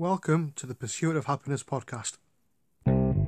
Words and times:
Welcome 0.00 0.54
to 0.56 0.64
the 0.64 0.74
Pursuit 0.74 1.14
of 1.14 1.26
Happiness 1.26 1.62
podcast. 1.62 2.16
Thank 2.86 3.20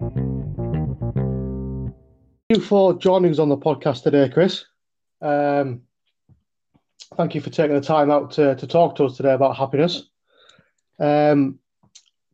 you 2.49 2.61
for 2.63 2.95
joining 2.95 3.31
us 3.31 3.39
on 3.39 3.51
the 3.51 3.59
podcast 3.59 4.05
today, 4.05 4.31
Chris. 4.31 4.65
Um, 5.21 5.83
thank 7.19 7.35
you 7.35 7.43
for 7.43 7.51
taking 7.51 7.75
the 7.75 7.83
time 7.83 8.11
out 8.11 8.31
to, 8.31 8.55
to 8.55 8.67
talk 8.67 8.97
to 8.97 9.05
us 9.05 9.19
today 9.19 9.35
about 9.35 9.55
happiness. 9.55 10.05
Um, 10.99 11.59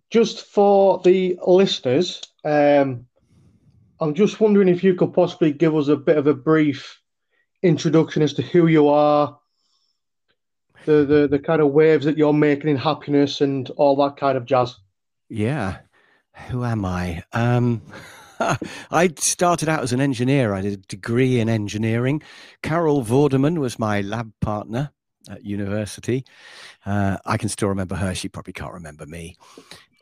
just 0.09 0.47
for 0.47 1.01
the 1.01 1.37
listeners, 1.45 2.23
um, 2.45 3.07
I'm 3.98 4.15
just 4.15 4.41
wondering 4.41 4.69
if 4.69 4.84
you 4.84 4.95
could 4.95 5.15
possibly 5.15 5.51
give 5.51 5.75
us 5.75 5.89
a 5.89 5.97
bit 5.97 6.16
of 6.16 6.29
a 6.29 6.34
brief 6.34 7.01
introduction 7.65 8.23
as 8.23 8.34
to 8.34 8.43
who 8.43 8.69
you 8.69 8.87
are, 8.87 9.37
the, 10.89 11.05
the, 11.05 11.29
the 11.29 11.39
kind 11.39 11.61
of 11.61 11.70
waves 11.73 12.06
that 12.06 12.16
you're 12.16 12.33
making 12.33 12.70
in 12.70 12.77
happiness, 12.77 13.42
and 13.42 13.69
all 13.77 13.95
that 13.96 14.16
kind 14.16 14.38
of 14.38 14.46
jazz. 14.46 14.77
Yeah. 15.29 15.79
Who 16.48 16.65
am 16.65 16.84
I? 16.87 17.23
Um, 17.34 17.83
I 18.91 19.12
started 19.19 19.69
out 19.69 19.82
as 19.82 19.93
an 19.93 20.01
engineer. 20.01 20.55
I 20.55 20.62
did 20.62 20.73
a 20.73 20.77
degree 20.87 21.41
in 21.41 21.51
engineering. 21.51 22.23
Carol 22.62 23.05
Vorderman 23.05 23.59
was 23.59 23.79
my 23.79 24.01
lab 24.01 24.32
partner 24.41 24.91
at 25.29 25.45
university. 25.45 26.24
Uh, 26.87 27.18
I 27.27 27.37
can 27.37 27.51
still 27.51 27.68
remember 27.68 27.96
her. 27.96 28.15
She 28.15 28.30
probably 28.30 28.55
can't 28.55 28.73
remember 28.73 29.05
me. 29.05 29.37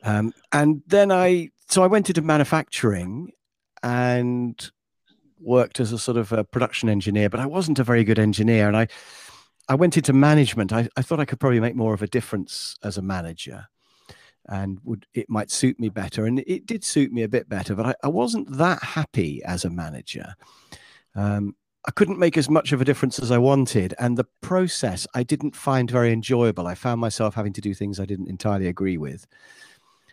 Um, 0.05 0.33
and 0.53 0.83
then 0.87 1.11
I, 1.11 1.51
so 1.67 1.83
I 1.83 1.89
went 1.89 2.09
into 2.11 2.23
manufacturing 2.23 3.33
and 3.83 4.71
worked 5.41 5.81
as 5.81 5.93
a 5.93 5.99
sort 5.99 6.17
of 6.17 6.31
a 6.31 6.45
production 6.45 6.89
engineer, 6.89 7.29
but 7.29 7.41
I 7.41 7.47
wasn't 7.47 7.81
a 7.81 7.85
very 7.85 8.05
good 8.05 8.21
engineer. 8.21 8.69
And 8.69 8.77
I, 8.77 8.87
I 9.69 9.75
went 9.75 9.97
into 9.97 10.13
management. 10.13 10.73
I, 10.73 10.89
I 10.97 11.03
thought 11.03 11.21
I 11.21 11.25
could 11.25 11.41
probably 11.41 11.61
make 11.61 11.77
more 11.77 11.95
of 11.95 12.03
a 12.03 12.07
difference 12.07 12.77
as 12.83 12.97
a 12.97 13.03
manager 13.03 13.67
and 14.49 14.79
would 14.85 15.07
it 15.13 15.29
might 15.29 15.51
suit 15.51 15.79
me 15.81 15.89
better. 15.89 16.25
And 16.27 16.41
it 16.41 16.67
did 16.67 16.85
suit 16.85 17.13
me 17.13 17.23
a 17.23 17.29
bit 17.29 17.49
better, 17.49 17.75
but 17.75 17.87
I, 17.87 17.95
I 18.05 18.09
wasn't 18.09 18.57
that 18.59 18.83
happy 18.83 19.43
as 19.45 19.65
a 19.65 19.71
manager. 19.71 20.35
Um, 21.15 21.57
I 21.87 21.93
couldn't 21.93 22.19
make 22.19 22.37
as 22.37 22.51
much 22.51 22.73
of 22.73 22.81
a 22.81 22.85
difference 22.85 23.19
as 23.19 23.31
I 23.31 23.39
wanted. 23.39 23.95
And 23.99 24.17
the 24.17 24.27
process 24.41 25.07
I 25.15 25.23
didn't 25.23 25.55
find 25.55 25.91
very 25.91 26.13
enjoyable. 26.13 26.67
I 26.67 26.75
found 26.75 27.01
myself 27.01 27.35
having 27.35 27.53
to 27.55 27.61
do 27.61 27.75
things 27.75 28.01
I 28.01 28.07
didn't 28.07 28.29
entirely 28.29 28.67
agree 28.67 28.99
with. 28.99 29.27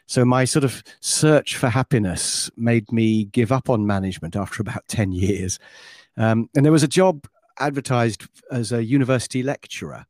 So 0.05 0.25
my 0.25 0.45
sort 0.45 0.65
of 0.65 0.83
search 0.99 1.55
for 1.55 1.69
happiness 1.69 2.51
made 2.57 2.91
me 2.91 3.25
give 3.25 3.51
up 3.51 3.69
on 3.69 3.87
management 3.87 4.35
after 4.35 4.61
about 4.61 4.87
10 4.87 5.11
years. 5.11 5.59
Um, 6.17 6.49
and 6.55 6.63
there 6.63 6.71
was 6.71 6.83
a 6.83 6.87
job 6.87 7.27
advertised 7.59 8.27
as 8.51 8.71
a 8.71 8.83
university 8.83 9.43
lecturer. 9.43 10.05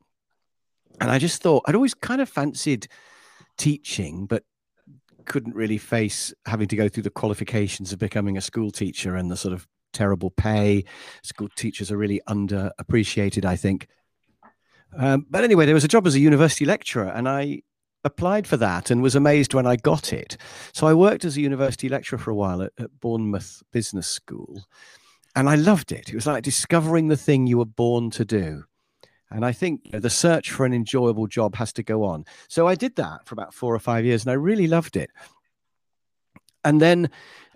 And 1.02 1.10
I 1.10 1.20
just 1.20 1.42
thought 1.42 1.64
I'd 1.68 1.76
always 1.76 1.94
kind 1.94 2.22
of 2.22 2.30
fancied 2.30 2.88
teaching, 3.58 4.26
but 4.26 4.44
couldn't 5.26 5.56
really 5.56 5.78
face 5.78 6.34
having 6.46 6.68
to 6.68 6.76
go 6.76 6.90
through 6.90 7.04
the 7.04 7.10
qualifications 7.10 7.94
of 7.94 8.00
becoming 8.00 8.38
a 8.38 8.42
school 8.42 8.72
teacher 8.72 9.16
and 9.16 9.32
the 9.32 9.38
sort 9.38 9.54
of 9.54 9.68
terrible 9.94 10.32
pay. 10.32 10.84
School 11.24 11.50
teachers 11.56 11.92
are 11.92 11.98
really 11.98 12.22
underappreciated, 12.28 13.46
I 13.46 13.56
think. 13.56 13.88
Um, 14.98 15.26
but 15.30 15.44
anyway, 15.44 15.66
there 15.66 15.74
was 15.74 15.84
a 15.84 15.90
job 15.90 16.06
as 16.06 16.16
a 16.16 16.20
university 16.20 16.66
lecturer, 16.66 17.08
and 17.08 17.28
I 17.28 17.62
applied 18.04 18.46
for 18.46 18.58
that 18.58 18.92
and 18.92 19.02
was 19.02 19.16
amazed 19.16 19.54
when 19.54 19.66
I 19.66 19.76
got 19.78 20.12
it. 20.12 20.38
So 20.74 20.88
I 20.88 20.94
worked 20.94 21.26
as 21.26 21.38
a 21.38 21.42
university 21.42 21.90
lecturer 21.90 22.20
for 22.20 22.32
a 22.32 22.36
while 22.36 22.62
at, 22.62 22.74
at 22.78 23.00
Bournemouth 23.00 23.64
Business 23.72 24.08
School, 24.08 24.66
and 25.36 25.50
I 25.50 25.56
loved 25.56 25.92
it. 25.92 26.10
It 26.10 26.16
was 26.16 26.28
like 26.28 26.44
discovering 26.44 27.08
the 27.08 27.18
thing 27.18 27.48
you 27.48 27.58
were 27.58 27.66
born 27.66 28.10
to 28.12 28.26
do. 28.26 28.64
And 29.32 29.44
I 29.44 29.52
think 29.52 29.90
the 29.92 30.12
search 30.12 30.52
for 30.52 30.64
an 30.66 30.74
enjoyable 30.74 31.26
job 31.26 31.56
has 31.56 31.74
to 31.74 31.84
go 31.84 32.04
on. 32.04 32.26
So 32.48 32.68
I 32.68 32.76
did 32.76 32.96
that 32.98 33.26
for 33.26 33.34
about 33.34 33.54
four 33.54 33.74
or 33.74 33.80
five 33.80 34.06
years 34.06 34.24
and 34.24 34.32
I 34.32 34.36
really 34.36 34.68
loved 34.68 34.96
it. 34.96 35.10
And 36.64 36.80
then, 36.80 37.10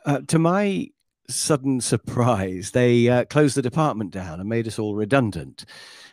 uh, 0.05 0.21
to 0.27 0.39
my 0.39 0.89
sudden 1.29 1.79
surprise, 1.79 2.71
they 2.71 3.07
uh, 3.07 3.25
closed 3.25 3.55
the 3.55 3.61
department 3.61 4.11
down 4.11 4.39
and 4.39 4.49
made 4.49 4.67
us 4.67 4.79
all 4.79 4.95
redundant, 4.95 5.65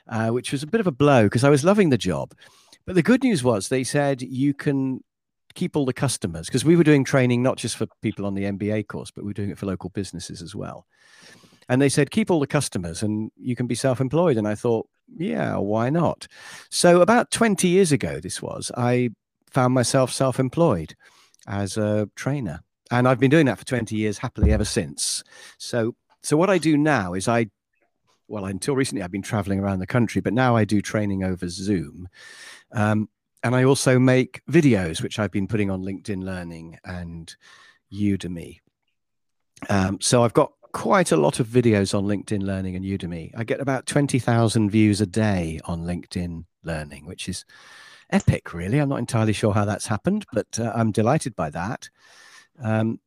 uh, 0.06 0.28
which 0.28 0.53
was 0.53 0.62
a 0.62 0.66
bit 0.66 0.80
of 0.80 0.86
a 0.86 0.92
blow 0.92 1.24
because 1.24 1.44
I 1.44 1.50
was 1.50 1.64
loving 1.64 1.88
the 1.88 1.98
job. 1.98 2.34
But 2.84 2.94
the 2.94 3.03
good 3.03 3.24
news 3.24 3.42
was 3.42 3.69
they 3.69 3.84
said 3.84 4.20
you 4.20 4.53
can 4.53 5.03
keep 5.54 5.76
all 5.76 5.86
the 5.86 5.92
customers 5.92 6.47
because 6.47 6.64
we 6.64 6.76
were 6.76 6.84
doing 6.84 7.04
training 7.04 7.42
not 7.42 7.56
just 7.56 7.76
for 7.76 7.86
people 8.03 8.26
on 8.26 8.34
the 8.34 8.44
MBA 8.44 8.88
course, 8.88 9.10
but 9.10 9.24
we 9.24 9.28
were 9.30 9.34
doing 9.34 9.50
it 9.50 9.58
for 9.58 9.66
local 9.66 9.91
businesses 9.91 10.42
as 10.42 10.54
well. 10.54 10.86
And 11.69 11.80
they 11.80 11.88
said, 11.88 12.10
keep 12.10 12.30
all 12.30 12.41
the 12.41 12.47
customers 12.47 13.02
and 13.02 13.30
you 13.36 13.56
can 13.56 13.66
be 13.66 13.75
self 13.75 14.00
employed. 14.00 14.36
And 14.36 14.47
I 14.47 14.54
thought, 14.54 14.88
yeah, 15.16 15.56
why 15.56 15.91
not? 15.91 16.26
So 16.70 17.00
about 17.00 17.30
20 17.30 17.69
years 17.69 17.92
ago, 17.92 18.20
this 18.20 18.42
was, 18.42 18.70
I 18.76 19.10
found 19.50 19.74
myself 19.74 20.12
self 20.12 20.38
employed 20.38 20.94
as 21.47 21.76
a 21.76 22.08
trainer. 22.16 22.60
And 22.91 23.08
I've 23.08 23.20
been 23.20 23.30
doing 23.30 23.47
that 23.47 23.58
for 23.58 23.64
20 23.64 23.97
years 23.97 24.19
happily 24.19 24.53
ever 24.53 24.64
since. 24.64 25.24
So, 25.58 25.94
so 26.22 26.36
what 26.36 26.50
I 26.50 26.58
do 26.58 26.76
now 26.76 27.14
is 27.14 27.28
I, 27.28 27.47
well, 28.28 28.47
until 28.47 28.74
recently, 28.76 29.03
I've 29.03 29.10
been 29.10 29.22
traveling 29.22 29.60
around 29.60 29.80
the 29.80 29.86
country, 29.86 30.20
but 30.20 30.32
now 30.32 30.56
I 30.56 30.64
do 30.64 30.80
training 30.80 31.24
over 31.24 31.48
Zoom. 31.48 32.08
Um, 32.72 33.08
and 33.42 33.54
I 33.54 33.64
also 33.64 33.98
make 33.98 34.41
videos, 34.50 35.03
which 35.03 35.19
I've 35.19 35.30
been 35.30 35.47
putting 35.47 35.70
on 35.70 35.82
LinkedIn 35.82 36.24
Learning 36.24 36.78
and 36.84 37.34
Udemy. 37.92 38.60
Um, 39.69 40.00
so 40.00 40.22
I've 40.22 40.32
got 40.32 40.53
quite 40.74 41.12
a 41.12 41.16
lot 41.16 41.38
of 41.38 41.46
videos 41.46 41.96
on 41.96 42.04
LinkedIn 42.04 42.42
Learning 42.42 42.74
and 42.74 42.84
Udemy. 42.84 43.30
I 43.36 43.44
get 43.44 43.60
about 43.60 43.86
20,000 43.86 44.68
views 44.68 45.00
a 45.00 45.06
day 45.06 45.60
on 45.64 45.84
LinkedIn 45.84 46.44
Learning, 46.64 47.06
which 47.06 47.28
is 47.28 47.44
epic, 48.10 48.52
really. 48.52 48.80
I'm 48.80 48.88
not 48.88 48.98
entirely 48.98 49.32
sure 49.32 49.54
how 49.54 49.64
that's 49.64 49.86
happened, 49.86 50.26
but 50.32 50.58
uh, 50.58 50.72
I'm 50.74 50.90
delighted 50.90 51.36
by 51.36 51.48
that. 51.50 51.88
Um, 52.60 53.00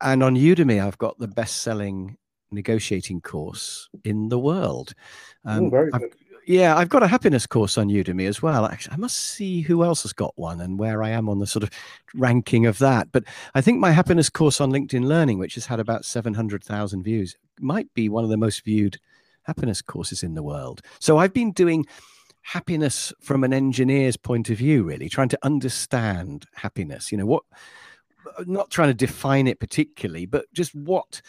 and 0.00 0.22
on 0.22 0.36
Udemy, 0.36 0.84
I've 0.84 0.98
got 0.98 1.18
the 1.18 1.28
best 1.28 1.60
selling 1.60 2.16
negotiating 2.50 3.20
course 3.20 3.90
in 4.04 4.30
the 4.30 4.38
world. 4.38 4.94
Um, 5.44 5.66
Ooh, 5.66 5.90
I've, 5.92 6.02
yeah, 6.52 6.76
I've 6.76 6.90
got 6.90 7.02
a 7.02 7.08
happiness 7.08 7.46
course 7.46 7.78
on 7.78 7.88
Udemy 7.88 8.28
as 8.28 8.42
well. 8.42 8.66
Actually, 8.66 8.92
I 8.92 8.98
must 8.98 9.16
see 9.16 9.62
who 9.62 9.82
else 9.82 10.02
has 10.02 10.12
got 10.12 10.34
one 10.36 10.60
and 10.60 10.78
where 10.78 11.02
I 11.02 11.08
am 11.08 11.30
on 11.30 11.38
the 11.38 11.46
sort 11.46 11.62
of 11.62 11.70
ranking 12.14 12.66
of 12.66 12.78
that. 12.78 13.10
But 13.10 13.24
I 13.54 13.62
think 13.62 13.80
my 13.80 13.90
happiness 13.90 14.28
course 14.28 14.60
on 14.60 14.70
LinkedIn 14.70 15.06
Learning, 15.06 15.38
which 15.38 15.54
has 15.54 15.64
had 15.64 15.80
about 15.80 16.04
700,000 16.04 17.02
views, 17.02 17.38
might 17.58 17.92
be 17.94 18.10
one 18.10 18.22
of 18.22 18.28
the 18.28 18.36
most 18.36 18.64
viewed 18.64 18.98
happiness 19.44 19.80
courses 19.80 20.22
in 20.22 20.34
the 20.34 20.42
world. 20.42 20.82
So 21.00 21.16
I've 21.16 21.32
been 21.32 21.52
doing 21.52 21.86
happiness 22.42 23.14
from 23.22 23.44
an 23.44 23.54
engineer's 23.54 24.18
point 24.18 24.50
of 24.50 24.58
view, 24.58 24.82
really, 24.82 25.08
trying 25.08 25.30
to 25.30 25.38
understand 25.42 26.44
happiness. 26.54 27.10
You 27.10 27.16
know, 27.16 27.26
what, 27.26 27.44
not 28.44 28.70
trying 28.70 28.88
to 28.88 28.94
define 28.94 29.46
it 29.46 29.58
particularly, 29.58 30.26
but 30.26 30.52
just 30.52 30.74
what 30.74 31.22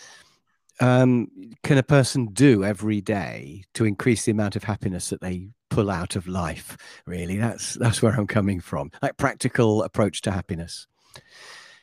um, 0.84 1.30
can 1.64 1.78
a 1.78 1.84
person 1.84 2.26
do 2.34 2.66
every 2.66 3.00
day 3.00 3.64
to 3.74 3.86
increase 3.86 4.26
the 4.26 4.34
amount 4.34 4.58
of 4.58 4.66
happiness 4.66 5.10
that 5.10 5.22
they 5.22 5.48
pull 5.70 5.90
out 5.90 6.18
of 6.18 6.28
life? 6.28 6.76
Really, 7.06 7.38
that's 7.38 7.76
that's 7.76 8.02
where 8.02 8.14
I'm 8.14 8.28
coming 8.28 8.60
from. 8.60 8.92
Like 9.02 9.16
practical 9.16 9.84
approach 9.84 10.22
to 10.24 10.32
happiness. 10.32 10.88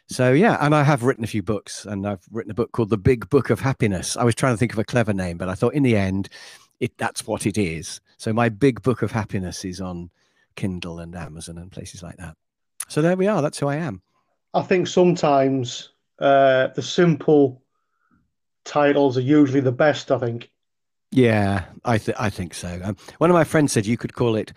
So 0.06 0.32
yeah, 0.32 0.58
and 0.60 0.74
I 0.74 0.82
have 0.82 1.02
written 1.02 1.24
a 1.24 1.28
few 1.28 1.42
books, 1.42 1.86
and 1.86 2.06
I've 2.06 2.26
written 2.30 2.50
a 2.50 2.54
book 2.54 2.72
called 2.72 2.90
The 2.90 2.98
Big 2.98 3.30
Book 3.30 3.48
of 3.48 3.60
Happiness. 3.60 4.18
I 4.18 4.24
was 4.24 4.34
trying 4.34 4.52
to 4.52 4.58
think 4.58 4.74
of 4.74 4.78
a 4.78 4.84
clever 4.84 5.14
name, 5.14 5.38
but 5.38 5.48
I 5.48 5.54
thought 5.54 5.72
in 5.72 5.82
the 5.82 5.96
end, 5.96 6.28
it 6.78 6.98
that's 6.98 7.26
what 7.26 7.46
it 7.46 7.56
is. 7.56 8.02
So 8.18 8.34
my 8.34 8.50
Big 8.50 8.82
Book 8.82 9.00
of 9.00 9.12
Happiness 9.12 9.64
is 9.64 9.80
on 9.80 10.10
Kindle 10.56 10.98
and 10.98 11.16
Amazon 11.16 11.56
and 11.56 11.72
places 11.72 12.02
like 12.02 12.18
that. 12.18 12.36
So 12.88 13.00
there 13.00 13.16
we 13.16 13.28
are. 13.28 13.40
That's 13.40 13.58
who 13.58 13.68
I 13.68 13.76
am. 13.76 14.02
I 14.52 14.60
think 14.60 14.88
sometimes 14.88 15.90
uh, 16.18 16.66
the 16.74 16.82
simple 16.82 17.59
titles 18.65 19.16
are 19.16 19.22
usually 19.22 19.60
the 19.60 19.72
best. 19.72 20.10
I 20.10 20.19
think. 20.19 20.50
Yeah, 21.10 21.65
I 21.84 21.98
th- 21.98 22.16
I 22.19 22.31
think 22.31 22.54
so. 22.54 22.81
Um, 22.82 22.97
one 23.19 23.31
of 23.31 23.34
my 23.34 23.44
friends 23.44 23.72
said 23.72 23.87
you 23.87 23.97
could 23.97 24.15
call 24.15 24.37
it 24.37 24.53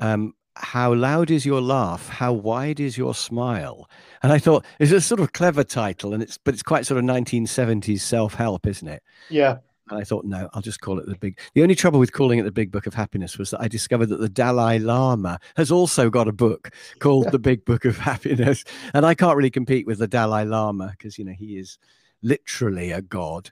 um, 0.00 0.34
"How 0.56 0.94
loud 0.94 1.30
is 1.30 1.46
your 1.46 1.60
laugh? 1.60 2.08
How 2.08 2.32
wide 2.32 2.80
is 2.80 2.98
your 2.98 3.14
smile?" 3.14 3.88
And 4.22 4.32
I 4.32 4.38
thought 4.38 4.64
it's 4.78 4.92
a 4.92 5.00
sort 5.00 5.20
of 5.20 5.32
clever 5.32 5.64
title, 5.64 6.12
and 6.12 6.22
it's 6.22 6.38
but 6.38 6.54
it's 6.54 6.62
quite 6.62 6.86
sort 6.86 6.98
of 6.98 7.04
1970s 7.04 8.00
self 8.00 8.34
help, 8.34 8.66
isn't 8.66 8.88
it? 8.88 9.02
Yeah. 9.30 9.58
And 9.90 10.00
I 10.00 10.04
thought, 10.04 10.24
no, 10.24 10.48
I'll 10.54 10.62
just 10.62 10.80
call 10.80 10.98
it 10.98 11.06
the 11.06 11.16
big. 11.16 11.38
The 11.54 11.62
only 11.62 11.74
trouble 11.74 12.00
with 12.00 12.12
calling 12.12 12.38
it 12.38 12.44
the 12.44 12.52
Big 12.52 12.70
Book 12.70 12.86
of 12.86 12.94
Happiness 12.94 13.36
was 13.36 13.50
that 13.50 13.60
I 13.60 13.68
discovered 13.68 14.06
that 14.06 14.20
the 14.20 14.28
Dalai 14.28 14.78
Lama 14.78 15.38
has 15.56 15.70
also 15.70 16.08
got 16.08 16.28
a 16.28 16.32
book 16.32 16.70
called 17.00 17.26
the 17.32 17.38
Big 17.38 17.64
Book 17.64 17.84
of 17.84 17.98
Happiness, 17.98 18.64
and 18.94 19.04
I 19.04 19.14
can't 19.14 19.36
really 19.36 19.50
compete 19.50 19.86
with 19.86 19.98
the 19.98 20.08
Dalai 20.08 20.44
Lama 20.44 20.94
because 20.96 21.18
you 21.18 21.24
know 21.24 21.32
he 21.32 21.58
is 21.58 21.78
literally 22.22 22.92
a 22.92 23.02
god. 23.02 23.50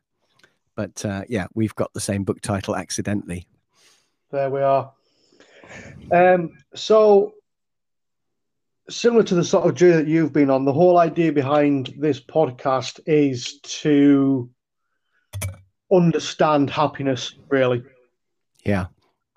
But 0.77 1.05
uh, 1.05 1.23
yeah, 1.29 1.47
we've 1.55 1.75
got 1.75 1.93
the 1.93 2.01
same 2.01 2.25
book 2.25 2.41
title 2.41 2.77
accidentally. 2.77 3.47
There 4.31 4.51
we 4.51 4.61
are. 4.61 4.93
Um, 6.13 6.53
so, 6.75 7.35
similar 8.89 9.23
to 9.25 9.35
the 9.35 9.45
sort 9.45 9.67
of 9.67 9.75
journey 9.75 9.97
that 9.97 10.09
you've 10.09 10.33
been 10.33 10.51
on, 10.51 10.65
the 10.65 10.73
whole 10.73 10.99
idea 10.99 11.33
behind 11.33 11.95
this 11.99 12.21
podcast 12.21 13.01
is 13.07 13.61
to 13.61 14.49
understand 15.93 16.71
happiness, 16.71 17.35
really. 17.49 17.83
Yeah. 18.65 18.87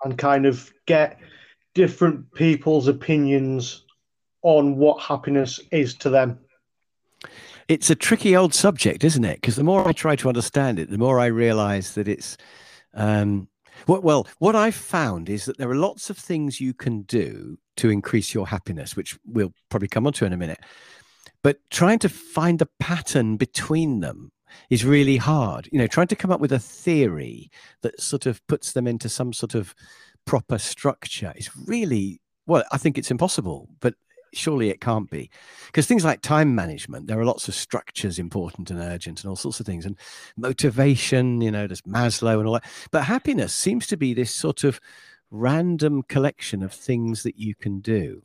And 0.04 0.16
kind 0.16 0.46
of 0.46 0.72
get 0.86 1.18
different 1.74 2.32
people's 2.34 2.88
opinions 2.88 3.84
on 4.42 4.76
what 4.76 5.02
happiness 5.02 5.58
is 5.72 5.94
to 5.94 6.10
them? 6.10 6.38
It's 7.68 7.90
a 7.90 7.94
tricky 7.94 8.36
old 8.36 8.54
subject, 8.54 9.04
isn't 9.04 9.24
it? 9.24 9.40
Because 9.40 9.56
the 9.56 9.64
more 9.64 9.86
I 9.86 9.92
try 9.92 10.16
to 10.16 10.28
understand 10.28 10.78
it, 10.78 10.90
the 10.90 10.98
more 10.98 11.18
I 11.18 11.26
realize 11.26 11.94
that 11.94 12.08
it's. 12.08 12.36
Um, 12.92 13.48
well, 13.88 14.00
well, 14.02 14.28
what 14.38 14.54
I've 14.54 14.74
found 14.74 15.28
is 15.28 15.46
that 15.46 15.58
there 15.58 15.70
are 15.70 15.74
lots 15.74 16.08
of 16.08 16.16
things 16.16 16.60
you 16.60 16.72
can 16.74 17.02
do 17.02 17.58
to 17.76 17.90
increase 17.90 18.32
your 18.32 18.46
happiness, 18.46 18.96
which 18.96 19.18
we'll 19.26 19.52
probably 19.68 19.88
come 19.88 20.06
on 20.06 20.12
to 20.14 20.24
in 20.24 20.32
a 20.32 20.36
minute. 20.36 20.60
But 21.42 21.58
trying 21.70 21.98
to 22.00 22.08
find 22.08 22.62
a 22.62 22.68
pattern 22.78 23.36
between 23.36 24.00
them 24.00 24.30
is 24.70 24.84
really 24.84 25.16
hard. 25.16 25.68
You 25.72 25.78
know, 25.78 25.86
trying 25.86 26.06
to 26.08 26.16
come 26.16 26.30
up 26.30 26.40
with 26.40 26.52
a 26.52 26.58
theory 26.58 27.50
that 27.82 28.00
sort 28.00 28.26
of 28.26 28.46
puts 28.46 28.72
them 28.72 28.86
into 28.86 29.08
some 29.08 29.32
sort 29.32 29.54
of 29.54 29.74
proper 30.24 30.58
structure 30.58 31.32
is 31.36 31.50
really 31.66 32.20
well, 32.46 32.64
I 32.72 32.78
think 32.78 32.98
it's 32.98 33.10
impossible, 33.10 33.68
but 33.80 33.94
surely 34.36 34.70
it 34.70 34.80
can't 34.80 35.10
be 35.10 35.30
because 35.66 35.86
things 35.86 36.04
like 36.04 36.20
time 36.20 36.54
management 36.54 37.06
there 37.06 37.18
are 37.18 37.24
lots 37.24 37.48
of 37.48 37.54
structures 37.54 38.18
important 38.18 38.70
and 38.70 38.80
urgent 38.80 39.22
and 39.22 39.28
all 39.28 39.36
sorts 39.36 39.60
of 39.60 39.66
things 39.66 39.86
and 39.86 39.96
motivation 40.36 41.40
you 41.40 41.50
know 41.50 41.66
there's 41.66 41.82
maslow 41.82 42.38
and 42.38 42.46
all 42.46 42.54
that 42.54 42.64
but 42.90 43.04
happiness 43.04 43.52
seems 43.52 43.86
to 43.86 43.96
be 43.96 44.14
this 44.14 44.32
sort 44.32 44.64
of 44.64 44.80
random 45.30 46.02
collection 46.02 46.62
of 46.62 46.72
things 46.72 47.22
that 47.22 47.38
you 47.38 47.54
can 47.54 47.80
do 47.80 48.22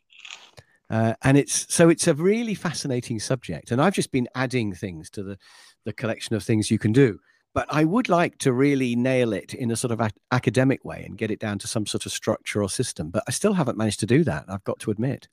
uh, 0.89 1.13
and 1.23 1.37
it's 1.37 1.71
so 1.73 1.89
it's 1.89 2.07
a 2.07 2.13
really 2.13 2.53
fascinating 2.53 3.19
subject 3.19 3.71
and 3.71 3.81
i've 3.81 3.93
just 3.93 4.11
been 4.11 4.27
adding 4.35 4.73
things 4.73 5.09
to 5.09 5.23
the 5.23 5.37
the 5.85 5.93
collection 5.93 6.35
of 6.35 6.43
things 6.43 6.69
you 6.69 6.77
can 6.77 6.91
do 6.91 7.19
but 7.53 7.65
I 7.69 7.83
would 7.83 8.09
like 8.09 8.37
to 8.39 8.53
really 8.53 8.95
nail 8.95 9.33
it 9.33 9.53
in 9.53 9.71
a 9.71 9.75
sort 9.75 9.91
of 9.91 9.99
a- 9.99 10.11
academic 10.31 10.85
way 10.85 11.03
and 11.05 11.17
get 11.17 11.31
it 11.31 11.39
down 11.39 11.59
to 11.59 11.67
some 11.67 11.85
sort 11.85 12.05
of 12.05 12.11
structure 12.11 12.61
or 12.61 12.69
system. 12.69 13.09
But 13.09 13.23
I 13.27 13.31
still 13.31 13.53
haven't 13.53 13.77
managed 13.77 13.99
to 14.01 14.05
do 14.05 14.23
that. 14.25 14.45
I've 14.47 14.63
got 14.63 14.79
to 14.79 14.91
admit. 14.91 15.27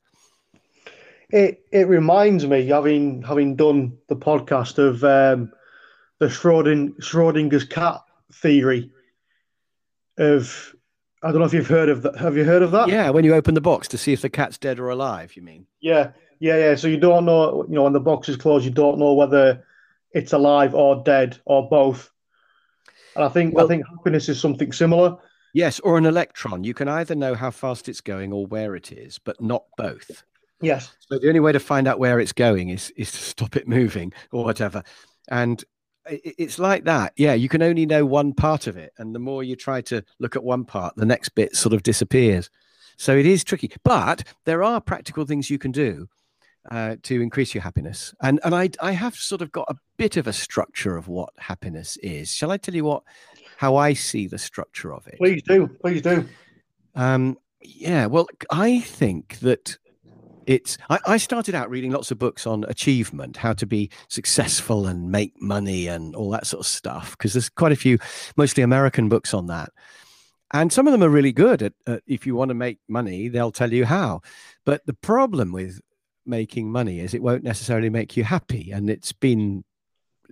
It 1.29 1.65
it 1.71 1.87
reminds 1.87 2.45
me, 2.47 2.67
having 2.67 3.21
having 3.21 3.55
done 3.55 3.97
the 4.07 4.15
podcast 4.15 4.77
of 4.77 5.03
um, 5.03 5.51
the 6.19 6.29
Schroding, 6.29 6.93
Schrodinger's 7.01 7.65
cat 7.65 8.01
theory. 8.33 8.91
Of 10.17 10.73
I 11.21 11.31
don't 11.31 11.39
know 11.39 11.45
if 11.45 11.53
you've 11.53 11.67
heard 11.67 11.89
of 11.89 12.01
that. 12.03 12.17
Have 12.17 12.37
you 12.37 12.43
heard 12.43 12.61
of 12.61 12.71
that? 12.71 12.87
Yeah, 12.87 13.09
when 13.09 13.25
you 13.25 13.33
open 13.33 13.55
the 13.55 13.61
box 13.61 13.87
to 13.89 13.97
see 13.97 14.13
if 14.13 14.21
the 14.21 14.29
cat's 14.29 14.57
dead 14.57 14.79
or 14.79 14.89
alive, 14.89 15.35
you 15.35 15.41
mean? 15.41 15.65
Yeah, 15.81 16.11
yeah, 16.39 16.57
yeah. 16.57 16.75
So 16.75 16.87
you 16.87 16.97
don't 16.97 17.25
know, 17.25 17.65
you 17.67 17.75
know, 17.75 17.83
when 17.83 17.93
the 17.93 17.99
box 17.99 18.29
is 18.29 18.37
closed, 18.37 18.65
you 18.65 18.71
don't 18.71 18.97
know 18.97 19.13
whether 19.13 19.63
it's 20.13 20.33
alive 20.33 20.73
or 20.73 21.03
dead 21.03 21.37
or 21.45 21.67
both. 21.69 22.11
And 23.15 23.25
I 23.25 23.29
think 23.29 23.53
Well- 23.53 23.65
I 23.65 23.67
think 23.67 23.85
happiness 23.87 24.29
is 24.29 24.39
something 24.39 24.71
similar. 24.71 25.17
Yes, 25.53 25.79
or 25.79 25.97
an 25.97 26.05
electron. 26.05 26.63
You 26.63 26.73
can 26.75 26.87
either 26.87 27.15
know 27.15 27.33
how 27.33 27.49
fast 27.49 27.89
it's 27.89 28.01
going 28.01 28.31
or 28.31 28.45
where 28.45 28.75
it 28.75 28.91
is, 28.91 29.17
but 29.17 29.41
not 29.41 29.63
both. 29.75 30.23
Yes. 30.61 30.95
So 30.99 31.19
the 31.19 31.27
only 31.27 31.39
way 31.39 31.51
to 31.51 31.59
find 31.59 31.87
out 31.87 31.99
where 31.99 32.19
it's 32.19 32.33
going 32.33 32.69
is 32.69 32.91
is 32.97 33.11
to 33.11 33.17
stop 33.17 33.55
it 33.55 33.67
moving 33.67 34.13
or 34.31 34.43
whatever. 34.43 34.83
And 35.29 35.63
it's 36.09 36.57
like 36.57 36.85
that. 36.85 37.13
Yeah, 37.17 37.33
you 37.33 37.49
can 37.49 37.61
only 37.61 37.85
know 37.85 38.05
one 38.05 38.33
part 38.33 38.67
of 38.67 38.77
it, 38.77 38.93
and 38.97 39.13
the 39.13 39.19
more 39.19 39.43
you 39.43 39.55
try 39.55 39.81
to 39.81 40.03
look 40.19 40.35
at 40.35 40.43
one 40.43 40.65
part, 40.65 40.95
the 40.95 41.05
next 41.05 41.29
bit 41.29 41.55
sort 41.55 41.73
of 41.73 41.83
disappears. 41.83 42.49
So 42.97 43.15
it 43.15 43.25
is 43.25 43.43
tricky, 43.43 43.71
but 43.83 44.23
there 44.45 44.63
are 44.63 44.81
practical 44.81 45.25
things 45.25 45.49
you 45.49 45.59
can 45.59 45.71
do 45.71 46.07
uh, 46.71 46.95
to 47.03 47.21
increase 47.21 47.53
your 47.53 47.61
happiness. 47.61 48.13
And 48.21 48.39
and 48.43 48.55
I 48.55 48.69
I 48.81 48.91
have 48.91 49.15
sort 49.15 49.41
of 49.41 49.51
got 49.51 49.69
a 49.69 49.75
bit 49.97 50.17
of 50.17 50.27
a 50.27 50.33
structure 50.33 50.97
of 50.97 51.07
what 51.07 51.29
happiness 51.37 51.97
is. 51.97 52.31
Shall 52.31 52.51
I 52.51 52.57
tell 52.57 52.75
you 52.75 52.85
what 52.85 53.03
how 53.57 53.75
I 53.75 53.93
see 53.93 54.27
the 54.27 54.37
structure 54.37 54.93
of 54.93 55.07
it? 55.07 55.17
Please 55.17 55.41
do. 55.43 55.67
Please 55.81 56.01
do. 56.01 56.27
Um, 56.95 57.37
yeah, 57.61 58.05
well, 58.05 58.27
I 58.49 58.79
think 58.79 59.39
that 59.39 59.77
it's. 60.47 60.77
I, 60.89 60.97
I 61.05 61.17
started 61.17 61.53
out 61.53 61.69
reading 61.69 61.91
lots 61.91 62.09
of 62.09 62.17
books 62.17 62.47
on 62.47 62.63
achievement, 62.63 63.37
how 63.37 63.53
to 63.53 63.67
be 63.67 63.91
successful 64.07 64.87
and 64.87 65.11
make 65.11 65.39
money 65.39 65.87
and 65.87 66.15
all 66.15 66.31
that 66.31 66.47
sort 66.47 66.61
of 66.61 66.67
stuff, 66.67 67.11
because 67.11 67.33
there's 67.33 67.49
quite 67.49 67.71
a 67.71 67.75
few, 67.75 67.99
mostly 68.35 68.63
American 68.63 69.09
books 69.09 69.33
on 69.33 69.47
that. 69.47 69.69
And 70.53 70.71
some 70.71 70.87
of 70.87 70.93
them 70.93 71.03
are 71.03 71.09
really 71.09 71.33
good 71.33 71.61
at, 71.61 71.73
at 71.85 72.03
if 72.07 72.25
you 72.25 72.33
want 72.33 72.49
to 72.49 72.55
make 72.55 72.79
money, 72.87 73.27
they'll 73.27 73.51
tell 73.51 73.73
you 73.73 73.85
how. 73.85 74.21
But 74.65 74.85
the 74.85 74.93
problem 74.93 75.51
with 75.51 75.81
making 76.25 76.71
money 76.71 76.99
is 76.99 77.13
it 77.13 77.21
won't 77.21 77.43
necessarily 77.43 77.89
make 77.89 78.15
you 78.15 78.23
happy. 78.23 78.71
And 78.71 78.89
it's 78.89 79.11
been 79.11 79.65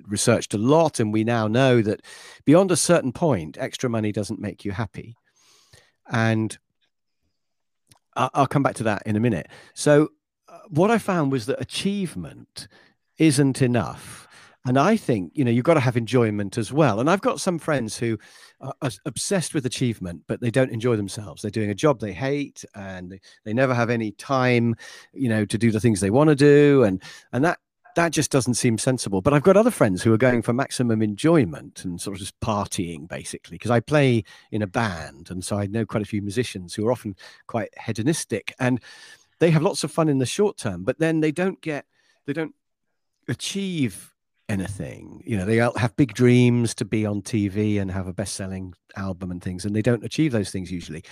researched 0.07 0.53
a 0.53 0.57
lot. 0.57 1.01
And 1.01 1.11
we 1.11 1.25
now 1.25 1.47
know 1.47 1.81
that 1.81 2.01
beyond 2.45 2.71
a 2.71 2.77
certain 2.77 3.11
point, 3.11 3.57
extra 3.59 3.89
money 3.89 4.13
doesn't 4.13 4.39
make 4.39 4.63
you 4.63 4.71
happy. 4.71 5.15
And 6.09 6.57
I'll 8.15 8.47
come 8.47 8.63
back 8.63 8.75
to 8.75 8.83
that 8.83 9.03
in 9.05 9.15
a 9.15 9.19
minute. 9.19 9.47
So, 9.73 10.09
uh, 10.47 10.59
what 10.69 10.91
I 10.91 10.97
found 10.97 11.31
was 11.31 11.45
that 11.47 11.61
achievement 11.61 12.67
isn't 13.17 13.61
enough. 13.61 14.27
And 14.67 14.79
I 14.79 14.97
think, 14.97 15.31
you 15.35 15.45
know, 15.45 15.51
you've 15.51 15.63
got 15.63 15.75
to 15.75 15.79
have 15.79 15.95
enjoyment 15.95 16.57
as 16.57 16.73
well. 16.73 16.99
And 16.99 17.07
I've 17.07 17.21
got 17.21 17.39
some 17.39 17.59
friends 17.59 17.97
who 17.97 18.17
are 18.61 18.73
obsessed 19.05 19.53
with 19.53 19.65
achievement, 19.67 20.23
but 20.27 20.41
they 20.41 20.49
don't 20.49 20.71
enjoy 20.71 20.95
themselves. 20.95 21.41
They're 21.41 21.51
doing 21.51 21.69
a 21.69 21.75
job 21.75 21.99
they 21.99 22.13
hate 22.13 22.65
and 22.73 23.19
they 23.43 23.53
never 23.53 23.75
have 23.75 23.91
any 23.91 24.11
time, 24.11 24.75
you 25.13 25.29
know, 25.29 25.45
to 25.45 25.57
do 25.59 25.71
the 25.71 25.79
things 25.79 25.99
they 25.99 26.09
want 26.09 26.29
to 26.29 26.35
do. 26.35 26.83
And, 26.83 26.99
and 27.31 27.45
that, 27.45 27.59
that 27.95 28.11
just 28.11 28.31
doesn't 28.31 28.55
seem 28.55 28.77
sensible. 28.77 29.21
But 29.21 29.33
I've 29.33 29.43
got 29.43 29.57
other 29.57 29.71
friends 29.71 30.03
who 30.03 30.13
are 30.13 30.17
going 30.17 30.41
for 30.41 30.53
maximum 30.53 31.01
enjoyment 31.01 31.83
and 31.83 31.99
sort 31.99 32.15
of 32.15 32.19
just 32.19 32.39
partying 32.39 33.07
basically, 33.07 33.55
because 33.55 33.71
I 33.71 33.79
play 33.79 34.23
in 34.51 34.61
a 34.61 34.67
band. 34.67 35.31
And 35.31 35.43
so 35.43 35.57
I 35.57 35.65
know 35.65 35.85
quite 35.85 36.03
a 36.03 36.07
few 36.07 36.21
musicians 36.21 36.73
who 36.73 36.85
are 36.87 36.91
often 36.91 37.15
quite 37.47 37.69
hedonistic 37.83 38.53
and 38.59 38.81
they 39.39 39.51
have 39.51 39.63
lots 39.63 39.83
of 39.83 39.91
fun 39.91 40.09
in 40.09 40.19
the 40.19 40.25
short 40.25 40.57
term, 40.57 40.83
but 40.83 40.99
then 40.99 41.19
they 41.19 41.31
don't 41.31 41.61
get, 41.61 41.85
they 42.25 42.33
don't 42.33 42.55
achieve 43.27 44.13
anything. 44.47 45.23
You 45.25 45.37
know, 45.37 45.45
they 45.45 45.57
have 45.57 45.95
big 45.95 46.13
dreams 46.13 46.75
to 46.75 46.85
be 46.85 47.05
on 47.05 47.21
TV 47.21 47.79
and 47.79 47.91
have 47.91 48.07
a 48.07 48.13
best-selling 48.13 48.73
album 48.95 49.31
and 49.31 49.41
things, 49.41 49.65
and 49.65 49.75
they 49.75 49.81
don't 49.81 50.03
achieve 50.03 50.31
those 50.31 50.51
things 50.51 50.71
usually. 50.71 51.03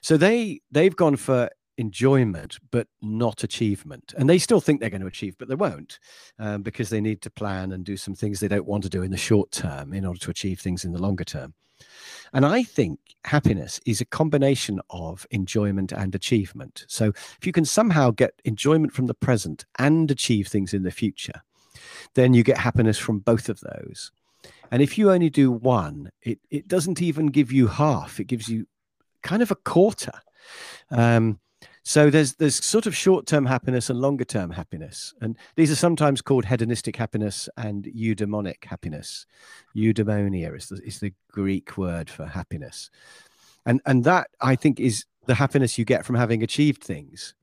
So 0.00 0.16
they 0.16 0.60
they've 0.70 0.96
gone 0.96 1.16
for 1.16 1.50
enjoyment 1.78 2.58
but 2.70 2.86
not 3.00 3.44
achievement. 3.44 4.14
And 4.16 4.28
they 4.28 4.38
still 4.38 4.60
think 4.60 4.80
they're 4.80 4.90
going 4.90 5.00
to 5.00 5.06
achieve 5.06 5.36
but 5.38 5.48
they 5.48 5.54
won't 5.54 5.98
um, 6.38 6.62
because 6.62 6.90
they 6.90 7.00
need 7.00 7.22
to 7.22 7.30
plan 7.30 7.72
and 7.72 7.84
do 7.84 7.96
some 7.96 8.14
things 8.14 8.40
they 8.40 8.48
don't 8.48 8.66
want 8.66 8.82
to 8.84 8.90
do 8.90 9.02
in 9.02 9.10
the 9.10 9.16
short 9.16 9.50
term 9.50 9.92
in 9.92 10.04
order 10.04 10.20
to 10.20 10.30
achieve 10.30 10.60
things 10.60 10.84
in 10.84 10.92
the 10.92 11.02
longer 11.02 11.24
term. 11.24 11.54
And 12.32 12.46
i 12.46 12.62
think 12.62 12.98
happiness 13.24 13.80
is 13.86 14.00
a 14.00 14.04
combination 14.04 14.80
of 14.90 15.26
enjoyment 15.30 15.92
and 15.92 16.14
achievement. 16.14 16.84
So 16.88 17.08
if 17.08 17.46
you 17.46 17.52
can 17.52 17.64
somehow 17.64 18.10
get 18.10 18.40
enjoyment 18.44 18.92
from 18.92 19.06
the 19.06 19.14
present 19.14 19.64
and 19.78 20.10
achieve 20.10 20.48
things 20.48 20.74
in 20.74 20.82
the 20.82 20.90
future 20.90 21.42
then 22.14 22.34
you 22.34 22.42
get 22.42 22.58
happiness 22.58 22.98
from 22.98 23.20
both 23.20 23.48
of 23.48 23.60
those. 23.60 24.12
And 24.70 24.82
if 24.82 24.96
you 24.96 25.10
only 25.10 25.30
do 25.30 25.50
one 25.50 26.10
it, 26.22 26.38
it 26.50 26.68
doesn't 26.68 27.02
even 27.02 27.26
give 27.26 27.52
you 27.52 27.66
half. 27.66 28.18
It 28.18 28.24
gives 28.24 28.48
you 28.48 28.66
kind 29.22 29.42
of 29.42 29.50
a 29.50 29.56
quarter. 29.56 30.12
Um, 30.90 31.38
so 31.84 32.10
there's 32.10 32.34
there's 32.34 32.64
sort 32.64 32.86
of 32.86 32.96
short-term 32.96 33.46
happiness 33.46 33.90
and 33.90 34.00
longer-term 34.00 34.50
happiness, 34.50 35.14
and 35.20 35.36
these 35.56 35.70
are 35.70 35.76
sometimes 35.76 36.22
called 36.22 36.44
hedonistic 36.44 36.96
happiness 36.96 37.48
and 37.56 37.84
eudaimonic 37.84 38.64
happiness. 38.64 39.26
Eudaimonia 39.76 40.56
is 40.56 40.68
the, 40.68 40.80
is 40.84 41.00
the 41.00 41.12
Greek 41.30 41.76
word 41.76 42.08
for 42.08 42.26
happiness, 42.26 42.90
and 43.66 43.80
and 43.84 44.04
that 44.04 44.28
I 44.40 44.54
think 44.56 44.78
is 44.78 45.04
the 45.26 45.34
happiness 45.34 45.78
you 45.78 45.84
get 45.84 46.04
from 46.04 46.16
having 46.16 46.42
achieved 46.42 46.82
things. 46.84 47.34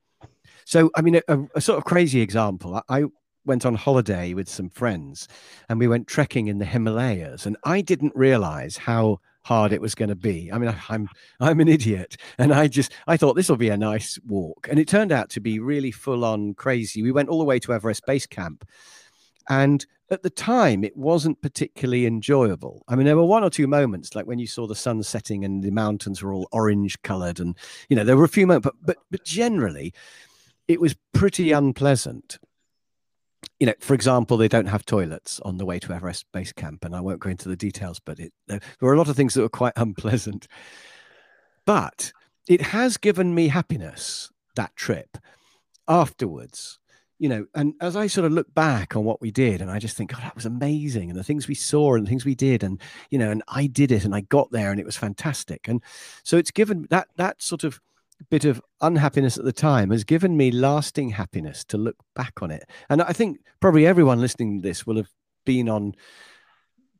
So 0.65 0.89
I 0.95 1.01
mean, 1.01 1.21
a, 1.27 1.39
a- 1.55 1.61
sort 1.61 1.77
of 1.77 1.83
crazy 1.85 2.21
example. 2.21 2.75
I, 2.75 2.99
I 2.99 3.05
went 3.45 3.65
on 3.65 3.75
holiday 3.75 4.33
with 4.33 4.47
some 4.47 4.69
friends, 4.69 5.27
and 5.67 5.79
we 5.79 5.87
went 5.87 6.07
trekking 6.07 6.47
in 6.47 6.59
the 6.59 6.65
Himalayas, 6.65 7.45
and 7.45 7.57
I 7.63 7.81
didn't 7.81 8.15
realize 8.15 8.77
how 8.77 9.19
hard 9.43 9.73
it 9.73 9.81
was 9.81 9.95
going 9.95 10.09
to 10.09 10.15
be. 10.15 10.51
I 10.51 10.57
mean, 10.57 10.73
I'm 10.89 11.07
I'm 11.39 11.59
an 11.59 11.67
idiot. 11.67 12.17
And 12.37 12.53
I 12.53 12.67
just 12.67 12.93
I 13.07 13.17
thought 13.17 13.35
this 13.35 13.49
will 13.49 13.57
be 13.57 13.69
a 13.69 13.77
nice 13.77 14.19
walk. 14.25 14.67
And 14.69 14.79
it 14.79 14.87
turned 14.87 15.11
out 15.11 15.29
to 15.31 15.39
be 15.39 15.59
really 15.59 15.91
full 15.91 16.25
on 16.25 16.53
crazy. 16.53 17.01
We 17.01 17.11
went 17.11 17.29
all 17.29 17.39
the 17.39 17.45
way 17.45 17.59
to 17.59 17.73
Everest 17.73 18.05
Base 18.05 18.25
Camp. 18.25 18.67
And 19.49 19.85
at 20.11 20.23
the 20.23 20.29
time 20.29 20.83
it 20.83 20.95
wasn't 20.95 21.41
particularly 21.41 22.05
enjoyable. 22.05 22.83
I 22.87 22.95
mean, 22.95 23.05
there 23.05 23.17
were 23.17 23.25
one 23.25 23.43
or 23.43 23.49
two 23.49 23.67
moments 23.67 24.15
like 24.15 24.25
when 24.27 24.39
you 24.39 24.47
saw 24.47 24.67
the 24.67 24.75
sun 24.75 25.01
setting 25.03 25.45
and 25.45 25.63
the 25.63 25.71
mountains 25.71 26.21
were 26.21 26.33
all 26.33 26.47
orange 26.51 27.01
colored 27.01 27.39
and 27.39 27.57
you 27.89 27.95
know, 27.95 28.03
there 28.03 28.17
were 28.17 28.25
a 28.25 28.29
few 28.29 28.47
moments, 28.47 28.65
but 28.65 28.75
but 28.83 28.97
but 29.11 29.23
generally 29.23 29.93
it 30.67 30.79
was 30.79 30.95
pretty 31.13 31.51
unpleasant. 31.51 32.37
You 33.59 33.67
know, 33.67 33.73
for 33.79 33.93
example, 33.93 34.37
they 34.37 34.47
don't 34.47 34.67
have 34.67 34.85
toilets 34.85 35.39
on 35.41 35.57
the 35.57 35.65
way 35.65 35.79
to 35.79 35.93
Everest 35.93 36.25
Base 36.31 36.53
Camp, 36.53 36.85
and 36.85 36.95
I 36.95 37.01
won't 37.01 37.19
go 37.19 37.29
into 37.29 37.49
the 37.49 37.57
details, 37.57 37.99
but 37.99 38.19
it, 38.19 38.31
there 38.47 38.59
were 38.79 38.93
a 38.93 38.97
lot 38.97 39.09
of 39.09 39.15
things 39.15 39.33
that 39.33 39.41
were 39.41 39.49
quite 39.49 39.73
unpleasant. 39.77 40.47
But 41.65 42.13
it 42.47 42.61
has 42.61 42.97
given 42.97 43.35
me 43.35 43.49
happiness 43.49 44.31
that 44.55 44.75
trip 44.75 45.17
afterwards 45.87 46.79
you 47.19 47.29
know 47.29 47.45
and 47.53 47.73
as 47.81 47.95
i 47.95 48.07
sort 48.07 48.25
of 48.25 48.31
look 48.31 48.53
back 48.53 48.95
on 48.95 49.03
what 49.03 49.21
we 49.21 49.29
did 49.31 49.61
and 49.61 49.69
i 49.69 49.77
just 49.77 49.95
think 49.95 50.11
god 50.11 50.23
that 50.23 50.35
was 50.35 50.45
amazing 50.45 51.09
and 51.09 51.17
the 51.17 51.23
things 51.23 51.47
we 51.47 51.55
saw 51.55 51.95
and 51.95 52.05
the 52.05 52.09
things 52.09 52.25
we 52.25 52.35
did 52.35 52.63
and 52.63 52.79
you 53.09 53.19
know 53.19 53.29
and 53.29 53.43
i 53.47 53.67
did 53.67 53.91
it 53.91 54.05
and 54.05 54.15
i 54.15 54.21
got 54.21 54.51
there 54.51 54.71
and 54.71 54.79
it 54.79 54.85
was 54.85 54.97
fantastic. 54.97 55.67
And 55.67 55.81
so 56.23 56.37
it's 56.37 56.51
given 56.51 56.87
that 56.89 57.07
that 57.17 57.41
sort 57.41 57.63
of 57.63 57.79
bit 58.29 58.45
of 58.45 58.61
unhappiness 58.81 59.37
at 59.37 59.45
the 59.45 59.53
time 59.53 59.91
has 59.91 60.03
given 60.03 60.35
me 60.35 60.51
lasting 60.51 61.09
happiness 61.09 61.63
to 61.65 61.77
look 61.77 61.95
back 62.15 62.41
on 62.41 62.51
it. 62.51 62.69
And 62.89 63.01
I 63.01 63.13
think 63.13 63.39
probably 63.59 63.85
everyone 63.85 64.21
listening 64.21 64.57
to 64.57 64.67
this 64.67 64.85
will 64.85 64.97
have 64.97 65.09
been 65.45 65.69
on 65.69 65.95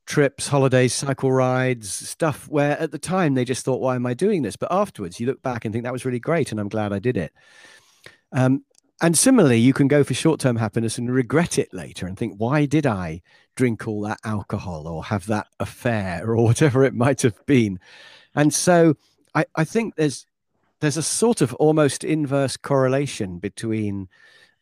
trips, 0.05 0.47
holidays, 0.47 0.93
cycle 0.93 1.31
rides, 1.31 1.89
stuff 1.89 2.47
where 2.47 2.79
at 2.79 2.91
the 2.91 2.97
time 2.97 3.35
they 3.35 3.45
just 3.45 3.63
thought, 3.63 3.81
why 3.81 3.95
am 3.95 4.05
I 4.05 4.13
doing 4.13 4.41
this? 4.41 4.55
But 4.55 4.71
afterwards, 4.71 5.19
you 5.19 5.27
look 5.27 5.41
back 5.43 5.65
and 5.65 5.73
think 5.73 5.83
that 5.83 5.93
was 5.93 6.05
really 6.05 6.19
great 6.19 6.51
and 6.51 6.59
I'm 6.59 6.69
glad 6.69 6.91
I 6.91 6.99
did 6.99 7.15
it. 7.15 7.31
Um, 8.31 8.63
and 9.01 9.17
similarly, 9.17 9.59
you 9.59 9.71
can 9.71 9.87
go 9.87 10.03
for 10.03 10.13
short 10.13 10.39
term 10.39 10.55
happiness 10.55 10.97
and 10.97 11.13
regret 11.13 11.57
it 11.57 11.73
later 11.73 12.05
and 12.05 12.17
think, 12.17 12.33
why 12.37 12.65
did 12.65 12.85
I 12.85 13.21
drink 13.55 13.87
all 13.87 14.01
that 14.01 14.19
alcohol 14.25 14.87
or 14.87 15.03
have 15.05 15.27
that 15.27 15.47
affair 15.59 16.27
or 16.27 16.43
whatever 16.43 16.83
it 16.83 16.93
might 16.93 17.21
have 17.21 17.45
been? 17.45 17.79
And 18.35 18.53
so 18.53 18.95
I, 19.35 19.45
I 19.55 19.63
think 19.63 19.95
there's 19.95 20.25
there's 20.79 20.97
a 20.97 21.03
sort 21.03 21.41
of 21.41 21.53
almost 21.55 22.03
inverse 22.03 22.57
correlation 22.57 23.39
between 23.39 24.07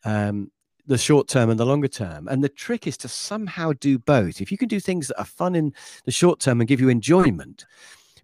um, 0.04 0.52
the 0.86 0.98
short 0.98 1.28
term 1.28 1.50
and 1.50 1.60
the 1.60 1.66
longer 1.66 1.88
term. 1.88 2.28
And 2.28 2.44
the 2.44 2.50
trick 2.50 2.88
is 2.88 2.98
to 2.98 3.08
somehow 3.08 3.74
do 3.80 4.00
both. 4.00 4.42
If 4.42 4.52
you 4.52 4.58
can 4.58 4.68
do 4.68 4.80
things 4.80 5.08
that 5.08 5.20
are 5.20 5.26
fun 5.26 5.56
in 5.56 5.74
the 6.06 6.12
short 6.12 6.40
term 6.40 6.62
and 6.62 6.68
give 6.68 6.82
you 6.82 6.90
enjoyment, 6.90 7.66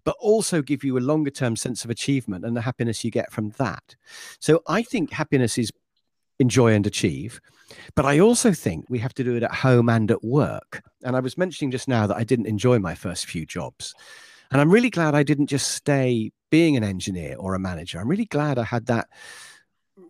but 0.03 0.15
also 0.19 0.61
give 0.61 0.83
you 0.83 0.97
a 0.97 0.99
longer 0.99 1.31
term 1.31 1.55
sense 1.55 1.83
of 1.83 1.89
achievement 1.89 2.45
and 2.45 2.55
the 2.55 2.61
happiness 2.61 3.03
you 3.03 3.11
get 3.11 3.31
from 3.31 3.51
that. 3.57 3.95
So 4.39 4.61
I 4.67 4.81
think 4.83 5.11
happiness 5.11 5.57
is 5.57 5.71
enjoy 6.39 6.73
and 6.73 6.87
achieve. 6.87 7.39
But 7.95 8.05
I 8.05 8.19
also 8.19 8.53
think 8.53 8.85
we 8.89 8.99
have 8.99 9.13
to 9.15 9.23
do 9.23 9.35
it 9.35 9.43
at 9.43 9.53
home 9.53 9.89
and 9.89 10.09
at 10.11 10.23
work. 10.23 10.83
And 11.03 11.15
I 11.15 11.19
was 11.19 11.37
mentioning 11.37 11.71
just 11.71 11.87
now 11.87 12.07
that 12.07 12.17
I 12.17 12.23
didn't 12.23 12.47
enjoy 12.47 12.79
my 12.79 12.95
first 12.95 13.25
few 13.25 13.45
jobs. 13.45 13.93
And 14.51 14.61
I'm 14.61 14.69
really 14.69 14.89
glad 14.89 15.15
I 15.15 15.23
didn't 15.23 15.47
just 15.47 15.71
stay 15.71 16.31
being 16.53 16.77
an 16.77 16.83
engineer 16.83 17.35
or 17.39 17.55
a 17.55 17.59
manager. 17.59 17.99
I'm 17.99 18.07
really 18.07 18.25
glad 18.25 18.59
I 18.59 18.63
had 18.63 18.85
that 18.85 19.09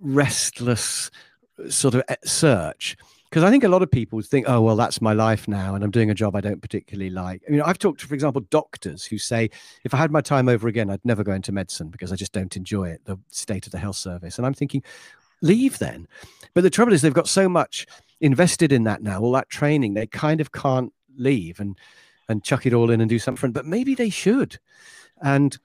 restless 0.02 1.10
sort 1.70 1.96
of 1.96 2.04
eh, 2.10 2.18
search 2.26 2.98
because 3.30 3.46
I 3.46 3.50
think 3.50 3.64
a 3.64 3.70
lot 3.70 3.82
of 3.82 3.90
people 3.90 4.22
think, 4.22 4.50
oh, 4.50 4.60
well, 4.60 4.76
that's 4.76 5.02
my 5.02 5.14
life 5.14 5.48
now, 5.48 5.74
and 5.74 5.86
I'm 5.86 5.90
doing 5.90 6.10
a 6.10 6.14
job 6.14 6.36
I 6.36 6.42
don't 6.42 6.62
particularly 6.62 7.10
like. 7.10 7.44
I 7.48 7.52
mean, 7.52 7.62
I've 7.62 7.80
talked 7.80 8.02
to, 8.02 8.08
for 8.08 8.14
example, 8.14 8.42
doctors 8.50 9.06
who 9.06 9.18
say, 9.18 9.52
if 9.86 9.94
I 9.94 9.98
had 9.98 10.12
my 10.12 10.20
time 10.20 10.50
over 10.50 10.68
again, 10.68 10.90
I'd 10.90 11.06
never 11.06 11.24
go 11.24 11.32
into 11.32 11.54
medicine 11.54 11.88
because 11.88 12.12
I 12.12 12.18
just 12.18 12.34
don't 12.34 12.58
enjoy 12.58 12.90
it, 12.90 13.06
the 13.06 13.18
state 13.30 13.66
of 13.66 13.72
the 13.72 13.80
health 13.80 13.96
service. 13.96 14.38
And 14.38 14.46
I'm 14.46 14.54
thinking, 14.54 14.84
leave 15.42 15.80
then. 15.80 16.10
But 16.54 16.64
the 16.64 16.70
trouble 16.70 16.92
is, 16.92 17.02
they've 17.02 17.14
got 17.14 17.30
so 17.30 17.48
much 17.48 17.88
invested 18.20 18.74
in 18.74 18.84
that 18.84 19.02
now, 19.02 19.22
all 19.22 19.32
that 19.32 19.48
training, 19.48 19.94
they 19.94 20.08
kind 20.08 20.42
of 20.42 20.52
can't 20.52 20.92
leave 21.16 21.62
and 21.62 21.78
and 22.28 22.44
chuck 22.44 22.66
it 22.66 22.74
all 22.74 22.90
in 22.90 23.00
and 23.00 23.10
do 23.10 23.20
something. 23.20 23.54
But 23.54 23.66
maybe 23.66 23.96
they 23.96 24.10
should. 24.10 24.60
And 25.22 25.58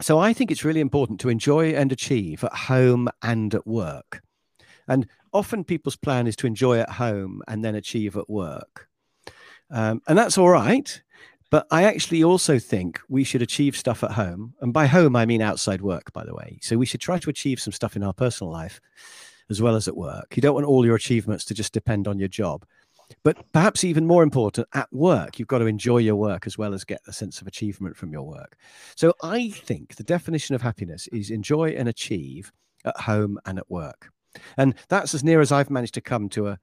so 0.00 0.18
I 0.18 0.32
think 0.32 0.50
it's 0.50 0.64
really 0.64 0.80
important 0.80 1.20
to 1.20 1.28
enjoy 1.28 1.70
and 1.70 1.90
achieve 1.92 2.44
at 2.44 2.54
home 2.54 3.08
and 3.22 3.54
at 3.54 3.66
work. 3.66 4.22
And 4.86 5.06
often 5.32 5.64
people's 5.64 5.96
plan 5.96 6.26
is 6.26 6.36
to 6.36 6.46
enjoy 6.46 6.78
at 6.78 6.90
home 6.90 7.42
and 7.48 7.64
then 7.64 7.74
achieve 7.74 8.16
at 8.16 8.30
work. 8.30 8.88
Um, 9.70 10.00
and 10.06 10.16
that's 10.16 10.38
all 10.38 10.48
right. 10.48 11.02
But 11.50 11.66
I 11.70 11.84
actually 11.84 12.22
also 12.22 12.58
think 12.58 13.00
we 13.08 13.24
should 13.24 13.42
achieve 13.42 13.76
stuff 13.76 14.04
at 14.04 14.12
home. 14.12 14.54
And 14.60 14.72
by 14.72 14.86
home, 14.86 15.16
I 15.16 15.24
mean 15.24 15.40
outside 15.40 15.80
work, 15.80 16.12
by 16.12 16.24
the 16.24 16.34
way. 16.34 16.58
So 16.62 16.76
we 16.76 16.86
should 16.86 17.00
try 17.00 17.18
to 17.18 17.30
achieve 17.30 17.60
some 17.60 17.72
stuff 17.72 17.96
in 17.96 18.02
our 18.02 18.12
personal 18.12 18.52
life 18.52 18.80
as 19.50 19.62
well 19.62 19.76
as 19.76 19.88
at 19.88 19.96
work. 19.96 20.36
You 20.36 20.42
don't 20.42 20.54
want 20.54 20.66
all 20.66 20.84
your 20.84 20.96
achievements 20.96 21.44
to 21.46 21.54
just 21.54 21.72
depend 21.72 22.06
on 22.06 22.18
your 22.18 22.28
job. 22.28 22.66
But 23.22 23.52
perhaps 23.52 23.84
even 23.84 24.06
more 24.06 24.22
important, 24.22 24.68
at 24.74 24.92
work, 24.92 25.38
you've 25.38 25.48
got 25.48 25.58
to 25.58 25.66
enjoy 25.66 25.98
your 25.98 26.16
work 26.16 26.46
as 26.46 26.58
well 26.58 26.74
as 26.74 26.84
get 26.84 27.00
a 27.06 27.12
sense 27.12 27.40
of 27.40 27.46
achievement 27.46 27.96
from 27.96 28.12
your 28.12 28.22
work. 28.22 28.56
So 28.96 29.14
I 29.22 29.50
think 29.50 29.96
the 29.96 30.02
definition 30.02 30.54
of 30.54 30.62
happiness 30.62 31.06
is 31.08 31.30
enjoy 31.30 31.70
and 31.70 31.88
achieve 31.88 32.52
at 32.84 33.00
home 33.00 33.38
and 33.46 33.58
at 33.58 33.70
work. 33.70 34.10
And 34.56 34.74
that's 34.88 35.14
as 35.14 35.24
near 35.24 35.40
as 35.40 35.52
I've 35.52 35.70
managed 35.70 35.94
to 35.94 36.00
come 36.00 36.28
to 36.30 36.48
a, 36.48 36.58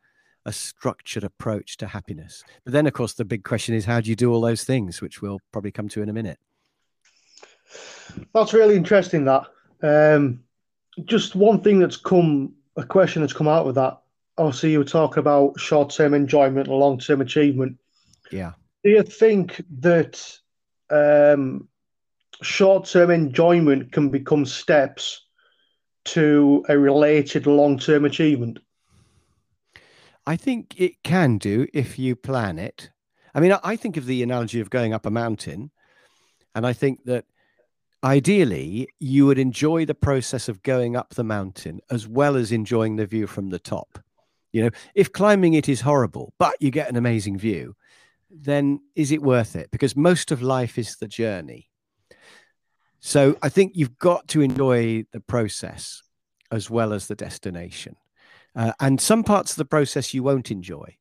a 0.46 0.54
structured 0.54 1.24
approach 1.24 1.78
to 1.78 1.88
happiness. 1.88 2.44
But 2.64 2.74
then, 2.74 2.88
of 2.88 2.94
course, 2.94 3.14
the 3.14 3.25
big 3.25 3.44
question 3.44 3.75
is 3.75 3.86
how 3.86 4.02
do 4.02 4.10
you 4.10 4.16
do 4.16 4.32
all 4.32 4.42
those 4.42 4.64
things, 4.64 5.02
which 5.02 5.22
we'll 5.22 5.42
probably 5.52 5.72
come 5.72 5.90
to 5.90 6.02
in 6.02 6.10
a 6.10 6.14
minute. 6.14 6.40
That's 8.34 8.54
really 8.54 8.75
interesting. 8.75 9.25
That 9.25 9.48
um, 9.82 10.44
just 11.06 11.36
one 11.36 11.62
thing 11.62 11.80
that's 11.80 11.98
come, 11.98 12.54
a 12.78 12.84
question 12.84 13.22
that's 13.22 13.34
come 13.34 13.48
out 13.48 13.66
with 13.66 13.75
that. 13.75 14.00
Obviously, 14.38 14.72
you 14.72 14.80
were 14.80 14.86
talking 14.86 15.20
about 15.20 15.60
short-term 15.60 16.13
enjoyment 16.13 16.68
and 16.68 16.77
long-term 16.77 17.22
achievement. 17.22 17.77
Yeah. 18.32 18.54
Do 18.84 18.89
you 18.89 19.04
think 19.04 19.63
that 19.80 20.39
um, 20.89 21.68
short-term 22.42 23.12
enjoyment 23.12 23.92
can 23.92 24.10
become 24.10 24.46
steps 24.46 25.25
to 26.06 26.63
a 26.70 26.77
related 26.77 27.48
long 27.48 27.80
term 27.80 28.06
achievement? 28.06 28.60
I 30.27 30.36
think 30.36 30.80
it 30.80 31.04
can 31.04 31.38
do 31.38 31.68
if 31.74 32.00
you 32.00 32.15
plan 32.15 32.58
it. 32.58 32.89
I 33.34 33.39
mean, 33.39 33.54
I 33.63 33.75
think 33.75 33.98
of 33.98 34.06
the 34.06 34.24
analogy 34.24 34.60
of 34.60 34.70
going 34.70 34.94
up 34.94 35.06
a 35.06 35.12
mountain, 35.12 35.72
and 36.56 36.65
I 36.65 36.74
think 36.74 37.04
that 37.06 37.25
ideally 38.04 38.88
you 39.00 39.25
would 39.25 39.39
enjoy 39.39 39.86
the 39.86 39.96
process 39.96 40.48
of 40.48 40.63
going 40.63 40.96
up 40.96 41.15
the 41.15 41.24
mountain 41.24 41.82
as 41.89 42.08
well 42.08 42.36
as 42.36 42.51
enjoying 42.51 42.96
the 42.96 43.06
view 43.06 43.27
from 43.27 43.50
the 43.50 43.60
top. 43.60 44.00
You 44.56 44.64
know, 44.64 44.70
if 44.94 45.12
climbing 45.12 45.54
it 45.54 45.68
is 45.68 45.82
horrible, 45.82 46.34
but 46.40 46.56
you 46.62 46.72
get 46.72 46.88
an 46.90 46.96
amazing 46.96 47.38
view, 47.38 47.76
then 48.30 48.80
is 48.96 49.12
it 49.12 49.22
worth 49.22 49.54
it? 49.58 49.70
Because 49.70 49.98
most 49.98 50.32
of 50.32 50.42
life 50.42 50.78
is 50.78 50.96
the 50.96 51.10
journey. 51.10 51.70
So 53.02 53.38
I 53.42 53.50
think 53.50 53.74
you've 53.76 53.98
got 53.98 54.30
to 54.30 54.40
enjoy 54.40 55.08
the 55.12 55.20
process 55.20 56.02
as 56.52 56.70
well 56.70 56.94
as 56.94 57.08
the 57.08 57.16
destination. 57.16 57.98
Uh, 58.56 58.72
and 58.80 59.02
some 59.02 59.26
parts 59.26 59.52
of 59.52 59.58
the 59.58 59.66
process 59.66 60.14
you 60.14 60.24
won't 60.24 60.52
enjoy. 60.52 60.96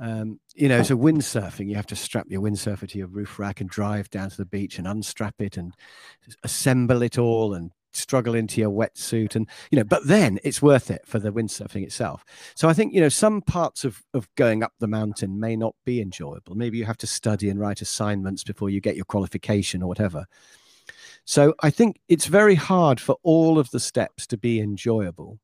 Um, 0.00 0.40
you 0.56 0.68
know, 0.68 0.82
so 0.82 0.96
windsurfing, 0.96 1.68
you 1.68 1.76
have 1.76 1.86
to 1.86 1.96
strap 1.96 2.26
your 2.28 2.42
windsurfer 2.42 2.88
to 2.88 2.98
your 2.98 3.06
roof 3.06 3.38
rack 3.38 3.60
and 3.60 3.70
drive 3.70 4.10
down 4.10 4.30
to 4.30 4.36
the 4.36 4.46
beach 4.46 4.78
and 4.78 4.88
unstrap 4.88 5.36
it 5.38 5.56
and 5.56 5.74
assemble 6.42 7.02
it 7.02 7.18
all 7.18 7.54
and 7.54 7.70
struggle 7.96 8.34
into 8.34 8.60
your 8.60 8.70
wetsuit 8.70 9.36
and 9.36 9.48
you 9.70 9.78
know 9.78 9.84
but 9.84 10.06
then 10.06 10.38
it's 10.42 10.60
worth 10.60 10.90
it 10.90 11.02
for 11.06 11.18
the 11.18 11.30
windsurfing 11.30 11.82
itself 11.82 12.24
so 12.54 12.68
i 12.68 12.72
think 12.72 12.92
you 12.92 13.00
know 13.00 13.08
some 13.08 13.40
parts 13.40 13.84
of 13.84 14.02
of 14.14 14.28
going 14.34 14.62
up 14.62 14.72
the 14.80 14.86
mountain 14.86 15.38
may 15.38 15.56
not 15.56 15.74
be 15.84 16.00
enjoyable 16.00 16.54
maybe 16.54 16.78
you 16.78 16.84
have 16.84 16.98
to 16.98 17.06
study 17.06 17.48
and 17.48 17.60
write 17.60 17.80
assignments 17.80 18.42
before 18.44 18.70
you 18.70 18.80
get 18.80 18.96
your 18.96 19.04
qualification 19.04 19.82
or 19.82 19.86
whatever 19.86 20.26
so 21.24 21.54
I 21.60 21.70
think 21.70 22.00
it's 22.08 22.26
very 22.26 22.54
hard 22.54 23.00
for 23.00 23.16
all 23.22 23.58
of 23.58 23.70
the 23.70 23.80
steps 23.80 24.26
to 24.28 24.36
be 24.36 24.60
enjoyable. 24.60 25.38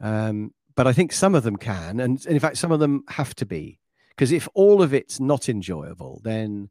Um, 0.00 0.54
but 0.74 0.86
I 0.86 0.92
think 0.92 1.12
some 1.12 1.34
of 1.34 1.42
them 1.42 1.56
can, 1.56 2.00
and, 2.00 2.24
and 2.24 2.34
in 2.34 2.40
fact, 2.40 2.56
some 2.56 2.72
of 2.72 2.80
them 2.80 3.04
have 3.08 3.34
to 3.36 3.46
be. 3.46 3.78
Because 4.10 4.32
if 4.32 4.48
all 4.54 4.82
of 4.82 4.94
it's 4.94 5.20
not 5.20 5.48
enjoyable, 5.48 6.20
then 6.24 6.70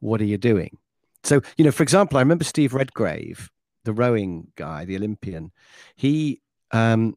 what 0.00 0.20
are 0.20 0.26
you 0.26 0.38
doing? 0.38 0.78
So, 1.22 1.42
you 1.58 1.64
know, 1.64 1.70
for 1.70 1.82
example, 1.82 2.16
I 2.16 2.22
remember 2.22 2.44
Steve 2.44 2.72
Redgrave, 2.72 3.50
the 3.90 4.02
rowing 4.02 4.46
guy, 4.54 4.84
the 4.84 4.96
Olympian. 4.96 5.50
He 5.96 6.40
um, 6.70 7.16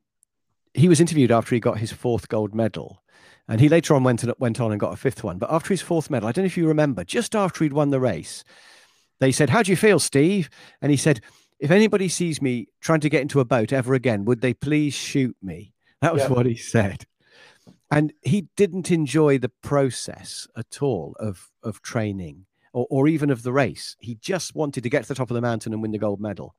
he 0.74 0.90
was 0.90 1.00
interviewed 1.00 1.32
after 1.32 1.54
he 1.54 1.62
got 1.62 1.78
his 1.78 1.92
fourth 1.92 2.28
gold 2.30 2.56
medal, 2.56 3.04
and 3.48 3.62
he 3.62 3.70
later 3.70 3.94
on 3.94 4.04
went 4.04 4.24
and 4.24 4.34
went 4.40 4.60
on 4.60 4.72
and 4.72 4.80
got 4.80 4.94
a 4.94 4.98
fifth 4.98 5.24
one. 5.24 5.38
But 5.38 5.52
after 5.52 5.70
his 5.70 5.82
fourth 5.82 6.10
medal, 6.10 6.28
I 6.28 6.32
don't 6.32 6.44
know 6.44 6.48
if 6.48 6.58
you 6.58 6.68
remember, 6.68 7.04
just 7.04 7.36
after 7.36 7.64
he'd 7.64 7.74
won 7.74 7.92
the 7.92 8.00
race, 8.00 8.44
they 9.20 9.32
said, 9.32 9.52
How 9.52 9.62
do 9.62 9.72
you 9.72 9.78
feel, 9.78 10.00
Steve? 10.00 10.50
And 10.82 10.90
he 10.90 10.98
said, 10.98 11.22
If 11.60 11.70
anybody 11.70 12.10
sees 12.10 12.42
me 12.42 12.68
trying 12.82 13.02
to 13.02 13.10
get 13.10 13.22
into 13.22 13.40
a 13.40 13.46
boat 13.46 13.72
ever 13.72 13.94
again, 13.94 14.26
would 14.26 14.42
they 14.42 14.56
please 14.56 14.96
shoot 14.96 15.36
me? 15.42 15.74
That 16.02 16.14
was 16.14 16.24
yeah. 16.24 16.30
what 16.30 16.46
he 16.48 16.56
said. 16.56 17.06
And 17.92 18.12
he 18.24 18.48
didn't 18.58 18.90
enjoy 18.90 19.38
the 19.38 19.52
process 19.62 20.48
at 20.58 20.82
all 20.82 21.16
of, 21.20 21.52
of 21.62 21.84
training 21.84 22.48
or, 22.74 22.86
or 22.90 23.08
even 23.08 23.30
of 23.30 23.44
the 23.44 23.54
race. 23.54 23.96
He 24.00 24.16
just 24.16 24.56
wanted 24.56 24.84
to 24.84 24.90
get 24.90 25.04
to 25.04 25.08
the 25.08 25.16
top 25.16 25.32
of 25.32 25.36
the 25.36 25.42
mountain 25.42 25.74
and 25.74 25.82
win 25.82 25.92
the 25.92 25.98
gold 25.98 26.20
medal. 26.20 26.56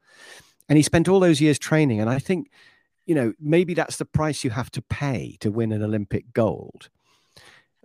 And 0.69 0.77
he 0.77 0.83
spent 0.83 1.09
all 1.09 1.21
those 1.21 1.41
years 1.41 1.59
training. 1.59 2.01
And 2.01 2.09
I 2.09 2.19
think, 2.19 2.51
you 3.05 3.15
know, 3.15 3.35
maybe 3.39 3.75
that's 3.75 3.99
the 3.99 4.07
price 4.07 4.45
you 4.45 4.51
have 4.51 4.71
to 4.73 4.83
pay 4.83 5.37
to 5.41 5.51
win 5.51 5.73
an 5.73 5.83
Olympic 5.83 6.33
gold 6.33 6.89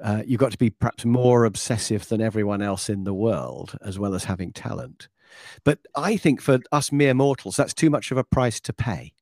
uh, 0.01 0.23
you've 0.25 0.39
got 0.39 0.51
to 0.51 0.57
be 0.57 0.69
perhaps 0.69 1.05
more 1.05 1.45
obsessive 1.45 2.07
than 2.07 2.21
everyone 2.21 2.61
else 2.61 2.89
in 2.89 3.03
the 3.03 3.13
world, 3.13 3.77
as 3.83 3.99
well 3.99 4.13
as 4.13 4.25
having 4.25 4.51
talent. 4.51 5.09
But 5.63 5.79
I 5.95 6.17
think 6.17 6.41
for 6.41 6.59
us 6.71 6.91
mere 6.91 7.13
mortals, 7.13 7.55
that's 7.55 7.73
too 7.73 7.89
much 7.89 8.11
of 8.11 8.17
a 8.17 8.23
price 8.23 8.59
to 8.61 8.73
pay. 8.73 9.13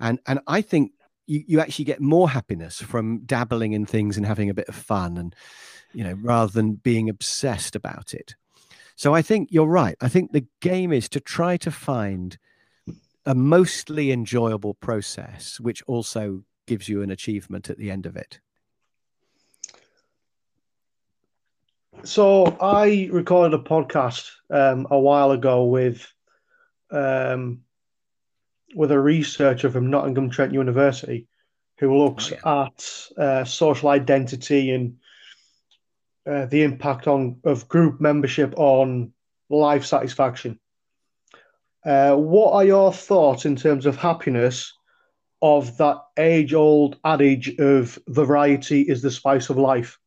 And 0.00 0.18
and 0.26 0.40
I 0.46 0.60
think 0.60 0.92
you, 1.26 1.42
you 1.46 1.60
actually 1.60 1.84
get 1.84 2.00
more 2.00 2.30
happiness 2.30 2.80
from 2.80 3.20
dabbling 3.24 3.72
in 3.72 3.86
things 3.86 4.16
and 4.16 4.26
having 4.26 4.50
a 4.50 4.54
bit 4.54 4.68
of 4.68 4.74
fun 4.74 5.16
and 5.16 5.34
you 5.92 6.04
know, 6.04 6.14
rather 6.22 6.50
than 6.52 6.74
being 6.74 7.08
obsessed 7.08 7.76
about 7.76 8.14
it. 8.14 8.34
So 8.96 9.14
I 9.14 9.22
think 9.22 9.48
you're 9.50 9.66
right. 9.66 9.96
I 10.00 10.08
think 10.08 10.32
the 10.32 10.46
game 10.60 10.92
is 10.92 11.08
to 11.10 11.20
try 11.20 11.56
to 11.58 11.70
find 11.70 12.38
a 13.24 13.34
mostly 13.34 14.10
enjoyable 14.10 14.74
process, 14.74 15.60
which 15.60 15.82
also 15.86 16.44
gives 16.66 16.88
you 16.88 17.02
an 17.02 17.10
achievement 17.10 17.70
at 17.70 17.78
the 17.78 17.90
end 17.90 18.06
of 18.06 18.16
it. 18.16 18.40
So 22.04 22.56
I 22.60 23.08
recorded 23.12 23.58
a 23.58 23.62
podcast 23.62 24.30
um, 24.50 24.86
a 24.90 24.98
while 24.98 25.30
ago 25.30 25.64
with 25.64 26.06
um, 26.90 27.60
with 28.74 28.90
a 28.90 28.98
researcher 28.98 29.70
from 29.70 29.90
Nottingham 29.90 30.30
Trent 30.30 30.52
University 30.52 31.26
who 31.78 31.96
looks 31.98 32.32
Oh, 32.44 32.62
at 32.62 32.98
uh, 33.18 33.44
social 33.44 33.88
identity 33.88 34.70
and 34.70 34.98
uh, 36.26 36.46
the 36.46 36.62
impact 36.62 37.08
on 37.08 37.40
of 37.44 37.68
group 37.68 38.00
membership 38.00 38.54
on 38.56 39.12
life 39.50 39.84
satisfaction. 39.84 40.60
Uh, 41.84 42.14
what 42.14 42.52
are 42.52 42.64
your 42.64 42.92
thoughts 42.92 43.44
in 43.44 43.56
terms 43.56 43.86
of 43.86 43.96
happiness 43.96 44.72
of 45.40 45.76
that 45.78 45.98
age-old 46.16 46.96
adage 47.04 47.58
of 47.58 47.98
variety 48.06 48.82
is 48.82 49.02
the 49.02 49.10
spice 49.10 49.50
of 49.50 49.58
life? 49.58 49.98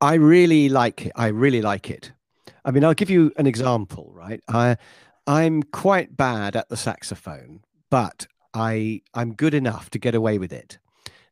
I 0.00 0.14
really 0.14 0.68
like 0.68 1.06
it. 1.06 1.12
I 1.14 1.28
really 1.28 1.62
like 1.62 1.90
it. 1.90 2.12
I 2.64 2.72
mean, 2.72 2.84
I'll 2.84 2.94
give 2.94 3.10
you 3.10 3.32
an 3.36 3.46
example, 3.46 4.10
right? 4.12 4.40
I 4.48 4.76
I'm 5.28 5.62
quite 5.62 6.16
bad 6.16 6.56
at 6.56 6.70
the 6.70 6.76
saxophone, 6.76 7.60
but 7.90 8.26
I 8.54 9.02
I'm 9.12 9.34
good 9.34 9.52
enough 9.52 9.90
to 9.90 9.98
get 9.98 10.14
away 10.14 10.38
with 10.38 10.54
it. 10.54 10.78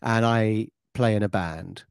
And 0.02 0.26
I 0.26 0.68
play 0.92 1.16
in 1.16 1.22
a 1.22 1.30
band. 1.30 1.84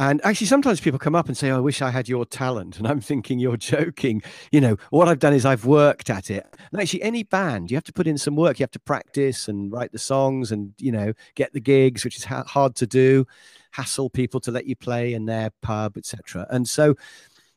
And 0.00 0.20
actually 0.24 0.48
sometimes 0.48 0.80
people 0.80 0.98
come 0.98 1.14
up 1.14 1.28
and 1.28 1.36
say, 1.36 1.50
oh, 1.50 1.58
"I 1.58 1.60
wish 1.60 1.82
I 1.82 1.90
had 1.90 2.08
your 2.08 2.24
talent." 2.24 2.78
And 2.78 2.88
I'm 2.88 3.00
thinking 3.00 3.38
you're 3.38 3.56
joking. 3.56 4.22
You 4.50 4.60
know, 4.60 4.76
what 4.90 5.06
I've 5.06 5.20
done 5.20 5.32
is 5.32 5.46
I've 5.46 5.66
worked 5.66 6.10
at 6.10 6.30
it. 6.30 6.44
And 6.72 6.80
actually 6.80 7.02
any 7.02 7.22
band, 7.22 7.70
you 7.70 7.76
have 7.76 7.84
to 7.84 7.92
put 7.92 8.08
in 8.08 8.18
some 8.18 8.34
work. 8.34 8.58
You 8.58 8.64
have 8.64 8.72
to 8.72 8.80
practice 8.80 9.46
and 9.46 9.70
write 9.70 9.92
the 9.92 9.98
songs 10.00 10.50
and, 10.50 10.74
you 10.78 10.90
know, 10.90 11.12
get 11.36 11.52
the 11.52 11.60
gigs, 11.60 12.04
which 12.04 12.16
is 12.16 12.24
ha- 12.24 12.42
hard 12.44 12.74
to 12.76 12.88
do 12.88 13.24
hassle 13.72 14.10
people 14.10 14.40
to 14.40 14.50
let 14.50 14.66
you 14.66 14.76
play 14.76 15.14
in 15.14 15.26
their 15.26 15.50
pub, 15.62 15.96
etc. 15.96 16.46
And 16.50 16.68
so 16.68 16.96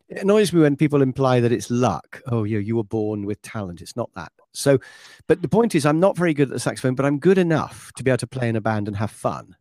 it 0.09 0.21
annoys 0.21 0.53
me 0.53 0.61
when 0.61 0.75
people 0.75 1.01
imply 1.01 1.39
that 1.39 1.51
it's 1.51 1.69
luck. 1.71 2.21
Oh, 2.27 2.43
you 2.43 2.59
you 2.59 2.75
were 2.75 2.83
born 2.83 3.25
with 3.25 3.41
talent. 3.41 3.81
It's 3.81 3.95
not 3.95 4.09
that. 4.15 4.31
So, 4.53 4.79
but 5.27 5.41
the 5.41 5.47
point 5.47 5.75
is, 5.75 5.85
I'm 5.85 5.99
not 5.99 6.17
very 6.17 6.33
good 6.33 6.49
at 6.49 6.53
the 6.53 6.59
saxophone, 6.59 6.95
but 6.95 7.05
I'm 7.05 7.19
good 7.19 7.37
enough 7.37 7.91
to 7.95 8.03
be 8.03 8.11
able 8.11 8.17
to 8.19 8.27
play 8.27 8.49
in 8.49 8.55
a 8.55 8.61
band 8.61 8.87
and 8.87 8.97
have 8.97 9.11
fun. 9.11 9.55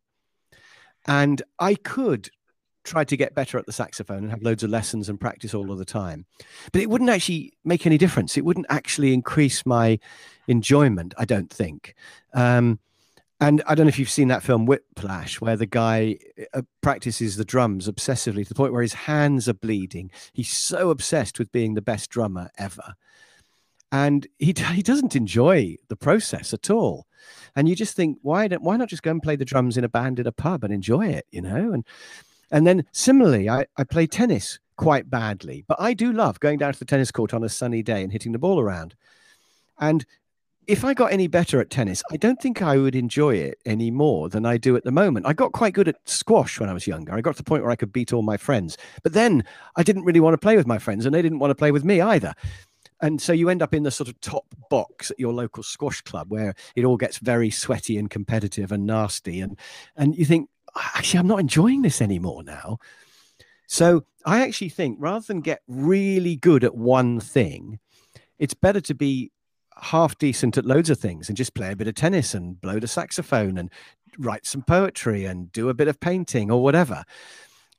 And 1.06 1.42
I 1.58 1.75
could 1.75 2.30
try 2.84 3.04
to 3.04 3.16
get 3.16 3.34
better 3.34 3.58
at 3.58 3.66
the 3.66 3.72
saxophone 3.72 4.18
and 4.18 4.30
have 4.30 4.42
loads 4.42 4.62
of 4.62 4.70
lessons 4.70 5.08
and 5.08 5.20
practice 5.20 5.54
all 5.54 5.70
of 5.70 5.78
the 5.78 5.84
time. 5.84 6.26
But 6.72 6.82
it 6.82 6.90
wouldn't 6.90 7.11
actually 7.11 7.52
make 7.64 7.87
any 7.87 7.96
difference. 7.96 8.37
It 8.37 8.44
wouldn't 8.44 8.66
actually 8.68 9.14
increase 9.14 9.64
my 9.64 9.99
enjoyment, 10.49 11.14
I 11.16 11.25
don't 11.25 11.50
think. 11.50 11.94
Um, 12.34 12.80
and 13.42 13.61
I 13.66 13.75
don't 13.75 13.87
know 13.87 13.88
if 13.88 13.99
you've 13.99 14.08
seen 14.08 14.28
that 14.28 14.44
film 14.44 14.66
Whiplash, 14.66 15.40
where 15.40 15.56
the 15.56 15.66
guy 15.66 16.18
uh, 16.54 16.62
practices 16.80 17.34
the 17.34 17.44
drums 17.44 17.88
obsessively 17.88 18.44
to 18.44 18.49
the 18.49 18.54
point 18.54 18.72
where 18.72 18.82
his 18.82 18.92
hands 18.92 19.49
are 19.49 19.54
bleeding. 19.54 20.12
He's 20.32 20.52
so 20.52 20.90
obsessed 20.90 21.40
with 21.40 21.50
being 21.50 21.75
the 21.75 21.82
best 21.82 22.08
drummer 22.08 22.50
ever. 22.56 22.94
And 23.90 24.28
he, 24.38 24.54
he 24.75 24.82
doesn't 24.82 25.16
enjoy 25.16 25.75
the 25.88 25.96
process 25.96 26.54
at 26.54 26.70
all. 26.70 27.08
And 27.56 27.68
you 27.68 27.75
just 27.75 27.96
think, 27.96 28.18
why, 28.22 28.46
don't, 28.46 28.62
why 28.62 28.76
not 28.76 28.88
just 28.88 29.02
go 29.02 29.11
and 29.11 29.20
play 29.20 29.34
the 29.34 29.44
drums 29.44 29.76
in 29.76 29.82
a 29.82 29.88
band 29.88 30.20
in 30.20 30.26
a 30.28 30.32
pub 30.32 30.62
and 30.62 30.72
enjoy 30.72 31.08
it, 31.08 31.26
you 31.32 31.42
know? 31.42 31.72
And, 31.72 31.84
and 32.52 32.64
then 32.64 32.84
similarly, 32.92 33.50
I, 33.50 33.66
I 33.76 33.82
play 33.82 34.06
tennis 34.06 34.61
quite 34.76 35.11
badly, 35.11 35.64
but 35.66 35.80
I 35.80 35.94
do 35.94 36.12
love 36.12 36.38
going 36.38 36.58
down 36.58 36.75
to 36.75 36.78
the 36.78 36.84
tennis 36.84 37.11
court 37.11 37.34
on 37.34 37.42
a 37.42 37.49
sunny 37.49 37.82
day 37.82 38.04
and 38.04 38.12
hitting 38.12 38.30
the 38.30 38.38
ball 38.38 38.61
around. 38.61 38.94
And 39.80 40.06
if 40.66 40.85
I 40.85 40.95
got 40.95 41.12
any 41.12 41.26
better 41.26 41.61
at 41.61 41.71
tennis, 41.71 42.02
I 42.11 42.16
don't 42.16 42.40
think 42.40 42.62
I 42.62 42.76
would 42.76 42.95
enjoy 42.95 43.35
it 43.35 43.59
any 43.66 43.90
more 43.90 44.28
than 44.28 44.47
I 44.47 44.57
do 44.57 44.76
at 44.76 44.85
the 44.85 44.92
moment. 44.92 45.26
I 45.26 45.33
got 45.33 45.52
quite 45.52 45.75
good 45.75 45.88
at 45.88 45.97
squash 46.04 46.61
when 46.61 46.69
I 46.69 46.73
was 46.73 46.87
younger. 46.87 47.12
I 47.12 47.21
got 47.21 47.33
to 47.37 47.42
the 47.42 47.49
point 47.49 47.62
where 47.62 47.73
I 47.73 47.76
could 47.76 47.92
beat 47.92 48.12
all 48.12 48.23
my 48.23 48.37
friends. 48.37 48.76
But 49.02 49.12
then 49.12 49.45
I 49.76 49.83
didn't 49.83 50.04
really 50.04 50.21
want 50.21 50.35
to 50.35 50.38
play 50.38 50.57
with 50.57 50.66
my 50.66 50.78
friends 50.78 51.04
and 51.04 51.14
they 51.14 51.23
didn't 51.23 51.40
want 51.40 51.50
to 51.50 51.57
play 51.57 51.73
with 51.73 51.85
me 51.85 52.00
either. 52.00 52.35
And 53.00 53.21
so 53.21 53.33
you 53.33 53.49
end 53.49 53.62
up 53.62 53.75
in 53.75 53.83
the 53.83 53.90
sort 53.90 54.09
of 54.09 54.21
top 54.21 54.47
box 54.71 55.11
at 55.11 55.19
your 55.19 55.33
local 55.33 55.64
squash 55.64 56.00
club 56.02 56.31
where 56.31 56.54
it 56.76 56.85
all 56.85 56.97
gets 56.97 57.19
very 57.19 57.50
sweaty 57.50 57.99
and 57.99 58.09
competitive 58.09 58.71
and 58.71 58.87
nasty. 58.87 59.40
And 59.40 59.58
and 59.97 60.17
you 60.17 60.25
think, 60.25 60.49
actually, 60.76 61.19
I'm 61.19 61.26
not 61.26 61.41
enjoying 61.41 61.82
this 61.82 62.00
anymore 62.00 62.45
now. 62.45 62.78
So 63.67 64.04
I 64.25 64.43
actually 64.43 64.69
think 64.69 64.99
rather 65.00 65.25
than 65.26 65.41
get 65.41 65.63
really 65.67 66.36
good 66.36 66.63
at 66.63 66.76
one 66.76 67.19
thing, 67.19 67.80
it's 68.39 68.54
better 68.54 68.80
to 68.82 68.95
be 68.95 69.32
half 69.80 70.17
decent 70.19 70.58
at 70.58 70.67
loads 70.67 70.91
of 70.91 70.99
things 70.99 71.28
and 71.28 71.37
just 71.37 71.54
play 71.54 71.73
a 71.73 71.76
bit 71.76 71.89
of 71.89 71.95
tennis 71.95 72.35
and 72.35 72.61
blow 72.61 72.78
the 72.78 72.89
saxophone 72.89 73.58
and 73.58 73.71
write 74.19 74.47
some 74.47 74.63
poetry 74.63 75.25
and 75.25 75.50
do 75.52 75.69
a 75.69 75.75
bit 75.75 75.89
of 75.89 76.00
painting 76.00 76.50
or 76.50 76.63
whatever. 76.63 77.04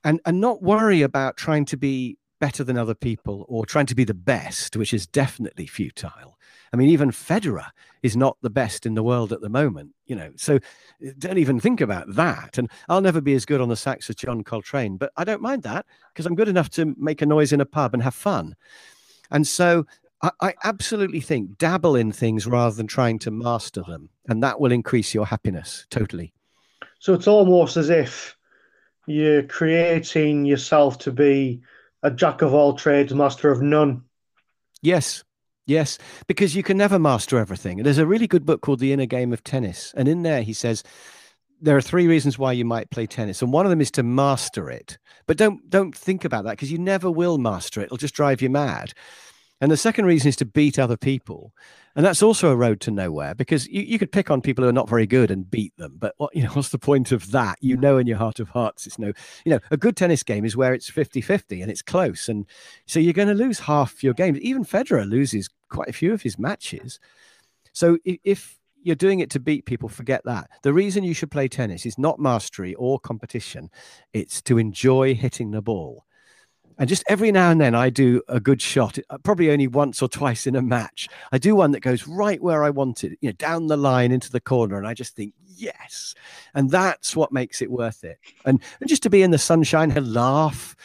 And 0.03 0.19
and 0.25 0.41
not 0.41 0.61
worry 0.61 1.01
about 1.01 1.37
trying 1.37 1.65
to 1.65 1.77
be 1.77 2.17
better 2.41 2.63
than 2.63 2.77
other 2.77 2.95
people 2.95 3.45
or 3.47 3.65
trying 3.65 3.85
to 3.85 3.95
be 3.95 4.03
the 4.03 4.13
best 4.13 4.75
which 4.75 4.93
is 4.93 5.07
definitely 5.07 5.65
futile. 5.65 6.37
I 6.73 6.75
mean 6.75 6.89
even 6.89 7.11
federer 7.11 7.67
is 8.01 8.17
not 8.17 8.37
the 8.41 8.49
best 8.49 8.85
in 8.85 8.95
the 8.95 9.03
world 9.03 9.31
at 9.31 9.41
the 9.41 9.49
moment 9.49 9.91
you 10.05 10.15
know 10.15 10.31
so 10.35 10.55
eh, 11.01 11.11
don't 11.17 11.37
even 11.37 11.59
think 11.59 11.79
about 11.79 12.13
that. 12.15 12.57
And 12.57 12.69
i'll 12.89 13.01
never 13.01 13.21
be 13.21 13.33
as 13.33 13.45
good 13.45 13.61
on 13.61 13.69
the 13.69 13.77
sax 13.77 14.09
as 14.09 14.17
john 14.17 14.43
coltrane 14.43 14.97
but 14.97 15.11
i 15.15 15.23
don't 15.23 15.41
mind 15.41 15.63
that 15.63 15.85
because 16.09 16.25
i'm 16.25 16.35
good 16.35 16.49
enough 16.49 16.69
to 16.71 16.93
make 16.97 17.21
a 17.21 17.25
noise 17.25 17.53
in 17.53 17.61
a 17.61 17.65
pub 17.65 17.93
and 17.93 18.03
have 18.03 18.15
fun. 18.15 18.55
And 19.31 19.47
so 19.47 19.85
I, 20.23 20.31
I 20.41 20.53
absolutely 20.63 21.19
think 21.19 21.57
dabble 21.57 21.95
in 21.95 22.11
things 22.11 22.47
rather 22.47 22.75
than 22.75 22.87
trying 22.87 23.19
to 23.19 23.31
master 23.31 23.83
them, 23.85 24.09
and 24.27 24.41
that 24.41 24.59
will 24.59 24.71
increase 24.71 25.13
your 25.13 25.25
happiness 25.25 25.85
totally. 25.89 26.33
So 26.99 27.13
it's 27.13 27.27
almost 27.27 27.77
as 27.77 27.89
if 27.89 28.35
you're 29.05 29.43
creating 29.43 30.45
yourself 30.45 30.97
to 30.99 31.11
be 31.11 31.61
a 32.01 32.09
jack 32.09 32.41
of 32.41 32.53
all 32.53 32.73
trades, 32.73 33.13
master 33.13 33.51
of 33.51 33.61
none. 33.61 34.03
Yes, 34.81 35.23
yes, 35.65 35.97
because 36.27 36.55
you 36.55 36.63
can 36.63 36.77
never 36.77 36.97
master 36.97 37.37
everything. 37.37 37.79
And 37.79 37.85
there's 37.85 37.97
a 37.97 38.07
really 38.07 38.27
good 38.27 38.45
book 38.45 38.61
called 38.61 38.79
The 38.79 38.93
Inner 38.93 39.05
Game 39.05 39.33
of 39.33 39.43
Tennis, 39.43 39.93
and 39.97 40.07
in 40.07 40.23
there 40.23 40.41
he 40.41 40.53
says 40.53 40.83
there 41.61 41.77
are 41.77 41.81
three 41.81 42.07
reasons 42.07 42.37
why 42.37 42.51
you 42.53 42.65
might 42.65 42.89
play 42.89 43.07
tennis, 43.07 43.41
and 43.41 43.51
one 43.51 43.65
of 43.65 43.69
them 43.69 43.81
is 43.81 43.91
to 43.91 44.03
master 44.03 44.69
it. 44.69 44.97
But 45.27 45.37
don't 45.37 45.69
don't 45.69 45.95
think 45.95 46.23
about 46.23 46.45
that 46.45 46.51
because 46.51 46.71
you 46.71 46.77
never 46.77 47.11
will 47.11 47.37
master 47.37 47.81
it. 47.81 47.85
It'll 47.85 47.97
just 47.97 48.15
drive 48.15 48.41
you 48.41 48.49
mad. 48.49 48.93
And 49.63 49.71
the 49.71 49.77
second 49.77 50.03
reason 50.07 50.27
is 50.27 50.35
to 50.35 50.45
beat 50.45 50.77
other 50.77 50.97
people. 50.97 51.53
And 51.95 52.05
that's 52.05 52.21
also 52.21 52.51
a 52.51 52.55
road 52.55 52.81
to 52.81 52.91
nowhere 52.91 53.33
because 53.33 53.65
you, 53.69 53.81
you 53.83 53.97
could 53.97 54.11
pick 54.11 54.29
on 54.29 54.41
people 54.41 54.61
who 54.61 54.69
are 54.69 54.73
not 54.73 54.89
very 54.89 55.07
good 55.07 55.31
and 55.31 55.49
beat 55.49 55.71
them. 55.77 55.95
But 55.97 56.15
what, 56.17 56.35
you 56.35 56.43
know, 56.43 56.49
what's 56.49 56.67
the 56.67 56.77
point 56.77 57.13
of 57.13 57.31
that? 57.31 57.59
You 57.61 57.77
know, 57.77 57.97
in 57.97 58.05
your 58.05 58.17
heart 58.17 58.41
of 58.41 58.49
hearts, 58.49 58.85
it's 58.85 58.99
no, 58.99 59.13
you 59.45 59.51
know, 59.51 59.59
a 59.71 59.77
good 59.77 59.95
tennis 59.95 60.21
game 60.21 60.43
is 60.43 60.57
where 60.57 60.73
it's 60.73 60.89
50 60.89 61.21
50 61.21 61.61
and 61.61 61.71
it's 61.71 61.81
close. 61.81 62.27
And 62.27 62.45
so 62.87 62.99
you're 62.99 63.13
going 63.13 63.29
to 63.29 63.33
lose 63.33 63.59
half 63.59 64.03
your 64.03 64.13
games. 64.13 64.37
Even 64.39 64.65
Federer 64.65 65.09
loses 65.09 65.49
quite 65.69 65.87
a 65.87 65.93
few 65.93 66.11
of 66.11 66.23
his 66.23 66.37
matches. 66.37 66.99
So 67.71 67.97
if, 68.03 68.17
if 68.25 68.59
you're 68.81 68.97
doing 68.97 69.21
it 69.21 69.29
to 69.29 69.39
beat 69.39 69.63
people, 69.63 69.87
forget 69.87 70.25
that. 70.25 70.49
The 70.63 70.73
reason 70.73 71.05
you 71.05 71.13
should 71.13 71.31
play 71.31 71.47
tennis 71.47 71.85
is 71.85 71.97
not 71.97 72.19
mastery 72.19 72.73
or 72.73 72.99
competition, 72.99 73.69
it's 74.11 74.41
to 74.41 74.57
enjoy 74.57 75.15
hitting 75.15 75.51
the 75.51 75.61
ball. 75.61 76.03
And 76.77 76.89
just 76.89 77.03
every 77.07 77.31
now 77.31 77.51
and 77.51 77.61
then, 77.61 77.75
I 77.75 77.89
do 77.89 78.21
a 78.27 78.39
good 78.39 78.61
shot, 78.61 78.97
uh, 79.09 79.17
probably 79.19 79.51
only 79.51 79.67
once 79.67 80.01
or 80.01 80.07
twice 80.07 80.47
in 80.47 80.55
a 80.55 80.61
match. 80.61 81.07
I 81.31 81.37
do 81.37 81.55
one 81.55 81.71
that 81.71 81.81
goes 81.81 82.07
right 82.07 82.41
where 82.41 82.63
I 82.63 82.69
want 82.69 83.03
it, 83.03 83.17
you 83.21 83.29
know, 83.29 83.33
down 83.33 83.67
the 83.67 83.77
line 83.77 84.11
into 84.11 84.31
the 84.31 84.41
corner. 84.41 84.77
And 84.77 84.87
I 84.87 84.93
just 84.93 85.15
think, 85.15 85.33
yes. 85.45 86.15
And 86.53 86.69
that's 86.69 87.15
what 87.15 87.31
makes 87.31 87.61
it 87.61 87.71
worth 87.71 88.03
it. 88.03 88.17
And, 88.45 88.61
and 88.79 88.89
just 88.89 89.03
to 89.03 89.09
be 89.09 89.21
in 89.21 89.31
the 89.31 89.37
sunshine, 89.37 89.91
and 89.91 90.13
laugh. 90.13 90.75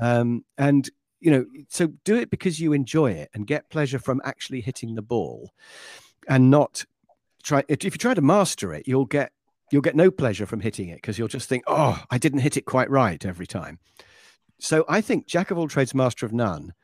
Um, 0.00 0.44
and, 0.56 0.88
you 1.20 1.30
know, 1.30 1.46
so 1.68 1.88
do 2.04 2.16
it 2.16 2.30
because 2.30 2.60
you 2.60 2.72
enjoy 2.72 3.12
it 3.12 3.30
and 3.34 3.46
get 3.46 3.70
pleasure 3.70 3.98
from 3.98 4.20
actually 4.24 4.60
hitting 4.60 4.94
the 4.94 5.02
ball 5.02 5.52
and 6.28 6.50
not 6.50 6.84
try. 7.42 7.64
If 7.68 7.84
you 7.84 7.90
try 7.90 8.14
to 8.14 8.22
master 8.22 8.72
it, 8.74 8.86
you'll 8.86 9.06
get 9.06 9.32
you'll 9.70 9.82
get 9.82 9.96
no 9.96 10.10
pleasure 10.10 10.46
from 10.46 10.60
hitting 10.60 10.88
it 10.88 10.96
because 10.96 11.18
you'll 11.18 11.28
just 11.28 11.48
think, 11.48 11.62
oh, 11.66 12.02
I 12.10 12.16
didn't 12.16 12.38
hit 12.38 12.56
it 12.56 12.64
quite 12.64 12.88
right 12.88 13.22
every 13.24 13.46
time 13.46 13.78
so 14.60 14.84
I 14.88 15.00
think 15.00 15.26
jack 15.26 15.50
of 15.50 15.58
all 15.58 15.68
trades, 15.68 15.94
master 15.94 16.26
of 16.26 16.32
none 16.32 16.74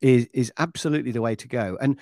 is 0.00 0.26
is 0.32 0.52
absolutely 0.58 1.12
the 1.12 1.22
way 1.22 1.34
to 1.34 1.48
go. 1.48 1.78
And 1.80 1.98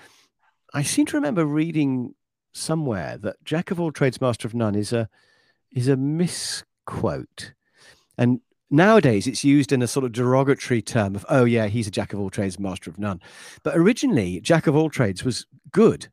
I 0.75 0.83
seem 0.83 1.07
to 1.07 1.17
remember 1.17 1.45
reading 1.45 2.15
somewhere 2.53 3.19
that 3.19 3.37
jack 3.45 3.71
of 3.71 3.81
all 3.81 3.93
trades, 3.93 4.21
master 4.21 4.47
of 4.47 4.55
none 4.55 4.75
is 4.75 4.93
a 4.93 5.09
is 5.71 5.89
a 5.89 5.97
misquote. 5.97 7.53
And 8.19 8.41
nowadays 8.71 9.27
it's 9.27 9.45
used 9.45 9.73
in 9.73 9.83
a 9.83 9.87
sort 9.87 10.05
of 10.05 10.13
derogatory 10.13 10.83
term 10.83 11.15
of, 11.15 11.25
oh 11.29 11.45
yeah, 11.45 11.67
he's 11.67 11.87
a 11.87 11.93
jack 11.93 12.13
of 12.13 12.21
all 12.21 12.31
trades, 12.31 12.59
master 12.59 12.91
of 12.91 12.99
none. 12.99 13.21
But 13.63 13.77
originally, 13.77 14.41
jack 14.41 14.67
of 14.67 14.77
all 14.77 14.91
trades 14.91 15.25
was 15.25 15.47
good. 15.71 16.09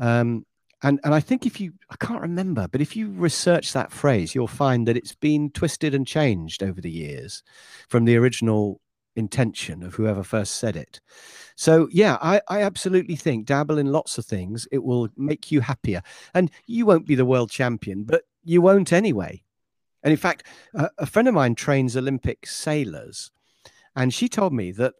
Um, 0.00 0.46
and 0.82 1.00
and 1.04 1.14
I 1.14 1.20
think 1.20 1.46
if 1.46 1.60
you 1.60 1.72
I 1.90 1.96
can't 1.96 2.20
remember, 2.22 2.68
but 2.70 2.80
if 2.80 2.94
you 2.94 3.10
research 3.10 3.72
that 3.72 3.92
phrase, 3.92 4.34
you'll 4.34 4.46
find 4.46 4.86
that 4.86 4.96
it's 4.96 5.14
been 5.14 5.50
twisted 5.50 5.94
and 5.94 6.06
changed 6.06 6.62
over 6.62 6.80
the 6.80 6.90
years 6.90 7.42
from 7.88 8.04
the 8.04 8.16
original 8.16 8.80
intention 9.16 9.82
of 9.82 9.94
whoever 9.94 10.22
first 10.22 10.56
said 10.56 10.76
it. 10.76 11.00
So 11.56 11.88
yeah, 11.90 12.18
I, 12.22 12.40
I 12.48 12.62
absolutely 12.62 13.16
think 13.16 13.46
dabble 13.46 13.78
in 13.78 13.90
lots 13.90 14.16
of 14.16 14.24
things. 14.24 14.68
It 14.70 14.84
will 14.84 15.08
make 15.16 15.50
you 15.50 15.60
happier. 15.60 16.02
And 16.34 16.50
you 16.66 16.86
won't 16.86 17.06
be 17.06 17.16
the 17.16 17.24
world 17.24 17.50
champion, 17.50 18.04
but 18.04 18.22
you 18.44 18.62
won't 18.62 18.92
anyway. 18.92 19.42
And 20.04 20.12
in 20.12 20.16
fact, 20.16 20.46
a, 20.74 20.88
a 20.98 21.06
friend 21.06 21.26
of 21.26 21.34
mine 21.34 21.56
trains 21.56 21.96
Olympic 21.96 22.46
sailors, 22.46 23.32
and 23.96 24.14
she 24.14 24.28
told 24.28 24.52
me 24.52 24.70
that 24.72 24.94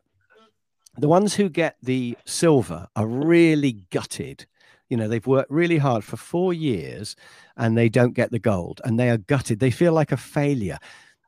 the 0.97 1.09
ones 1.09 1.37
who 1.37 1.49
get 1.49 1.77
the 1.81 2.19
silver 2.25 2.88
are 2.97 3.07
really 3.07 3.85
gutted 3.91 4.47
You 4.88 4.96
know, 4.96 5.09
they've 5.09 5.27
worked 5.27 5.51
really 5.51 5.79
hard 5.79 6.05
for 6.05 6.16
four 6.16 6.53
years 6.53 7.14
and 7.57 7.77
they 7.77 7.88
don't 7.88 8.14
get 8.14 8.31
the 8.31 8.38
gold 8.38 8.81
and 8.85 8.98
they 8.98 9.11
are 9.11 9.18
gutted. 9.18 9.61
They 9.61 9.70
feel 9.70 9.92
like 9.92 10.12
a 10.12 10.16
failure 10.16 10.79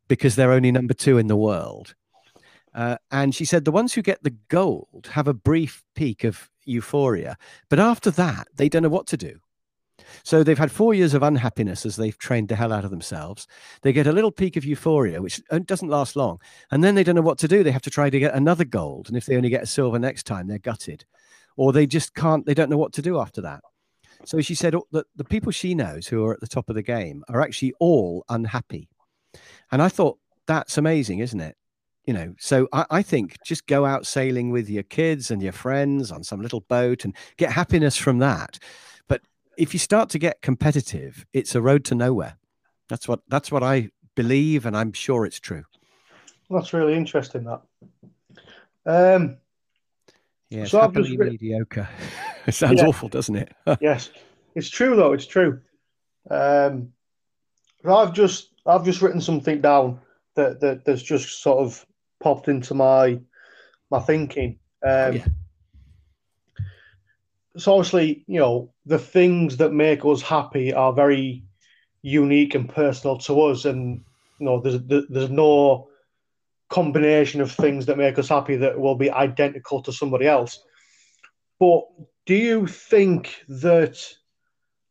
because 0.09 0.37
they're 0.37 0.53
only 0.53 0.73
number 0.73 0.95
two 0.95 1.19
in 1.19 1.27
the 1.27 1.37
world. 1.37 1.95
Uh, 2.75 2.97
and 3.11 3.35
she 3.35 3.45
said 3.45 3.65
the 3.65 3.73
ones 3.73 3.95
who 3.95 4.03
get 4.03 4.23
the 4.23 4.37
gold 4.49 5.11
have 5.13 5.29
a 5.29 5.35
brief 5.35 5.85
peak 5.95 6.25
of 6.25 6.51
euphoria, 6.65 7.37
but 7.69 7.81
after 7.81 8.11
that, 8.13 8.49
they 8.55 8.69
don't 8.69 8.83
know 8.83 8.89
what 8.89 9.09
to 9.09 9.17
do. 9.17 9.41
So 10.23 10.43
they've 10.43 10.59
had 10.59 10.73
four 10.73 10.95
years 10.95 11.15
of 11.15 11.23
unhappiness 11.23 11.85
as 11.85 11.97
they've 11.97 12.17
trained 12.17 12.49
the 12.49 12.57
hell 12.57 12.73
out 12.73 12.85
of 12.85 12.91
themselves. 12.91 13.47
They 13.83 13.93
get 13.93 14.07
a 14.07 14.13
little 14.13 14.33
peak 14.33 14.57
of 14.57 14.65
euphoria, 14.65 15.21
which 15.21 15.41
doesn't 15.67 15.89
last 15.89 16.17
long. 16.17 16.41
And 16.71 16.83
then 16.83 16.95
they 16.95 17.05
don't 17.05 17.15
know 17.15 17.21
what 17.21 17.39
to 17.39 17.49
do. 17.49 17.63
They 17.63 17.71
have 17.71 17.83
to 17.83 17.91
try 17.91 18.11
to 18.11 18.19
get 18.19 18.35
another 18.35 18.65
gold. 18.65 19.09
And 19.09 19.17
if 19.17 19.27
they 19.27 19.37
only 19.37 19.51
get 19.51 19.63
a 19.63 19.67
silver 19.67 19.99
next 19.99 20.25
time, 20.25 20.49
they're 20.49 20.59
gutted. 20.59 21.05
Or 21.57 21.73
they 21.73 21.87
just 21.87 22.15
can't, 22.15 22.47
they 22.47 22.55
don't 22.55 22.71
know 22.71 22.79
what 22.79 22.93
to 22.95 23.03
do 23.03 23.19
after 23.19 23.41
that. 23.43 23.61
So 24.25 24.41
she 24.41 24.55
said 24.55 24.75
that 24.93 25.07
the 25.17 25.25
people 25.25 25.53
she 25.53 25.75
knows 25.75 26.07
who 26.07 26.25
are 26.25 26.35
at 26.35 26.41
the 26.41 26.47
top 26.47 26.69
of 26.69 26.75
the 26.75 26.83
game 26.83 27.25
are 27.29 27.41
actually 27.41 27.73
all 27.81 28.25
unhappy. 28.29 28.89
And 29.73 29.81
I 29.81 29.89
thought, 29.89 30.19
that's 30.47 30.79
amazing, 30.79 31.21
isn't 31.21 31.41
it? 31.41 31.57
You 32.07 32.15
know, 32.15 32.35
so 32.39 32.69
I, 32.73 32.87
I 32.91 33.03
think 33.03 33.37
just 33.45 33.67
go 33.67 33.87
out 33.87 34.07
sailing 34.07 34.51
with 34.51 34.69
your 34.69 34.83
kids 34.83 35.31
and 35.31 35.43
your 35.43 35.53
friends 35.53 36.11
on 36.11 36.25
some 36.25 36.41
little 36.41 36.63
boat 36.63 37.05
and 37.05 37.15
get 37.37 37.53
happiness 37.53 37.97
from 37.97 38.19
that 38.19 38.59
But 39.09 39.23
if 39.57 39.73
you 39.73 39.79
start 39.79 40.09
to 40.11 40.19
get 40.19 40.41
competitive, 40.41 41.27
it's 41.33 41.55
a 41.55 41.61
road 41.61 41.85
to 41.87 41.95
nowhere. 41.95 42.39
That's 42.89 43.07
what 43.09 43.21
that's 43.29 43.53
what 43.53 43.63
I 43.63 43.91
believe, 44.15 44.67
and 44.67 44.77
I'm 44.77 44.93
sure 44.93 45.27
it's 45.27 45.41
true. 45.41 45.65
That's 46.49 46.73
really 46.73 46.95
interesting. 46.95 47.45
That. 47.45 47.63
Um, 48.87 49.37
yeah, 50.51 50.65
so 50.65 50.91
just... 50.91 51.11
mediocre. 51.11 51.89
it 52.47 52.55
sounds 52.55 52.81
yeah. 52.81 52.89
awful, 52.89 53.09
doesn't 53.09 53.37
it? 53.37 53.53
yes, 53.81 54.11
it's 54.55 54.69
true 54.71 54.97
though. 54.97 55.13
It's 55.13 55.27
true. 55.27 55.61
Um, 56.31 56.93
I've 57.85 58.13
just 58.13 58.51
I've 58.67 58.85
just 58.85 59.03
written 59.03 59.21
something 59.21 59.61
down 59.61 60.01
that 60.35 60.61
that 60.61 60.85
that's 60.85 61.03
just 61.03 61.43
sort 61.43 61.59
of 61.59 61.87
popped 62.23 62.49
into 62.49 62.75
my 62.75 63.21
my 63.91 64.01
thinking. 64.01 64.59
Um, 64.87 65.17
yeah 65.17 65.25
so 67.57 67.75
obviously, 67.75 68.25
you 68.27 68.39
know, 68.39 68.73
the 68.87 68.99
things 68.99 69.57
that 69.57 69.73
make 69.73 70.05
us 70.05 70.23
happy 70.23 70.73
are 70.73 70.93
very 70.93 71.43
unique 72.03 72.55
and 72.55 72.69
personal 72.69 73.19
to 73.19 73.41
us, 73.43 73.65
and 73.65 74.03
you 74.39 74.47
know, 74.47 74.61
there's 74.61 74.81
there's 75.09 75.31
no 75.31 75.89
combination 76.71 77.41
of 77.41 77.53
things 77.53 77.87
that 77.87 77.99
make 77.99 78.19
us 78.19 78.29
happy 78.29 78.57
that 78.57 78.79
will 78.79 78.95
be 78.95 79.11
identical 79.11 79.83
to 79.83 79.93
somebody 79.93 80.27
else. 80.27 80.63
But 81.59 81.83
do 82.27 82.35
you 82.35 82.67
think 82.67 83.45
that 83.49 83.99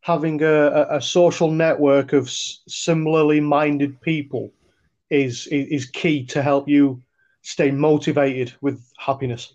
having 0.01 0.43
a, 0.43 0.87
a 0.91 1.01
social 1.01 1.51
network 1.51 2.13
of 2.13 2.29
similarly 2.29 3.39
minded 3.39 3.99
people 4.01 4.51
is, 5.09 5.47
is 5.47 5.85
key 5.87 6.25
to 6.27 6.43
help 6.43 6.67
you 6.67 7.01
stay 7.41 7.71
motivated 7.71 8.53
with 8.61 8.83
happiness? 8.99 9.53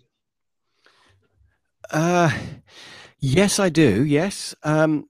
Uh, 1.91 2.31
Yes, 3.27 3.59
I 3.59 3.69
do. 3.69 4.05
Yes. 4.05 4.53
Um, 4.61 5.09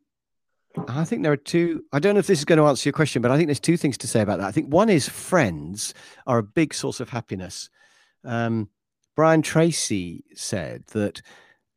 I 0.87 1.05
think 1.05 1.23
there 1.23 1.31
are 1.31 1.37
two. 1.37 1.83
I 1.93 1.99
don't 1.99 2.15
know 2.15 2.19
if 2.19 2.27
this 2.27 2.39
is 2.39 2.45
going 2.45 2.57
to 2.57 2.65
answer 2.65 2.87
your 2.87 2.93
question, 2.93 3.21
but 3.21 3.31
I 3.31 3.37
think 3.37 3.47
there's 3.47 3.59
two 3.59 3.77
things 3.77 3.97
to 3.99 4.07
say 4.07 4.21
about 4.21 4.39
that. 4.39 4.47
I 4.47 4.51
think 4.51 4.71
one 4.71 4.89
is 4.89 5.07
friends 5.07 5.93
are 6.27 6.37
a 6.37 6.43
big 6.43 6.73
source 6.73 6.99
of 6.99 7.09
happiness. 7.09 7.69
Um, 8.23 8.69
Brian 9.15 9.41
Tracy 9.41 10.25
said 10.33 10.83
that 10.87 11.21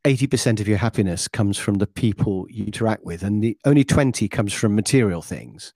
80% 0.04 0.60
of 0.60 0.66
your 0.66 0.78
happiness 0.78 1.28
comes 1.28 1.58
from 1.58 1.74
the 1.74 1.86
people 1.86 2.46
you 2.50 2.64
interact 2.64 3.04
with, 3.04 3.22
and 3.22 3.42
the 3.42 3.56
only 3.64 3.84
20 3.84 4.28
comes 4.28 4.52
from 4.52 4.74
material 4.74 5.22
things. 5.22 5.72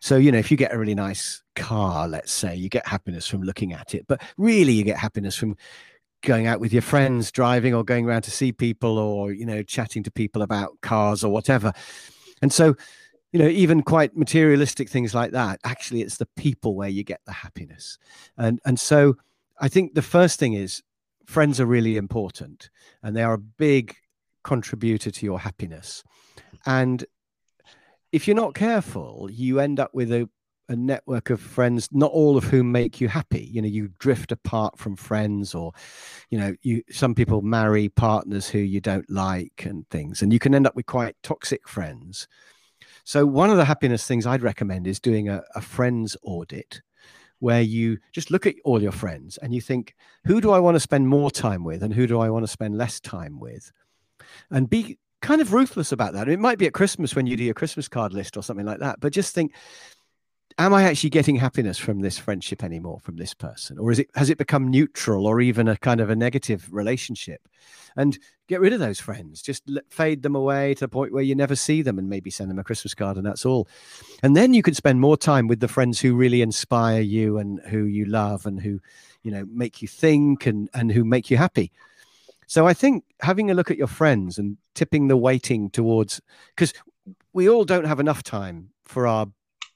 So, 0.00 0.16
you 0.16 0.30
know, 0.30 0.38
if 0.38 0.50
you 0.50 0.56
get 0.56 0.74
a 0.74 0.78
really 0.78 0.94
nice 0.94 1.42
car, 1.56 2.06
let's 2.06 2.30
say, 2.30 2.54
you 2.54 2.68
get 2.68 2.86
happiness 2.86 3.26
from 3.26 3.42
looking 3.42 3.72
at 3.72 3.94
it, 3.94 4.06
but 4.06 4.22
really 4.36 4.72
you 4.72 4.84
get 4.84 4.98
happiness 4.98 5.34
from 5.34 5.56
going 6.22 6.46
out 6.46 6.60
with 6.60 6.72
your 6.72 6.82
friends, 6.82 7.32
driving 7.32 7.74
or 7.74 7.84
going 7.84 8.06
around 8.06 8.22
to 8.22 8.30
see 8.30 8.52
people 8.52 8.98
or, 8.98 9.32
you 9.32 9.46
know, 9.46 9.62
chatting 9.62 10.02
to 10.02 10.10
people 10.10 10.42
about 10.42 10.80
cars 10.82 11.24
or 11.24 11.32
whatever. 11.32 11.72
And 12.42 12.52
so, 12.52 12.76
you 13.32 13.38
know, 13.38 13.48
even 13.48 13.82
quite 13.82 14.16
materialistic 14.16 14.88
things 14.88 15.14
like 15.14 15.32
that, 15.32 15.60
actually 15.64 16.02
it's 16.02 16.16
the 16.16 16.28
people 16.36 16.74
where 16.74 16.88
you 16.88 17.04
get 17.04 17.20
the 17.26 17.32
happiness. 17.32 17.98
And 18.36 18.60
and 18.64 18.78
so 18.78 19.16
I 19.60 19.68
think 19.68 19.94
the 19.94 20.02
first 20.02 20.38
thing 20.38 20.54
is 20.54 20.82
friends 21.26 21.60
are 21.60 21.66
really 21.66 21.96
important 21.96 22.70
and 23.02 23.16
they 23.16 23.22
are 23.22 23.34
a 23.34 23.38
big 23.38 23.96
contributor 24.42 25.10
to 25.10 25.26
your 25.26 25.40
happiness. 25.40 26.04
And 26.66 27.04
if 28.12 28.28
you're 28.28 28.36
not 28.36 28.54
careful, 28.54 29.28
you 29.30 29.58
end 29.58 29.80
up 29.80 29.94
with 29.94 30.12
a 30.12 30.28
a 30.68 30.76
network 30.76 31.30
of 31.30 31.40
friends 31.40 31.88
not 31.92 32.10
all 32.10 32.36
of 32.36 32.44
whom 32.44 32.72
make 32.72 33.00
you 33.00 33.08
happy. 33.08 33.48
You 33.52 33.62
know 33.62 33.68
you 33.68 33.88
drift 33.98 34.32
apart 34.32 34.78
from 34.78 34.96
friends 34.96 35.54
or 35.54 35.72
you 36.30 36.38
know 36.38 36.54
you 36.62 36.82
some 36.90 37.14
people 37.14 37.42
marry 37.42 37.88
partners 37.88 38.48
who 38.48 38.58
you 38.58 38.80
don't 38.80 39.08
like 39.10 39.64
and 39.66 39.88
things 39.90 40.22
and 40.22 40.32
you 40.32 40.38
can 40.38 40.54
end 40.54 40.66
up 40.66 40.76
with 40.76 40.86
quite 40.86 41.16
toxic 41.22 41.68
friends. 41.68 42.28
So 43.04 43.26
one 43.26 43.50
of 43.50 43.56
the 43.56 43.64
happiness 43.64 44.06
things 44.06 44.26
i'd 44.26 44.42
recommend 44.42 44.86
is 44.86 45.00
doing 45.00 45.28
a, 45.28 45.42
a 45.54 45.60
friends 45.60 46.16
audit 46.22 46.80
where 47.40 47.60
you 47.60 47.98
just 48.12 48.30
look 48.30 48.46
at 48.46 48.54
all 48.64 48.80
your 48.80 48.92
friends 48.92 49.36
and 49.38 49.54
you 49.54 49.60
think 49.60 49.94
who 50.24 50.40
do 50.40 50.50
i 50.50 50.58
want 50.58 50.74
to 50.74 50.80
spend 50.80 51.06
more 51.06 51.30
time 51.30 51.62
with 51.62 51.82
and 51.82 51.92
who 51.92 52.06
do 52.06 52.18
i 52.18 52.30
want 52.30 52.42
to 52.42 52.50
spend 52.50 52.76
less 52.76 53.00
time 53.00 53.38
with? 53.38 53.70
And 54.50 54.70
be 54.70 54.98
kind 55.20 55.40
of 55.40 55.52
ruthless 55.52 55.92
about 55.92 56.12
that. 56.14 56.28
It 56.28 56.38
might 56.38 56.58
be 56.58 56.66
at 56.66 56.72
christmas 56.72 57.14
when 57.14 57.26
you 57.26 57.36
do 57.36 57.44
your 57.44 57.54
christmas 57.54 57.88
card 57.88 58.14
list 58.14 58.36
or 58.36 58.42
something 58.42 58.66
like 58.66 58.80
that 58.80 59.00
but 59.00 59.12
just 59.12 59.34
think 59.34 59.52
am 60.58 60.74
I 60.74 60.84
actually 60.84 61.10
getting 61.10 61.36
happiness 61.36 61.78
from 61.78 62.00
this 62.00 62.18
friendship 62.18 62.62
anymore 62.62 63.00
from 63.00 63.16
this 63.16 63.34
person, 63.34 63.78
or 63.78 63.90
is 63.90 63.98
it 63.98 64.10
has 64.14 64.30
it 64.30 64.38
become 64.38 64.68
neutral 64.68 65.26
or 65.26 65.40
even 65.40 65.68
a 65.68 65.76
kind 65.76 66.00
of 66.00 66.10
a 66.10 66.16
negative 66.16 66.68
relationship? 66.72 67.48
And 67.96 68.18
get 68.48 68.60
rid 68.60 68.72
of 68.72 68.80
those 68.80 69.00
friends, 69.00 69.40
just 69.40 69.68
fade 69.88 70.22
them 70.22 70.34
away 70.34 70.74
to 70.74 70.80
the 70.80 70.88
point 70.88 71.12
where 71.12 71.22
you 71.22 71.34
never 71.34 71.56
see 71.56 71.82
them, 71.82 71.98
and 71.98 72.08
maybe 72.08 72.30
send 72.30 72.50
them 72.50 72.58
a 72.58 72.64
Christmas 72.64 72.94
card, 72.94 73.16
and 73.16 73.26
that's 73.26 73.46
all. 73.46 73.68
And 74.22 74.36
then 74.36 74.54
you 74.54 74.62
can 74.62 74.74
spend 74.74 75.00
more 75.00 75.16
time 75.16 75.46
with 75.48 75.60
the 75.60 75.68
friends 75.68 76.00
who 76.00 76.14
really 76.14 76.42
inspire 76.42 77.00
you 77.00 77.38
and 77.38 77.60
who 77.68 77.84
you 77.84 78.04
love 78.06 78.46
and 78.46 78.60
who, 78.60 78.80
you 79.22 79.30
know, 79.30 79.46
make 79.50 79.82
you 79.82 79.88
think 79.88 80.46
and 80.46 80.68
and 80.74 80.92
who 80.92 81.04
make 81.04 81.30
you 81.30 81.36
happy. 81.36 81.72
So 82.46 82.66
I 82.66 82.74
think 82.74 83.04
having 83.20 83.50
a 83.50 83.54
look 83.54 83.70
at 83.70 83.78
your 83.78 83.86
friends 83.86 84.38
and 84.38 84.58
tipping 84.74 85.08
the 85.08 85.16
weighting 85.16 85.70
towards 85.70 86.20
because 86.54 86.72
we 87.32 87.48
all 87.48 87.64
don't 87.64 87.86
have 87.86 88.00
enough 88.00 88.22
time 88.22 88.70
for 88.84 89.06
our 89.06 89.26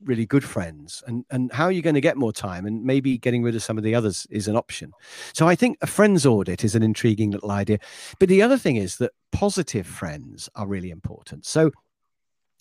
really 0.04 0.26
good 0.26 0.44
friends 0.44 1.02
and 1.06 1.24
and 1.30 1.52
how 1.52 1.64
are 1.64 1.72
you 1.72 1.82
going 1.82 1.94
to 1.94 2.00
get 2.00 2.16
more 2.16 2.32
time? 2.32 2.66
And 2.66 2.84
maybe 2.84 3.18
getting 3.18 3.42
rid 3.42 3.54
of 3.54 3.62
some 3.62 3.78
of 3.78 3.84
the 3.84 3.94
others 3.94 4.26
is 4.30 4.48
an 4.48 4.56
option. 4.56 4.92
So 5.32 5.48
i 5.48 5.54
think 5.54 5.78
a 5.80 5.86
friends 5.86 6.24
audit 6.24 6.64
is 6.64 6.74
an 6.74 6.82
intriguing 6.82 7.30
little 7.30 7.50
idea. 7.50 7.78
But 8.18 8.28
the 8.28 8.42
other 8.42 8.58
thing 8.58 8.76
is 8.76 8.96
that 8.96 9.12
positive 9.32 9.86
friends 9.86 10.48
are 10.54 10.66
really 10.66 10.90
important. 10.90 11.46
So 11.46 11.70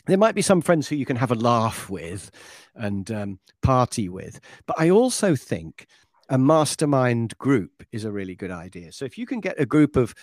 there 0.07 0.17
might 0.17 0.35
be 0.35 0.41
some 0.41 0.61
friends 0.61 0.87
who 0.87 0.95
you 0.95 1.05
can 1.05 1.17
have 1.17 1.31
a 1.31 1.35
laugh 1.35 1.89
with 1.89 2.31
and 2.75 3.11
um, 3.11 3.39
party 3.61 4.09
with. 4.09 4.39
But 4.65 4.79
i 4.79 4.89
also 4.89 5.35
think 5.35 5.85
a 6.29 6.37
mastermind 6.37 7.37
group 7.37 7.83
is 7.91 8.03
a 8.03 8.11
really 8.11 8.35
good 8.35 8.51
idea. 8.51 8.91
So 8.91 9.05
if 9.05 9.17
you 9.17 9.25
can 9.25 9.39
get 9.39 9.59
a 9.59 9.65
group 9.65 9.95
of 9.95 10.13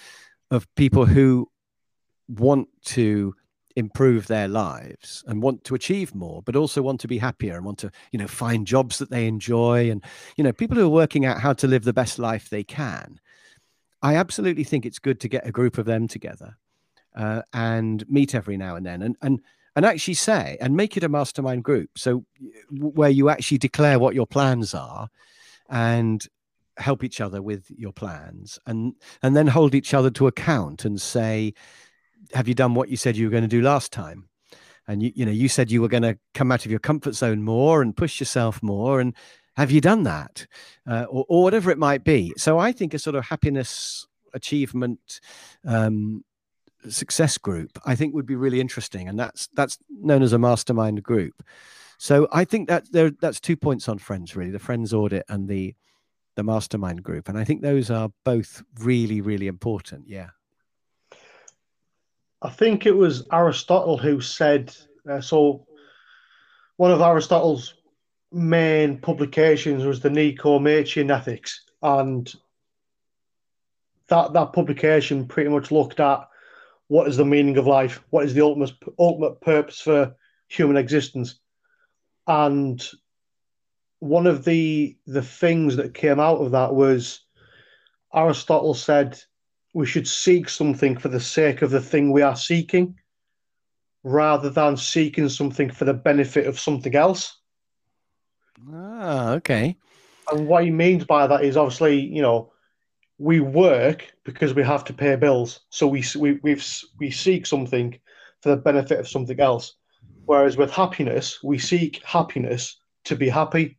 of 0.51 0.67
people 0.75 1.07
who 1.07 1.49
want 2.29 2.69
to 2.85 3.35
improve 3.77 4.27
their 4.29 4.47
lives 4.47 5.25
and 5.27 5.43
want 5.43 5.65
to 5.65 5.75
achieve 5.75 6.15
more 6.15 6.43
but 6.43 6.55
also 6.55 6.81
want 6.81 7.01
to 7.01 7.09
be 7.09 7.19
happier 7.19 7.57
and 7.57 7.65
want 7.65 7.79
to 7.79 7.91
you 8.13 8.19
know 8.19 8.27
find 8.27 8.67
jobs 8.67 8.99
that 8.99 9.11
they 9.11 9.27
enjoy 9.27 9.91
and 9.91 10.05
you 10.37 10.45
know 10.45 10.53
people 10.53 10.77
who 10.77 10.85
are 10.85 10.89
working 10.89 11.25
out 11.25 11.41
how 11.41 11.53
to 11.53 11.67
live 11.67 11.85
the 11.85 11.93
best 11.93 12.19
life 12.19 12.49
they 12.49 12.65
can. 12.65 13.19
I 14.03 14.17
absolutely 14.17 14.65
think 14.65 14.85
it's 14.85 14.99
good 14.99 15.19
to 15.21 15.29
get 15.29 15.47
a 15.47 15.53
group 15.53 15.79
of 15.79 15.87
them 15.87 16.07
together 16.07 16.57
uh, 17.17 17.43
and 17.53 18.09
meet 18.09 18.35
every 18.35 18.57
now 18.57 18.77
and 18.77 18.87
then 18.87 19.03
and 19.03 19.17
and 19.23 19.41
and 19.77 19.85
actually 19.85 20.15
say 20.15 20.57
and 20.61 20.77
make 20.77 20.97
it 20.97 21.03
a 21.03 21.09
mastermind 21.09 21.65
group. 21.65 21.91
So 21.97 22.25
where 22.71 23.11
you 23.11 23.29
actually 23.29 23.59
declare 23.59 23.99
what 23.99 24.15
your 24.15 24.27
plans 24.27 24.73
are 24.75 25.09
and 25.69 26.25
help 26.77 27.05
each 27.05 27.21
other 27.21 27.41
with 27.41 27.71
your 27.71 27.93
plans 27.93 28.59
and 28.67 28.95
and 29.23 29.37
then 29.37 29.47
hold 29.47 29.75
each 29.75 29.95
other 29.95 30.11
to 30.11 30.27
account 30.27 30.85
and 30.85 31.01
say 31.01 31.55
have 32.35 32.49
you 32.49 32.55
done 32.55 32.75
what 32.75 32.89
you 32.89 32.97
said 32.97 33.17
you 33.17 33.27
were 33.27 33.31
going 33.31 33.43
to 33.43 33.49
do 33.49 33.63
last 33.63 33.93
time? 33.93 34.29
And 34.87 35.03
you, 35.03 35.13
you 35.15 35.25
know, 35.25 35.33
you 35.33 35.49
said 35.49 35.71
you 35.71 35.81
were 35.81 35.89
going 35.89 36.03
to 36.03 36.19
come 36.35 36.53
out 36.53 36.65
of 36.65 36.71
your 36.71 36.81
comfort 36.81 37.15
zone 37.15 37.43
more 37.43 37.81
and 37.81 37.97
push 37.97 38.21
yourself 38.21 38.63
more. 38.63 39.01
And 39.01 39.15
have 39.57 39.71
you 39.71 39.81
done 39.81 40.03
that? 40.03 40.47
Uh, 40.87 41.05
or, 41.05 41.25
or 41.29 41.43
whatever 41.43 41.71
it 41.71 41.79
might 41.79 42.05
be. 42.05 42.35
So 42.37 42.59
I 42.59 42.73
think 42.73 42.93
a 42.93 42.99
sort 42.99 43.17
of 43.17 43.25
happiness 43.25 44.07
achievement 44.35 45.21
um, 45.65 46.25
success 46.89 47.39
group, 47.39 47.79
I 47.87 47.95
think 47.95 48.15
would 48.15 48.27
be 48.27 48.37
really 48.37 48.61
interesting. 48.61 49.09
And 49.09 49.19
that's, 49.19 49.49
that's 49.55 49.79
known 49.89 50.23
as 50.23 50.33
a 50.33 50.39
mastermind 50.39 51.03
group. 51.03 51.43
So 51.97 52.29
I 52.33 52.45
think 52.45 52.69
that 52.69 52.93
there, 52.93 53.11
that's 53.11 53.41
two 53.41 53.57
points 53.57 53.89
on 53.89 53.99
friends, 53.99 54.37
really, 54.37 54.51
the 54.51 54.59
friends 54.59 54.93
audit 54.93 55.25
and 55.29 55.49
the, 55.49 55.75
the 56.35 56.43
mastermind 56.43 57.03
group. 57.03 57.29
And 57.29 57.39
I 57.39 57.45
think 57.45 57.63
those 57.63 57.91
are 57.91 58.11
both 58.25 58.63
really, 58.81 59.21
really 59.21 59.47
important. 59.47 60.09
Yeah. 60.09 60.31
I 62.45 62.51
think 62.51 62.85
it 62.85 62.95
was 62.95 63.27
Aristotle 63.33 63.97
who 63.97 64.21
said 64.21 64.77
uh, 65.11 65.21
so. 65.21 65.67
One 66.77 66.91
of 66.91 67.01
Aristotle's 67.01 67.75
main 68.33 68.99
publications 68.99 69.85
was 69.85 70.01
the 70.01 70.11
Nicomachean 70.11 71.11
Ethics, 71.11 71.65
and 71.83 72.33
that 74.09 74.33
that 74.35 74.53
publication 74.53 75.27
pretty 75.27 75.49
much 75.51 75.71
looked 75.71 76.01
at 76.01 76.29
what 76.89 77.09
is 77.09 77.17
the 77.17 77.25
meaning 77.25 77.57
of 77.57 77.67
life, 77.67 78.03
what 78.11 78.25
is 78.25 78.35
the 78.35 78.43
ultimate 78.43 78.73
ultimate 78.99 79.41
purpose 79.41 79.81
for 79.81 80.15
human 80.49 80.77
existence, 80.77 81.41
and 82.27 82.87
one 84.01 84.27
of 84.27 84.45
the 84.45 84.99
the 85.07 85.23
things 85.23 85.77
that 85.77 85.95
came 85.95 86.21
out 86.21 86.39
of 86.39 86.51
that 86.51 86.75
was 86.75 87.21
Aristotle 88.13 88.75
said 88.75 89.19
we 89.75 89.85
should 89.85 90.09
seek 90.09 90.49
something 90.49 90.97
for 90.97 91.09
the 91.09 91.21
sake 91.21 91.61
of 91.61 91.71
the 91.71 91.81
thing 91.81 92.13
we 92.13 92.23
are 92.23 92.37
seeking 92.37 92.95
rather 94.05 94.49
than 94.49 94.77
seeking 94.77 95.29
something 95.29 95.69
for 95.69 95.85
the 95.85 95.93
benefit 95.93 96.47
of 96.47 96.61
something 96.61 96.95
else. 96.95 97.41
Ah, 98.73 99.33
okay. 99.33 99.77
And 100.31 100.47
what 100.47 100.65
he 100.65 100.71
means 100.71 101.05
by 101.05 101.27
that 101.27 101.45
is 101.45 101.57
obviously, 101.57 102.01
you 102.01 102.23
know, 102.23 102.53
we 103.19 103.41
work 103.41 104.11
because 104.25 104.55
we 104.55 104.63
have 104.63 104.85
to 104.85 104.93
pay 104.93 105.17
bills. 105.17 105.61
So 105.71 105.87
we 105.89 106.05
we 106.17 106.39
we 106.43 106.61
we 106.99 107.11
seek 107.11 107.45
something 107.45 107.99
for 108.43 108.51
the 108.51 108.57
benefit 108.57 109.01
of 109.01 109.09
something 109.09 109.41
else. 109.41 109.75
Whereas 110.27 110.57
with 110.57 110.71
happiness, 110.71 111.41
we 111.43 111.59
seek 111.59 112.03
happiness 112.05 112.79
to 113.05 113.17
be 113.17 113.29
happy. 113.29 113.79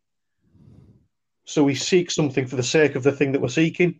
So 1.45 1.63
we 1.63 1.75
seek 1.75 2.11
something 2.11 2.47
for 2.47 2.55
the 2.57 2.63
sake 2.63 2.95
of 2.95 3.03
the 3.03 3.11
thing 3.11 3.31
that 3.31 3.41
we're 3.41 3.47
seeking. 3.47 3.99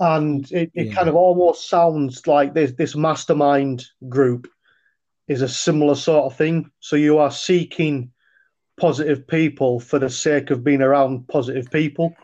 And 0.00 0.50
it, 0.50 0.70
it 0.74 0.86
yeah. 0.86 0.94
kind 0.94 1.08
of 1.08 1.14
almost 1.14 1.68
sounds 1.68 2.26
like 2.26 2.54
this 2.54 2.72
this 2.72 2.96
mastermind 2.96 3.84
group 4.08 4.48
is 5.28 5.42
a 5.42 5.48
similar 5.48 5.94
sort 5.94 6.24
of 6.24 6.36
thing. 6.36 6.70
So 6.80 6.96
you 6.96 7.18
are 7.18 7.30
seeking 7.30 8.10
positive 8.78 9.26
people 9.26 9.80
for 9.80 9.98
the 9.98 10.10
sake 10.10 10.50
of 10.50 10.64
being 10.64 10.82
around 10.82 11.28
positive 11.28 11.70
people. 11.70 12.14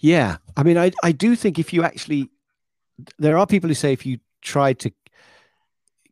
Yeah. 0.00 0.38
I 0.56 0.62
mean, 0.62 0.76
I, 0.76 0.90
I 1.02 1.12
do 1.12 1.36
think 1.36 1.58
if 1.58 1.72
you 1.72 1.84
actually, 1.84 2.28
there 3.18 3.38
are 3.38 3.46
people 3.46 3.68
who 3.68 3.74
say 3.74 3.92
if 3.92 4.04
you 4.04 4.18
try 4.42 4.72
to 4.74 4.90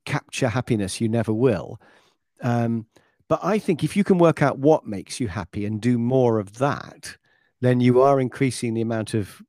capture 0.04 0.48
happiness, 0.48 1.00
you 1.00 1.08
never 1.08 1.32
will. 1.32 1.80
Um, 2.42 2.86
but 3.28 3.40
I 3.42 3.58
think 3.58 3.82
if 3.82 3.96
you 3.96 4.04
can 4.04 4.18
work 4.18 4.40
out 4.40 4.58
what 4.58 4.86
makes 4.86 5.18
you 5.18 5.28
happy 5.28 5.64
and 5.66 5.80
do 5.80 5.98
more 5.98 6.38
of 6.38 6.58
that, 6.58 7.16
then 7.60 7.80
you 7.80 8.00
are 8.02 8.20
increasing 8.20 8.74
the 8.74 8.82
amount 8.82 9.14
of 9.14 9.42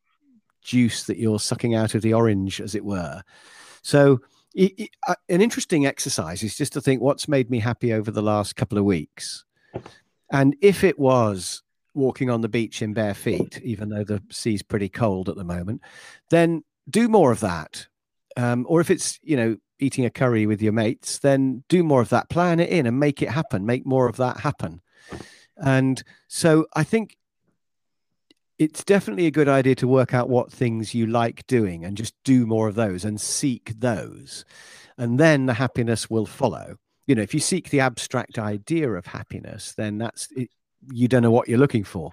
juice 0.67 1.05
that 1.05 1.17
you're 1.17 1.39
sucking 1.39 1.73
out 1.73 1.95
of 1.95 2.01
the 2.01 2.13
orange, 2.13 2.61
as 2.61 2.75
it 2.75 2.85
were. 2.85 3.23
So, 3.81 4.19
it, 4.53 4.73
it, 4.77 4.89
uh, 5.07 5.15
an 5.29 5.41
interesting 5.41 5.85
exercise 5.85 6.43
is 6.43 6.57
just 6.57 6.73
to 6.73 6.81
think 6.81 7.01
what's 7.01 7.27
made 7.27 7.49
me 7.49 7.59
happy 7.59 7.93
over 7.93 8.11
the 8.11 8.21
last 8.21 8.55
couple 8.55 8.77
of 8.77 8.85
weeks. 8.85 9.45
And 10.31 10.55
if 10.61 10.83
it 10.83 10.99
was 10.99 11.63
walking 11.93 12.29
on 12.29 12.41
the 12.41 12.49
beach 12.49 12.81
in 12.81 12.93
bare 12.93 13.13
feet, 13.13 13.61
even 13.63 13.89
though 13.89 14.03
the 14.03 14.21
sea's 14.29 14.63
pretty 14.63 14.89
cold 14.89 15.29
at 15.29 15.35
the 15.35 15.43
moment, 15.43 15.81
then 16.29 16.63
do 16.89 17.07
more 17.07 17.31
of 17.31 17.39
that. 17.41 17.87
Um, 18.35 18.65
or 18.67 18.81
if 18.81 18.89
it's, 18.89 19.19
you 19.23 19.37
know, 19.37 19.57
eating 19.79 20.05
a 20.05 20.09
curry 20.09 20.45
with 20.45 20.61
your 20.61 20.73
mates, 20.73 21.19
then 21.19 21.63
do 21.69 21.83
more 21.83 22.01
of 22.01 22.09
that. 22.09 22.29
Plan 22.29 22.59
it 22.59 22.69
in 22.69 22.87
and 22.87 22.99
make 22.99 23.21
it 23.21 23.29
happen. 23.29 23.65
Make 23.65 23.85
more 23.85 24.09
of 24.09 24.17
that 24.17 24.39
happen. 24.39 24.81
And 25.57 26.03
so 26.27 26.65
I 26.75 26.83
think 26.83 27.17
it's 28.59 28.83
definitely 28.83 29.27
a 29.27 29.31
good 29.31 29.47
idea 29.47 29.75
to 29.75 29.87
work 29.87 30.13
out 30.13 30.29
what 30.29 30.51
things 30.51 30.93
you 30.93 31.05
like 31.07 31.45
doing 31.47 31.85
and 31.85 31.95
just 31.97 32.13
do 32.23 32.45
more 32.45 32.67
of 32.67 32.75
those 32.75 33.05
and 33.05 33.21
seek 33.21 33.73
those. 33.79 34.45
And 34.97 35.19
then 35.19 35.45
the 35.45 35.53
happiness 35.53 36.09
will 36.09 36.25
follow. 36.25 36.77
You 37.05 37.15
know 37.15 37.21
if 37.21 37.33
you 37.33 37.39
seek 37.39 37.69
the 37.69 37.79
abstract 37.79 38.37
idea 38.37 38.91
of 38.91 39.05
happiness 39.05 39.73
then 39.77 39.97
that's 39.97 40.27
it, 40.35 40.49
you 40.91 41.07
don't 41.07 41.23
know 41.23 41.31
what 41.31 41.47
you're 41.47 41.59
looking 41.59 41.83
for. 41.83 42.11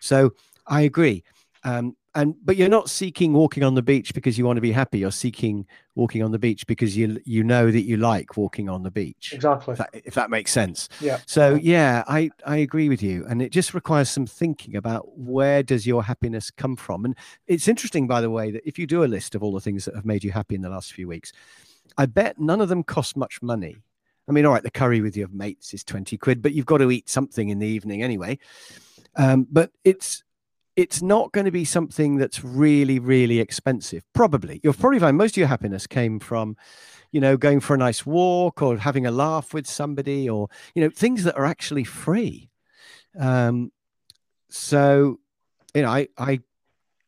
So 0.00 0.32
i 0.66 0.82
agree. 0.82 1.24
Um, 1.64 1.96
and 2.14 2.34
but 2.44 2.56
you're 2.56 2.68
not 2.68 2.90
seeking 2.90 3.32
walking 3.32 3.62
on 3.64 3.74
the 3.74 3.82
beach 3.82 4.12
because 4.12 4.36
you 4.36 4.44
want 4.44 4.56
to 4.58 4.60
be 4.60 4.72
happy. 4.72 4.98
You're 4.98 5.10
seeking 5.10 5.66
walking 5.94 6.22
on 6.22 6.30
the 6.30 6.38
beach 6.38 6.66
because 6.66 6.96
you 6.96 7.20
you 7.24 7.42
know 7.42 7.70
that 7.70 7.82
you 7.82 7.96
like 7.96 8.36
walking 8.36 8.68
on 8.68 8.82
the 8.82 8.90
beach 8.90 9.32
exactly. 9.32 9.72
if 9.72 9.78
that, 9.78 9.90
if 9.92 10.14
that 10.14 10.30
makes 10.30 10.52
sense. 10.52 10.88
Yeah. 11.00 11.20
So 11.26 11.54
yeah. 11.54 12.04
i 12.06 12.30
i 12.46 12.56
agree 12.56 12.88
with 12.88 13.02
you. 13.02 13.24
And 13.28 13.40
it 13.40 13.50
just 13.50 13.74
requires 13.74 14.10
some 14.10 14.26
thinking 14.26 14.76
about 14.76 15.18
where 15.18 15.62
does 15.62 15.86
your 15.86 16.02
happiness 16.02 16.50
come 16.50 16.76
from? 16.76 17.04
And 17.04 17.16
it's 17.46 17.68
interesting 17.68 18.06
by 18.06 18.20
the 18.20 18.30
way 18.30 18.50
that 18.50 18.66
if 18.66 18.78
you 18.78 18.86
do 18.86 19.04
a 19.04 19.06
list 19.06 19.34
of 19.34 19.42
all 19.42 19.52
the 19.52 19.60
things 19.60 19.84
that 19.86 19.94
have 19.94 20.04
made 20.04 20.24
you 20.24 20.32
happy 20.32 20.54
in 20.54 20.62
the 20.62 20.70
last 20.70 20.92
few 20.92 21.08
weeks 21.08 21.32
i 21.98 22.06
bet 22.06 22.38
none 22.38 22.60
of 22.60 22.68
them 22.68 22.82
cost 22.82 23.16
much 23.16 23.42
money. 23.42 23.76
I 24.28 24.32
mean, 24.32 24.46
all 24.46 24.52
right, 24.52 24.62
the 24.62 24.70
curry 24.70 25.00
with 25.00 25.16
your 25.16 25.28
mates 25.28 25.74
is 25.74 25.82
20 25.82 26.16
quid, 26.16 26.42
but 26.42 26.52
you've 26.52 26.66
got 26.66 26.78
to 26.78 26.90
eat 26.90 27.08
something 27.08 27.48
in 27.48 27.58
the 27.58 27.66
evening 27.66 28.02
anyway. 28.02 28.38
Um, 29.16 29.46
but 29.50 29.72
it's 29.84 30.22
it's 30.76 31.02
not 31.02 31.32
going 31.32 31.44
to 31.44 31.50
be 31.50 31.64
something 31.64 32.16
that's 32.16 32.42
really, 32.44 32.98
really 32.98 33.40
expensive. 33.40 34.02
Probably. 34.14 34.60
You'll 34.62 34.72
probably 34.74 34.98
find 34.98 35.16
most 35.16 35.32
of 35.32 35.36
your 35.38 35.48
happiness 35.48 35.86
came 35.86 36.18
from, 36.18 36.56
you 37.10 37.20
know, 37.20 37.36
going 37.36 37.60
for 37.60 37.74
a 37.74 37.78
nice 37.78 38.06
walk 38.06 38.62
or 38.62 38.78
having 38.78 39.06
a 39.06 39.10
laugh 39.10 39.52
with 39.52 39.66
somebody 39.66 40.28
or, 40.28 40.48
you 40.74 40.82
know, 40.82 40.90
things 40.90 41.24
that 41.24 41.36
are 41.36 41.44
actually 41.44 41.84
free. 41.84 42.50
Um, 43.18 43.70
so, 44.48 45.18
you 45.74 45.82
know, 45.82 45.88
I, 45.88 46.08
I 46.16 46.40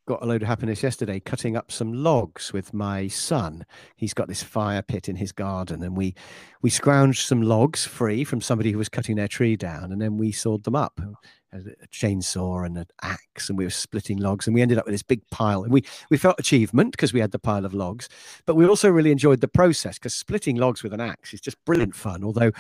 got 0.07 0.23
a 0.23 0.27
load 0.27 0.43
of 0.43 0.49
happiness 0.49 0.83
yesterday 0.83 1.19
cutting 1.21 1.57
up 1.57 1.73
some 1.73 1.93
logs 1.93 2.53
with 2.53 2.75
my 2.75 3.09
son. 3.09 3.65
He's 3.97 4.15
got 4.15 4.29
this 4.29 4.43
fire 4.43 4.83
pit 4.83 5.09
in 5.09 5.17
his 5.17 5.33
garden, 5.33 5.83
and 5.83 5.97
we 5.97 6.15
we 6.63 6.71
scrounged 6.71 7.27
some 7.27 7.43
logs 7.43 7.85
free 7.85 8.25
from 8.25 8.41
somebody 8.41 8.73
who 8.73 8.79
was 8.79 8.89
cutting 8.89 9.17
their 9.17 9.29
tree 9.29 9.57
down, 9.57 9.93
and 9.93 10.01
then 10.01 10.17
we 10.17 10.33
sawed 10.33 10.65
them 10.65 10.77
up. 10.77 10.99
Oh. 11.03 11.15
A 11.53 11.87
chainsaw 11.87 12.67
and 12.67 12.77
an 12.77 12.87
axe, 13.03 13.49
and 13.49 13.57
we 13.57 13.63
were 13.63 13.71
splitting 13.71 14.19
logs, 14.19 14.49
and 14.49 14.55
we 14.57 14.61
ended 14.61 14.77
up 14.77 14.87
with 14.87 14.93
this 14.93 15.05
big 15.05 15.21
pile. 15.31 15.63
And 15.63 15.73
we 15.73 15.85
we 16.11 16.17
felt 16.17 16.35
achievement 16.41 16.91
because 16.91 17.13
we 17.13 17.21
had 17.21 17.31
the 17.31 17.39
pile 17.39 17.65
of 17.65 17.73
logs, 17.73 18.09
but 18.45 18.57
we 18.57 18.67
also 18.67 18.91
really 18.91 19.13
enjoyed 19.13 19.41
the 19.41 19.47
process 19.47 19.97
because 19.97 20.15
splitting 20.15 20.57
logs 20.57 20.83
with 20.83 20.93
an 20.93 21.01
axe 21.01 21.33
is 21.33 21.41
just 21.41 21.65
brilliant 21.65 21.95
fun. 21.95 22.25
Although, 22.25 22.51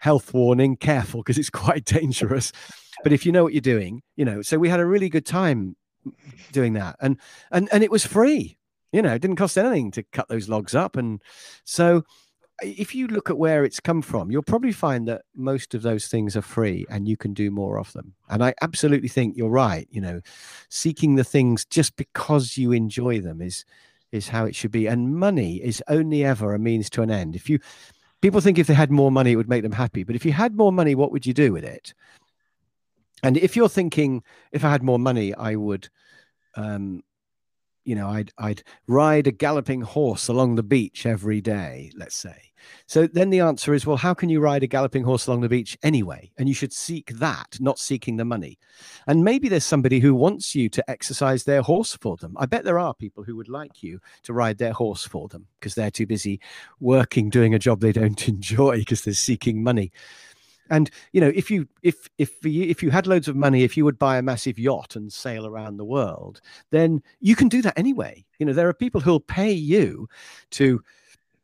health 0.00 0.32
warning, 0.32 0.76
careful 0.76 1.20
because 1.20 1.36
it's 1.36 1.50
quite 1.50 1.84
dangerous. 2.00 2.50
But 3.02 3.12
if 3.12 3.26
you 3.26 3.32
know 3.32 3.44
what 3.44 3.52
you're 3.52 3.60
doing, 3.60 4.00
you 4.16 4.24
know. 4.24 4.40
So 4.40 4.58
we 4.58 4.70
had 4.70 4.80
a 4.80 4.86
really 4.86 5.10
good 5.10 5.26
time 5.26 5.76
doing 6.52 6.74
that, 6.74 6.96
and 7.00 7.18
and 7.50 7.68
and 7.72 7.82
it 7.82 7.90
was 7.90 8.06
free. 8.06 8.58
You 8.92 9.02
know, 9.02 9.14
it 9.14 9.20
didn't 9.20 9.36
cost 9.36 9.58
anything 9.58 9.90
to 9.92 10.02
cut 10.02 10.28
those 10.28 10.48
logs 10.48 10.74
up, 10.74 10.96
and 10.96 11.20
so 11.64 12.04
if 12.62 12.94
you 12.94 13.06
look 13.06 13.30
at 13.30 13.38
where 13.38 13.64
it's 13.64 13.80
come 13.80 14.02
from, 14.02 14.30
you'll 14.30 14.42
probably 14.42 14.72
find 14.72 15.06
that 15.06 15.22
most 15.34 15.74
of 15.74 15.82
those 15.82 16.08
things 16.08 16.36
are 16.36 16.42
free 16.42 16.84
and 16.90 17.06
you 17.06 17.16
can 17.16 17.32
do 17.32 17.50
more 17.50 17.78
of 17.78 17.92
them. 17.92 18.14
And 18.28 18.42
I 18.42 18.54
absolutely 18.62 19.08
think 19.08 19.36
you're 19.36 19.48
right. 19.48 19.86
You 19.90 20.00
know, 20.00 20.20
seeking 20.68 21.14
the 21.14 21.24
things 21.24 21.64
just 21.64 21.96
because 21.96 22.56
you 22.56 22.72
enjoy 22.72 23.20
them 23.20 23.40
is 23.40 23.64
is 24.10 24.28
how 24.28 24.46
it 24.46 24.54
should 24.54 24.70
be. 24.70 24.86
And 24.86 25.14
money 25.14 25.56
is 25.56 25.82
only 25.88 26.24
ever 26.24 26.54
a 26.54 26.58
means 26.58 26.88
to 26.90 27.02
an 27.02 27.10
end. 27.10 27.36
If 27.36 27.48
you 27.48 27.58
people 28.22 28.40
think 28.40 28.58
if 28.58 28.66
they 28.66 28.74
had 28.74 28.90
more 28.90 29.12
money, 29.12 29.32
it 29.32 29.36
would 29.36 29.48
make 29.48 29.62
them 29.62 29.72
happy. 29.72 30.02
But 30.02 30.16
if 30.16 30.24
you 30.24 30.32
had 30.32 30.56
more 30.56 30.72
money, 30.72 30.94
what 30.94 31.12
would 31.12 31.26
you 31.26 31.34
do 31.34 31.52
with 31.52 31.64
it? 31.64 31.94
And 33.22 33.36
if 33.36 33.56
you're 33.56 33.68
thinking, 33.68 34.22
if 34.52 34.64
I 34.64 34.70
had 34.70 34.82
more 34.82 34.98
money, 34.98 35.34
I 35.34 35.56
would, 35.56 35.88
um, 36.54 37.02
you 37.84 37.94
know, 37.94 38.08
I'd 38.08 38.32
I'd 38.38 38.62
ride 38.86 39.26
a 39.26 39.32
galloping 39.32 39.80
horse 39.80 40.28
along 40.28 40.54
the 40.54 40.62
beach 40.62 41.06
every 41.06 41.40
day, 41.40 41.90
let's 41.96 42.16
say. 42.16 42.48
So 42.86 43.06
then 43.06 43.30
the 43.30 43.40
answer 43.40 43.74
is, 43.74 43.86
well, 43.86 43.96
how 43.96 44.14
can 44.14 44.28
you 44.28 44.40
ride 44.40 44.62
a 44.62 44.66
galloping 44.66 45.04
horse 45.04 45.26
along 45.26 45.42
the 45.42 45.48
beach 45.48 45.76
anyway? 45.82 46.30
And 46.38 46.48
you 46.48 46.54
should 46.54 46.72
seek 46.72 47.12
that, 47.18 47.56
not 47.60 47.78
seeking 47.78 48.16
the 48.16 48.24
money. 48.24 48.58
And 49.06 49.24
maybe 49.24 49.48
there's 49.48 49.64
somebody 49.64 50.00
who 50.00 50.14
wants 50.14 50.54
you 50.54 50.68
to 50.70 50.90
exercise 50.90 51.44
their 51.44 51.62
horse 51.62 51.96
for 51.96 52.16
them. 52.16 52.34
I 52.38 52.46
bet 52.46 52.64
there 52.64 52.78
are 52.78 52.94
people 52.94 53.24
who 53.24 53.36
would 53.36 53.48
like 53.48 53.82
you 53.82 54.00
to 54.24 54.32
ride 54.32 54.58
their 54.58 54.72
horse 54.72 55.06
for 55.06 55.28
them 55.28 55.46
because 55.58 55.74
they're 55.74 55.90
too 55.90 56.06
busy 56.06 56.40
working, 56.80 57.30
doing 57.30 57.54
a 57.54 57.58
job 57.58 57.80
they 57.80 57.92
don't 57.92 58.28
enjoy 58.28 58.78
because 58.78 59.02
they're 59.02 59.14
seeking 59.14 59.62
money. 59.62 59.92
And 60.70 60.90
you 61.12 61.20
know, 61.20 61.32
if 61.34 61.50
you 61.50 61.66
if 61.82 62.08
if 62.18 62.44
if 62.44 62.82
you 62.82 62.90
had 62.90 63.06
loads 63.06 63.28
of 63.28 63.36
money, 63.36 63.62
if 63.62 63.76
you 63.76 63.84
would 63.84 63.98
buy 63.98 64.18
a 64.18 64.22
massive 64.22 64.58
yacht 64.58 64.96
and 64.96 65.12
sail 65.12 65.46
around 65.46 65.76
the 65.76 65.84
world, 65.84 66.40
then 66.70 67.02
you 67.20 67.36
can 67.36 67.48
do 67.48 67.62
that 67.62 67.78
anyway. 67.78 68.24
You 68.38 68.46
know, 68.46 68.52
there 68.52 68.68
are 68.68 68.74
people 68.74 69.00
who'll 69.00 69.20
pay 69.20 69.52
you 69.52 70.08
to 70.50 70.82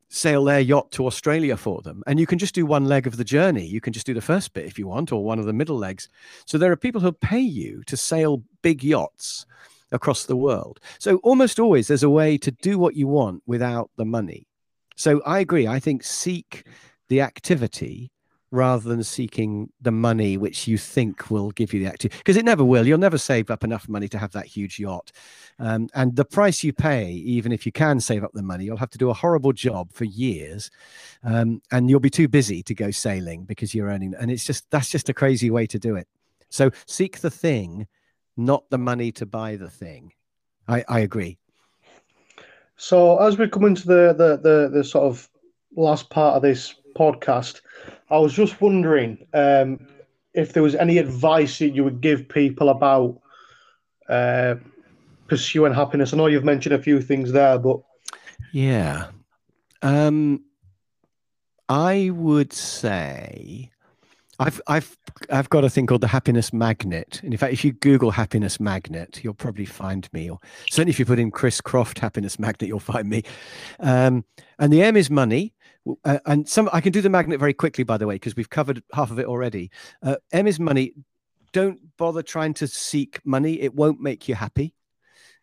sail 0.08 0.44
their 0.44 0.60
yacht 0.60 0.92
to 0.92 1.06
Australia 1.06 1.56
for 1.56 1.82
them, 1.82 2.02
and 2.06 2.20
you 2.20 2.26
can 2.26 2.38
just 2.38 2.54
do 2.54 2.66
one 2.66 2.84
leg 2.84 3.06
of 3.06 3.16
the 3.16 3.24
journey. 3.24 3.66
You 3.66 3.80
can 3.80 3.92
just 3.92 4.06
do 4.06 4.14
the 4.14 4.20
first 4.20 4.52
bit 4.52 4.66
if 4.66 4.78
you 4.78 4.86
want, 4.86 5.12
or 5.12 5.24
one 5.24 5.38
of 5.38 5.46
the 5.46 5.52
middle 5.52 5.78
legs. 5.78 6.08
So 6.46 6.58
there 6.58 6.72
are 6.72 6.76
people 6.76 7.00
who'll 7.00 7.12
pay 7.12 7.40
you 7.40 7.82
to 7.86 7.96
sail 7.96 8.42
big 8.62 8.84
yachts 8.84 9.46
across 9.92 10.24
the 10.24 10.36
world. 10.36 10.80
So 10.98 11.16
almost 11.18 11.58
always 11.58 11.88
there's 11.88 12.02
a 12.02 12.10
way 12.10 12.36
to 12.38 12.50
do 12.50 12.78
what 12.78 12.96
you 12.96 13.06
want 13.06 13.42
without 13.46 13.90
the 13.96 14.04
money. 14.04 14.46
So 14.96 15.20
I 15.24 15.40
agree. 15.40 15.66
I 15.66 15.78
think 15.80 16.04
seek 16.04 16.66
the 17.08 17.20
activity 17.20 18.10
rather 18.54 18.88
than 18.88 19.02
seeking 19.02 19.70
the 19.80 19.90
money 19.90 20.36
which 20.36 20.68
you 20.68 20.78
think 20.78 21.30
will 21.30 21.50
give 21.50 21.72
you 21.72 21.80
the 21.80 21.86
activity 21.86 22.16
because 22.18 22.36
it 22.36 22.44
never 22.44 22.64
will. 22.64 22.86
You'll 22.86 22.98
never 22.98 23.18
save 23.18 23.50
up 23.50 23.64
enough 23.64 23.88
money 23.88 24.08
to 24.08 24.18
have 24.18 24.32
that 24.32 24.46
huge 24.46 24.78
yacht. 24.78 25.12
Um, 25.58 25.88
and 25.94 26.14
the 26.14 26.24
price 26.24 26.62
you 26.62 26.72
pay 26.72 27.10
even 27.10 27.52
if 27.52 27.66
you 27.66 27.72
can 27.72 28.00
save 28.00 28.24
up 28.24 28.32
the 28.32 28.42
money 28.42 28.64
you'll 28.64 28.76
have 28.76 28.90
to 28.90 28.98
do 28.98 29.10
a 29.10 29.14
horrible 29.14 29.52
job 29.52 29.92
for 29.92 30.04
years 30.04 30.70
um, 31.22 31.62
and 31.70 31.88
you'll 31.88 32.00
be 32.00 32.10
too 32.10 32.26
busy 32.28 32.62
to 32.64 32.74
go 32.74 32.90
sailing 32.90 33.44
because 33.44 33.74
you're 33.74 33.88
earning 33.88 34.14
and 34.18 34.30
it's 34.30 34.44
just 34.44 34.68
that's 34.70 34.90
just 34.90 35.08
a 35.08 35.14
crazy 35.14 35.50
way 35.50 35.66
to 35.66 35.78
do 35.78 35.96
it. 35.96 36.08
So 36.48 36.70
seek 36.86 37.20
the 37.20 37.30
thing 37.30 37.86
not 38.36 38.68
the 38.70 38.78
money 38.78 39.12
to 39.12 39.26
buy 39.26 39.56
the 39.56 39.70
thing. 39.70 40.12
I, 40.66 40.84
I 40.88 41.00
agree. 41.00 41.38
So 42.76 43.18
as 43.18 43.38
we 43.38 43.48
come 43.48 43.64
into 43.64 43.86
the, 43.86 44.14
the 44.16 44.36
the 44.36 44.70
the 44.78 44.84
sort 44.84 45.04
of 45.04 45.28
last 45.76 46.10
part 46.10 46.36
of 46.36 46.42
this 46.42 46.74
podcast, 46.94 47.60
I 48.10 48.18
was 48.18 48.32
just 48.32 48.60
wondering 48.60 49.26
um, 49.34 49.86
if 50.32 50.52
there 50.52 50.62
was 50.62 50.74
any 50.74 50.98
advice 50.98 51.58
that 51.58 51.70
you 51.70 51.84
would 51.84 52.00
give 52.00 52.28
people 52.28 52.68
about 52.68 53.20
uh, 54.08 54.56
pursuing 55.28 55.74
happiness. 55.74 56.12
I 56.12 56.16
know 56.16 56.26
you've 56.26 56.44
mentioned 56.44 56.74
a 56.74 56.82
few 56.82 57.00
things 57.00 57.32
there, 57.32 57.58
but 57.58 57.80
yeah, 58.52 59.08
um, 59.82 60.44
I 61.68 62.10
would 62.10 62.52
say 62.52 63.70
I've 64.38 64.60
I've 64.66 64.96
I've 65.30 65.48
got 65.48 65.64
a 65.64 65.70
thing 65.70 65.86
called 65.86 66.00
the 66.00 66.08
happiness 66.08 66.52
magnet, 66.52 67.20
and 67.22 67.32
in 67.32 67.38
fact, 67.38 67.52
if 67.52 67.64
you 67.64 67.72
Google 67.72 68.10
happiness 68.10 68.58
magnet, 68.58 69.20
you'll 69.22 69.34
probably 69.34 69.64
find 69.64 70.08
me. 70.12 70.28
Or 70.28 70.40
certainly, 70.70 70.90
if 70.90 70.98
you 70.98 71.04
put 71.04 71.18
in 71.18 71.30
Chris 71.30 71.60
Croft 71.60 71.98
happiness 71.98 72.38
magnet, 72.38 72.68
you'll 72.68 72.80
find 72.80 73.08
me. 73.08 73.22
Um, 73.80 74.24
and 74.58 74.72
the 74.72 74.82
M 74.82 74.96
is 74.96 75.10
money, 75.10 75.53
uh, 76.04 76.18
and 76.26 76.48
some 76.48 76.68
I 76.72 76.80
can 76.80 76.92
do 76.92 77.00
the 77.00 77.10
magnet 77.10 77.40
very 77.40 77.54
quickly, 77.54 77.84
by 77.84 77.96
the 77.96 78.06
way, 78.06 78.16
because 78.16 78.36
we've 78.36 78.50
covered 78.50 78.82
half 78.92 79.10
of 79.10 79.18
it 79.18 79.26
already. 79.26 79.70
Uh, 80.02 80.16
M 80.32 80.46
is 80.46 80.58
money. 80.58 80.94
Don't 81.52 81.96
bother 81.96 82.22
trying 82.22 82.54
to 82.54 82.66
seek 82.66 83.20
money; 83.24 83.60
it 83.60 83.74
won't 83.74 84.00
make 84.00 84.28
you 84.28 84.34
happy. 84.34 84.74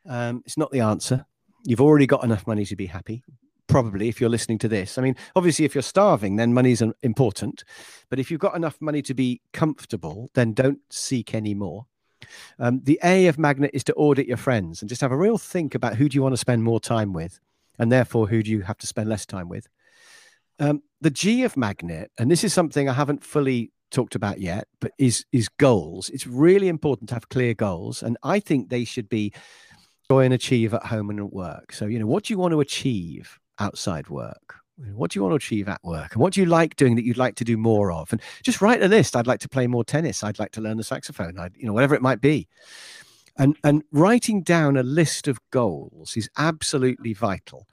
Um, 0.08 0.42
it's 0.46 0.58
not 0.58 0.72
the 0.72 0.82
answer. 0.82 1.26
You've 1.64 1.82
already 1.82 2.08
got 2.08 2.24
enough 2.24 2.48
money 2.48 2.66
to 2.66 2.76
be 2.76 2.88
happy 2.88 3.24
probably 3.72 4.10
if 4.10 4.20
you're 4.20 4.30
listening 4.30 4.58
to 4.60 4.68
this. 4.68 4.98
I 4.98 5.02
mean, 5.02 5.16
obviously, 5.36 5.66
if 5.66 5.74
you're 5.74 5.82
starving, 5.82 6.36
then 6.36 6.54
money's 6.54 6.84
important. 7.02 7.64
But 8.10 8.20
if 8.20 8.30
you've 8.30 8.40
got 8.40 8.56
enough 8.56 8.78
money 8.82 9.02
to 9.04 9.14
be 9.14 9.42
comfortable, 9.54 10.30
then 10.34 10.54
don't 10.54 10.80
seek 10.90 11.34
any 11.34 11.54
more. 11.54 11.86
Um, 12.60 12.82
the 12.84 13.00
A 13.04 13.28
of 13.28 13.40
magnet 13.40 13.72
is 13.74 13.84
to 13.86 13.94
audit 13.94 14.28
your 14.28 14.38
friends 14.38 14.82
and 14.82 14.90
just 14.90 15.02
have 15.02 15.12
a 15.12 15.18
real 15.18 15.38
think 15.38 15.74
about 15.74 15.96
who 15.96 16.08
do 16.08 16.16
you 16.16 16.22
want 16.22 16.34
to 16.34 16.38
spend 16.38 16.64
more 16.64 16.80
time 16.80 17.14
with, 17.14 17.40
and 17.80 17.92
therefore 17.92 18.28
who 18.28 18.44
do 18.44 18.52
you 18.52 18.62
have 18.62 18.78
to 18.80 18.88
spend 18.88 19.10
less 19.10 19.26
time 19.26 19.50
with. 19.50 19.68
Um, 20.62 20.82
the 21.02 21.10
G 21.10 21.44
of 21.44 21.58
magnet, 21.58 22.12
and 22.18 22.32
this 22.32 22.44
is 22.44 22.54
something 22.54 22.88
I 22.88 22.94
haven't 22.94 23.24
fully 23.24 23.74
talked 23.90 24.16
about 24.16 24.40
yet, 24.40 24.68
but 24.80 24.92
is 24.98 25.26
is 25.34 25.50
goals. 25.50 26.10
It's 26.10 26.26
really 26.26 26.70
important 26.70 27.10
to 27.10 27.16
have 27.16 27.28
clear 27.28 27.54
goals, 27.54 28.02
and 28.02 28.18
I 28.24 28.40
think 28.40 28.70
they 28.70 28.86
should 28.86 29.10
be 29.10 29.34
joy 30.10 30.24
and 30.24 30.34
achieve 30.34 30.74
at 30.74 30.86
home 30.86 31.10
and 31.10 31.20
at 31.20 31.34
work. 31.34 31.74
So, 31.74 31.86
you 31.86 32.00
know, 32.00 32.06
what 32.06 32.26
do 32.26 32.34
you 32.34 32.38
want 32.38 32.52
to 32.54 32.62
achieve? 32.62 33.40
outside 33.62 34.10
work? 34.10 34.56
What 34.94 35.12
do 35.12 35.20
you 35.20 35.24
want 35.24 35.34
to 35.34 35.38
achieve 35.46 35.70
at 35.70 35.84
work? 35.84 36.14
And 36.14 36.22
what 36.22 36.34
do 36.34 36.42
you 36.42 36.48
like 36.48 36.76
doing 36.76 36.96
that 36.96 37.06
you'd 37.06 37.18
like 37.18 37.36
to 37.36 37.44
do 37.44 37.56
more 37.56 37.92
of? 37.92 38.12
And 38.12 38.20
just 38.42 38.62
write 38.62 38.82
a 38.82 38.88
list. 38.88 39.16
I'd 39.16 39.28
like 39.28 39.40
to 39.42 39.50
play 39.50 39.68
more 39.68 39.84
tennis. 39.84 40.24
I'd 40.24 40.40
like 40.40 40.52
to 40.54 40.62
learn 40.62 40.78
the 40.78 40.84
saxophone. 40.84 41.38
I'd, 41.38 41.56
you 41.56 41.68
know, 41.68 41.74
whatever 41.74 41.94
it 41.94 42.02
might 42.02 42.20
be. 42.20 42.48
And, 43.38 43.56
and 43.64 43.84
writing 43.92 44.42
down 44.42 44.78
a 44.78 44.84
list 44.84 45.28
of 45.28 45.40
goals 45.52 46.18
is 46.18 46.30
absolutely 46.38 47.14
vital. 47.14 47.68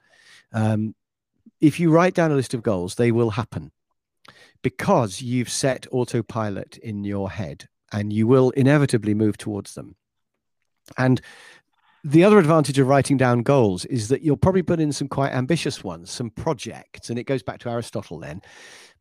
Um, 0.53 0.93
if 1.61 1.79
you 1.79 1.91
write 1.91 2.13
down 2.13 2.31
a 2.31 2.35
list 2.35 2.53
of 2.53 2.63
goals, 2.63 2.95
they 2.95 3.11
will 3.11 3.31
happen 3.31 3.71
because 4.61 5.21
you've 5.21 5.49
set 5.49 5.87
autopilot 5.91 6.77
in 6.77 7.03
your 7.03 7.29
head 7.29 7.67
and 7.91 8.13
you 8.13 8.27
will 8.27 8.51
inevitably 8.51 9.13
move 9.13 9.37
towards 9.37 9.73
them. 9.73 9.95
And 10.97 11.21
the 12.03 12.23
other 12.23 12.39
advantage 12.39 12.79
of 12.79 12.87
writing 12.87 13.17
down 13.17 13.43
goals 13.43 13.85
is 13.85 14.07
that 14.07 14.21
you'll 14.21 14.37
probably 14.37 14.61
put 14.61 14.79
in 14.79 14.93
some 14.93 15.07
quite 15.07 15.33
ambitious 15.33 15.83
ones, 15.83 16.09
some 16.09 16.29
projects. 16.29 17.09
And 17.09 17.19
it 17.19 17.25
goes 17.25 17.43
back 17.43 17.59
to 17.59 17.69
Aristotle 17.69 18.19
then, 18.19 18.41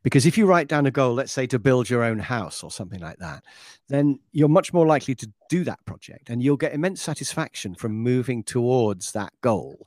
because 0.09 0.25
if 0.25 0.39
you 0.39 0.47
write 0.47 0.69
down 0.69 0.87
a 0.87 0.91
goal, 0.91 1.13
let's 1.13 1.33
say 1.33 1.47
to 1.49 1.59
build 1.59 1.91
your 1.91 2.03
own 2.03 2.19
house 2.19 2.63
or 2.63 2.71
something 2.71 2.99
like 2.99 3.19
that, 3.19 3.45
then 3.91 4.19
you're 4.33 4.49
much 4.49 4.73
more 4.73 4.87
likely 4.87 5.15
to 5.15 5.31
do 5.51 5.65
that 5.65 5.85
project 5.85 6.31
and 6.31 6.43
you'll 6.43 6.57
get 6.57 6.73
immense 6.73 7.03
satisfaction 7.03 7.75
from 7.75 7.93
moving 7.93 8.43
towards 8.43 9.13
that 9.13 9.35
goal. 9.43 9.87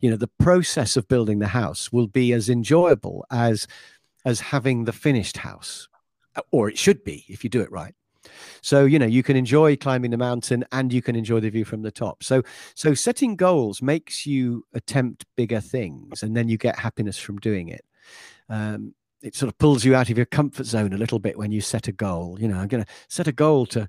You 0.00 0.08
know, 0.08 0.16
the 0.16 0.30
process 0.38 0.96
of 0.96 1.06
building 1.06 1.38
the 1.38 1.48
house 1.48 1.92
will 1.92 2.06
be 2.06 2.32
as 2.32 2.48
enjoyable 2.48 3.26
as 3.30 3.66
as 4.24 4.40
having 4.40 4.84
the 4.84 4.92
finished 4.92 5.36
house 5.36 5.86
or 6.50 6.70
it 6.70 6.78
should 6.78 7.04
be 7.04 7.26
if 7.28 7.44
you 7.44 7.50
do 7.50 7.60
it 7.60 7.70
right 7.70 7.94
so, 8.62 8.86
you 8.86 8.98
know, 8.98 9.06
you 9.06 9.22
can 9.22 9.36
enjoy 9.36 9.76
climbing 9.76 10.10
the 10.12 10.16
mountain 10.16 10.64
and 10.72 10.92
you 10.92 11.02
can 11.02 11.14
enjoy 11.14 11.40
the 11.40 11.50
view 11.50 11.64
from 11.64 11.82
the 11.82 11.90
top. 11.90 12.22
So, 12.22 12.42
so 12.74 12.92
setting 12.92 13.36
goals 13.36 13.80
makes 13.80 14.26
you 14.26 14.64
attempt 14.74 15.24
bigger 15.36 15.60
things 15.60 16.22
and 16.22 16.36
then 16.36 16.48
you 16.48 16.58
get 16.58 16.78
happiness 16.78 17.18
from 17.18 17.38
doing 17.38 17.68
it. 17.68 17.84
Um, 18.48 18.94
it 19.22 19.34
sort 19.34 19.48
of 19.48 19.58
pulls 19.58 19.84
you 19.84 19.94
out 19.94 20.10
of 20.10 20.16
your 20.16 20.26
comfort 20.26 20.66
zone 20.66 20.92
a 20.92 20.98
little 20.98 21.18
bit 21.18 21.38
when 21.38 21.52
you 21.52 21.60
set 21.60 21.88
a 21.88 21.92
goal. 21.92 22.38
You 22.40 22.48
know, 22.48 22.58
I'm 22.58 22.68
going 22.68 22.84
to 22.84 22.90
set 23.08 23.26
a 23.26 23.32
goal 23.32 23.66
to 23.66 23.88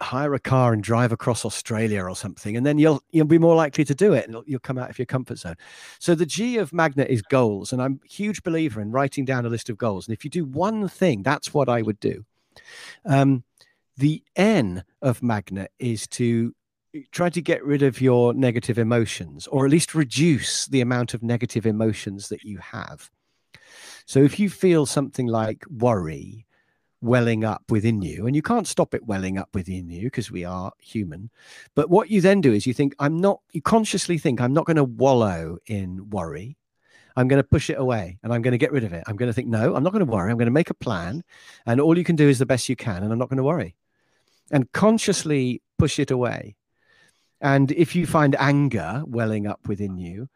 hire 0.00 0.32
a 0.34 0.40
car 0.40 0.72
and 0.72 0.82
drive 0.82 1.12
across 1.12 1.44
Australia 1.44 2.02
or 2.02 2.16
something, 2.16 2.56
and 2.56 2.64
then 2.64 2.78
you'll 2.78 3.02
you'll 3.10 3.26
be 3.26 3.38
more 3.38 3.54
likely 3.54 3.84
to 3.84 3.94
do 3.94 4.12
it, 4.12 4.28
and 4.28 4.42
you'll 4.46 4.60
come 4.60 4.78
out 4.78 4.90
of 4.90 4.98
your 4.98 5.06
comfort 5.06 5.38
zone. 5.38 5.56
So 5.98 6.14
the 6.14 6.26
G 6.26 6.56
of 6.58 6.72
Magnet 6.72 7.08
is 7.08 7.22
goals, 7.22 7.72
and 7.72 7.82
I'm 7.82 8.00
a 8.04 8.08
huge 8.08 8.42
believer 8.42 8.80
in 8.80 8.90
writing 8.90 9.24
down 9.24 9.46
a 9.46 9.50
list 9.50 9.68
of 9.68 9.78
goals. 9.78 10.08
And 10.08 10.14
if 10.14 10.24
you 10.24 10.30
do 10.30 10.44
one 10.44 10.88
thing, 10.88 11.22
that's 11.22 11.54
what 11.54 11.68
I 11.68 11.82
would 11.82 12.00
do. 12.00 12.24
Um, 13.04 13.44
the 13.96 14.22
N 14.34 14.84
of 15.02 15.22
magnet 15.22 15.70
is 15.78 16.06
to 16.08 16.54
try 17.12 17.28
to 17.30 17.40
get 17.40 17.64
rid 17.64 17.82
of 17.82 18.00
your 18.00 18.34
negative 18.34 18.78
emotions 18.78 19.46
or 19.46 19.64
at 19.64 19.70
least 19.70 19.94
reduce 19.94 20.66
the 20.66 20.80
amount 20.80 21.14
of 21.14 21.22
negative 21.22 21.66
emotions 21.66 22.28
that 22.30 22.42
you 22.42 22.58
have. 22.58 23.10
So 24.06 24.20
if 24.20 24.38
you 24.38 24.50
feel 24.50 24.86
something 24.86 25.26
like 25.26 25.64
worry 25.68 26.46
welling 27.00 27.44
up 27.44 27.62
within 27.70 28.02
you, 28.02 28.26
and 28.26 28.36
you 28.36 28.42
can't 28.42 28.66
stop 28.66 28.94
it 28.94 29.06
welling 29.06 29.38
up 29.38 29.48
within 29.54 29.88
you 29.88 30.02
because 30.02 30.30
we 30.30 30.44
are 30.44 30.72
human, 30.78 31.30
but 31.74 31.88
what 31.88 32.10
you 32.10 32.20
then 32.20 32.40
do 32.40 32.52
is 32.52 32.66
you 32.66 32.74
think, 32.74 32.94
I'm 32.98 33.18
not, 33.18 33.40
you 33.52 33.62
consciously 33.62 34.18
think, 34.18 34.40
I'm 34.40 34.52
not 34.52 34.66
going 34.66 34.76
to 34.76 34.84
wallow 34.84 35.58
in 35.66 36.10
worry. 36.10 36.56
I'm 37.16 37.28
going 37.28 37.42
to 37.42 37.48
push 37.48 37.70
it 37.70 37.78
away 37.78 38.18
and 38.22 38.32
I'm 38.32 38.42
going 38.42 38.52
to 38.52 38.58
get 38.58 38.72
rid 38.72 38.84
of 38.84 38.92
it. 38.92 39.04
I'm 39.06 39.16
going 39.16 39.28
to 39.28 39.32
think, 39.32 39.48
no, 39.48 39.74
I'm 39.74 39.82
not 39.82 39.92
going 39.92 40.04
to 40.04 40.10
worry. 40.10 40.30
I'm 40.30 40.38
going 40.38 40.46
to 40.46 40.52
make 40.52 40.70
a 40.70 40.74
plan. 40.74 41.24
And 41.66 41.80
all 41.80 41.98
you 41.98 42.04
can 42.04 42.16
do 42.16 42.28
is 42.28 42.38
the 42.38 42.46
best 42.46 42.68
you 42.68 42.76
can. 42.76 43.02
And 43.02 43.12
I'm 43.12 43.18
not 43.18 43.28
going 43.28 43.38
to 43.38 43.42
worry 43.42 43.74
and 44.50 44.70
consciously 44.72 45.62
push 45.78 45.98
it 45.98 46.10
away. 46.10 46.56
And 47.40 47.72
if 47.72 47.96
you 47.96 48.06
find 48.06 48.36
anger 48.38 49.02
welling 49.06 49.46
up 49.46 49.66
within 49.66 49.96
you, 49.96 50.28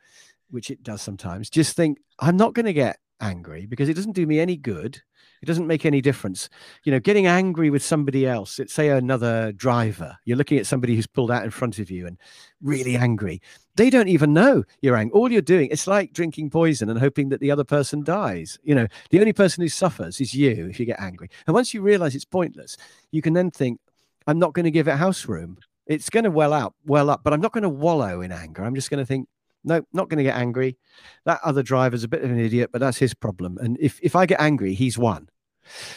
which 0.50 0.70
it 0.70 0.82
does 0.82 1.02
sometimes, 1.02 1.50
just 1.50 1.76
think, 1.76 1.98
I'm 2.18 2.36
not 2.36 2.54
going 2.54 2.66
to 2.66 2.72
get 2.72 2.98
angry 3.20 3.66
because 3.66 3.88
it 3.88 3.94
doesn't 3.94 4.12
do 4.12 4.26
me 4.26 4.40
any 4.40 4.56
good. 4.56 5.00
It 5.42 5.46
doesn't 5.46 5.66
make 5.66 5.84
any 5.84 6.00
difference. 6.00 6.48
You 6.84 6.92
know, 6.92 7.00
getting 7.00 7.26
angry 7.26 7.68
with 7.68 7.82
somebody 7.82 8.26
else, 8.26 8.58
it's 8.58 8.72
say 8.72 8.88
another 8.88 9.52
driver, 9.52 10.16
you're 10.24 10.38
looking 10.38 10.58
at 10.58 10.66
somebody 10.66 10.96
who's 10.96 11.06
pulled 11.06 11.30
out 11.30 11.44
in 11.44 11.50
front 11.50 11.78
of 11.78 11.90
you 11.90 12.06
and 12.06 12.16
really 12.62 12.96
angry. 12.96 13.42
They 13.76 13.90
don't 13.90 14.08
even 14.08 14.32
know 14.32 14.64
you're 14.80 14.96
angry. 14.96 15.12
All 15.12 15.30
you're 15.30 15.42
doing, 15.42 15.68
it's 15.70 15.86
like 15.86 16.12
drinking 16.12 16.50
poison 16.50 16.88
and 16.88 16.98
hoping 16.98 17.28
that 17.28 17.40
the 17.40 17.50
other 17.50 17.64
person 17.64 18.04
dies. 18.04 18.58
You 18.62 18.74
know, 18.74 18.86
the 19.10 19.20
only 19.20 19.34
person 19.34 19.62
who 19.62 19.68
suffers 19.68 20.20
is 20.20 20.34
you 20.34 20.68
if 20.70 20.80
you 20.80 20.86
get 20.86 21.00
angry. 21.00 21.28
And 21.46 21.54
once 21.54 21.74
you 21.74 21.82
realize 21.82 22.14
it's 22.14 22.24
pointless, 22.24 22.76
you 23.10 23.20
can 23.20 23.34
then 23.34 23.50
think, 23.50 23.80
I'm 24.26 24.38
not 24.38 24.54
going 24.54 24.64
to 24.64 24.70
give 24.70 24.88
it 24.88 24.96
house 24.96 25.26
room. 25.26 25.58
It's 25.86 26.08
going 26.08 26.24
to 26.24 26.30
well 26.30 26.54
out, 26.54 26.74
well 26.86 27.10
up, 27.10 27.22
but 27.22 27.34
I'm 27.34 27.42
not 27.42 27.52
going 27.52 27.62
to 27.62 27.68
wallow 27.68 28.22
in 28.22 28.32
anger. 28.32 28.64
I'm 28.64 28.74
just 28.74 28.90
going 28.90 29.02
to 29.02 29.06
think, 29.06 29.28
no, 29.64 29.84
not 29.92 30.08
going 30.08 30.18
to 30.18 30.24
get 30.24 30.36
angry. 30.36 30.76
That 31.24 31.40
other 31.44 31.62
driver's 31.62 32.04
a 32.04 32.08
bit 32.08 32.22
of 32.22 32.30
an 32.30 32.38
idiot, 32.38 32.70
but 32.72 32.80
that's 32.80 32.98
his 32.98 33.14
problem. 33.14 33.58
And 33.58 33.76
if, 33.80 33.98
if 34.02 34.14
I 34.14 34.26
get 34.26 34.40
angry, 34.40 34.74
he's 34.74 34.98
won. 34.98 35.28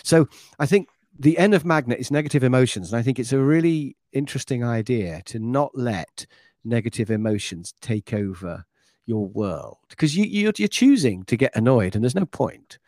So 0.04 0.28
I 0.60 0.66
think 0.66 0.90
the 1.20 1.38
N 1.38 1.54
of 1.54 1.66
magnet 1.66 2.00
is 2.00 2.12
negative 2.12 2.44
emotions. 2.44 2.92
And 2.92 3.00
I 3.00 3.04
think 3.04 3.20
it's 3.20 3.34
a 3.34 3.40
really 3.40 3.98
interesting 4.14 4.64
idea 4.64 5.22
to 5.26 5.40
not 5.40 5.72
let 5.74 6.26
negative 6.64 7.12
emotions 7.12 7.74
take 7.82 8.14
over 8.14 8.66
your 9.06 9.28
world 9.28 9.78
because 9.90 10.18
you, 10.18 10.26
you're, 10.26 10.54
you're 10.58 10.68
choosing 10.68 11.24
to 11.24 11.38
get 11.38 11.56
annoyed 11.56 11.96
and 11.96 12.04
there's 12.04 12.16
no 12.16 12.26
point. 12.26 12.80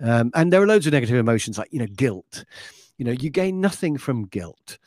Um, 0.00 0.30
and 0.34 0.52
there 0.52 0.62
are 0.62 0.66
loads 0.66 0.86
of 0.86 0.92
negative 0.92 1.16
emotions 1.16 1.58
like, 1.58 1.72
you 1.72 1.80
know, 1.80 1.86
guilt 1.86 2.44
you 2.98 3.04
know 3.04 3.12
you 3.12 3.30
gain 3.30 3.60
nothing 3.60 3.96
from 3.96 4.26
guilt 4.26 4.78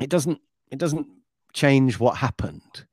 it 0.00 0.08
doesn't 0.08 0.40
it 0.70 0.78
doesn't 0.78 1.06
change 1.52 1.98
what 1.98 2.16
happened. 2.16 2.84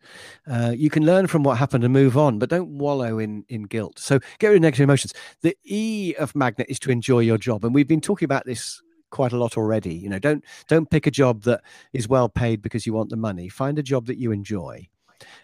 Uh, 0.49 0.74
you 0.76 0.89
can 0.89 1.05
learn 1.05 1.28
from 1.28 1.43
what 1.43 1.58
happened 1.58 1.84
and 1.84 1.93
move 1.93 2.18
on 2.18 2.39
but 2.39 2.49
don't 2.49 2.78
wallow 2.78 3.20
in 3.20 3.43
in 3.49 3.64
guilt. 3.64 3.99
So 3.99 4.20
get 4.39 4.49
rid 4.49 4.58
of 4.58 4.62
negative 4.62 4.84
emotions. 4.84 5.14
The 5.41 5.58
e 5.64 6.16
of 6.18 6.36
magnet 6.36 6.68
is 6.70 6.80
to 6.80 6.91
enjoy 6.91 7.20
your 7.20 7.38
job 7.38 7.66
and 7.66 7.74
we've 7.74 7.88
been 7.88 8.01
talking 8.01 8.26
about 8.26 8.45
this 8.45 8.82
quite 9.10 9.34
a 9.34 9.38
lot 9.38 9.58
already. 9.58 9.93
You 9.93 10.10
know 10.10 10.20
don't 10.20 10.43
don't 10.68 10.89
pick 10.89 11.08
a 11.08 11.12
job 11.12 11.43
that 11.43 11.62
is 11.93 12.08
well 12.08 12.30
paid 12.30 12.62
because 12.62 12.86
you 12.86 12.93
want 12.93 13.10
the 13.10 13.18
money. 13.18 13.49
Find 13.49 13.78
a 13.78 13.84
job 13.84 14.05
that 14.08 14.18
you 14.18 14.32
enjoy. 14.32 14.88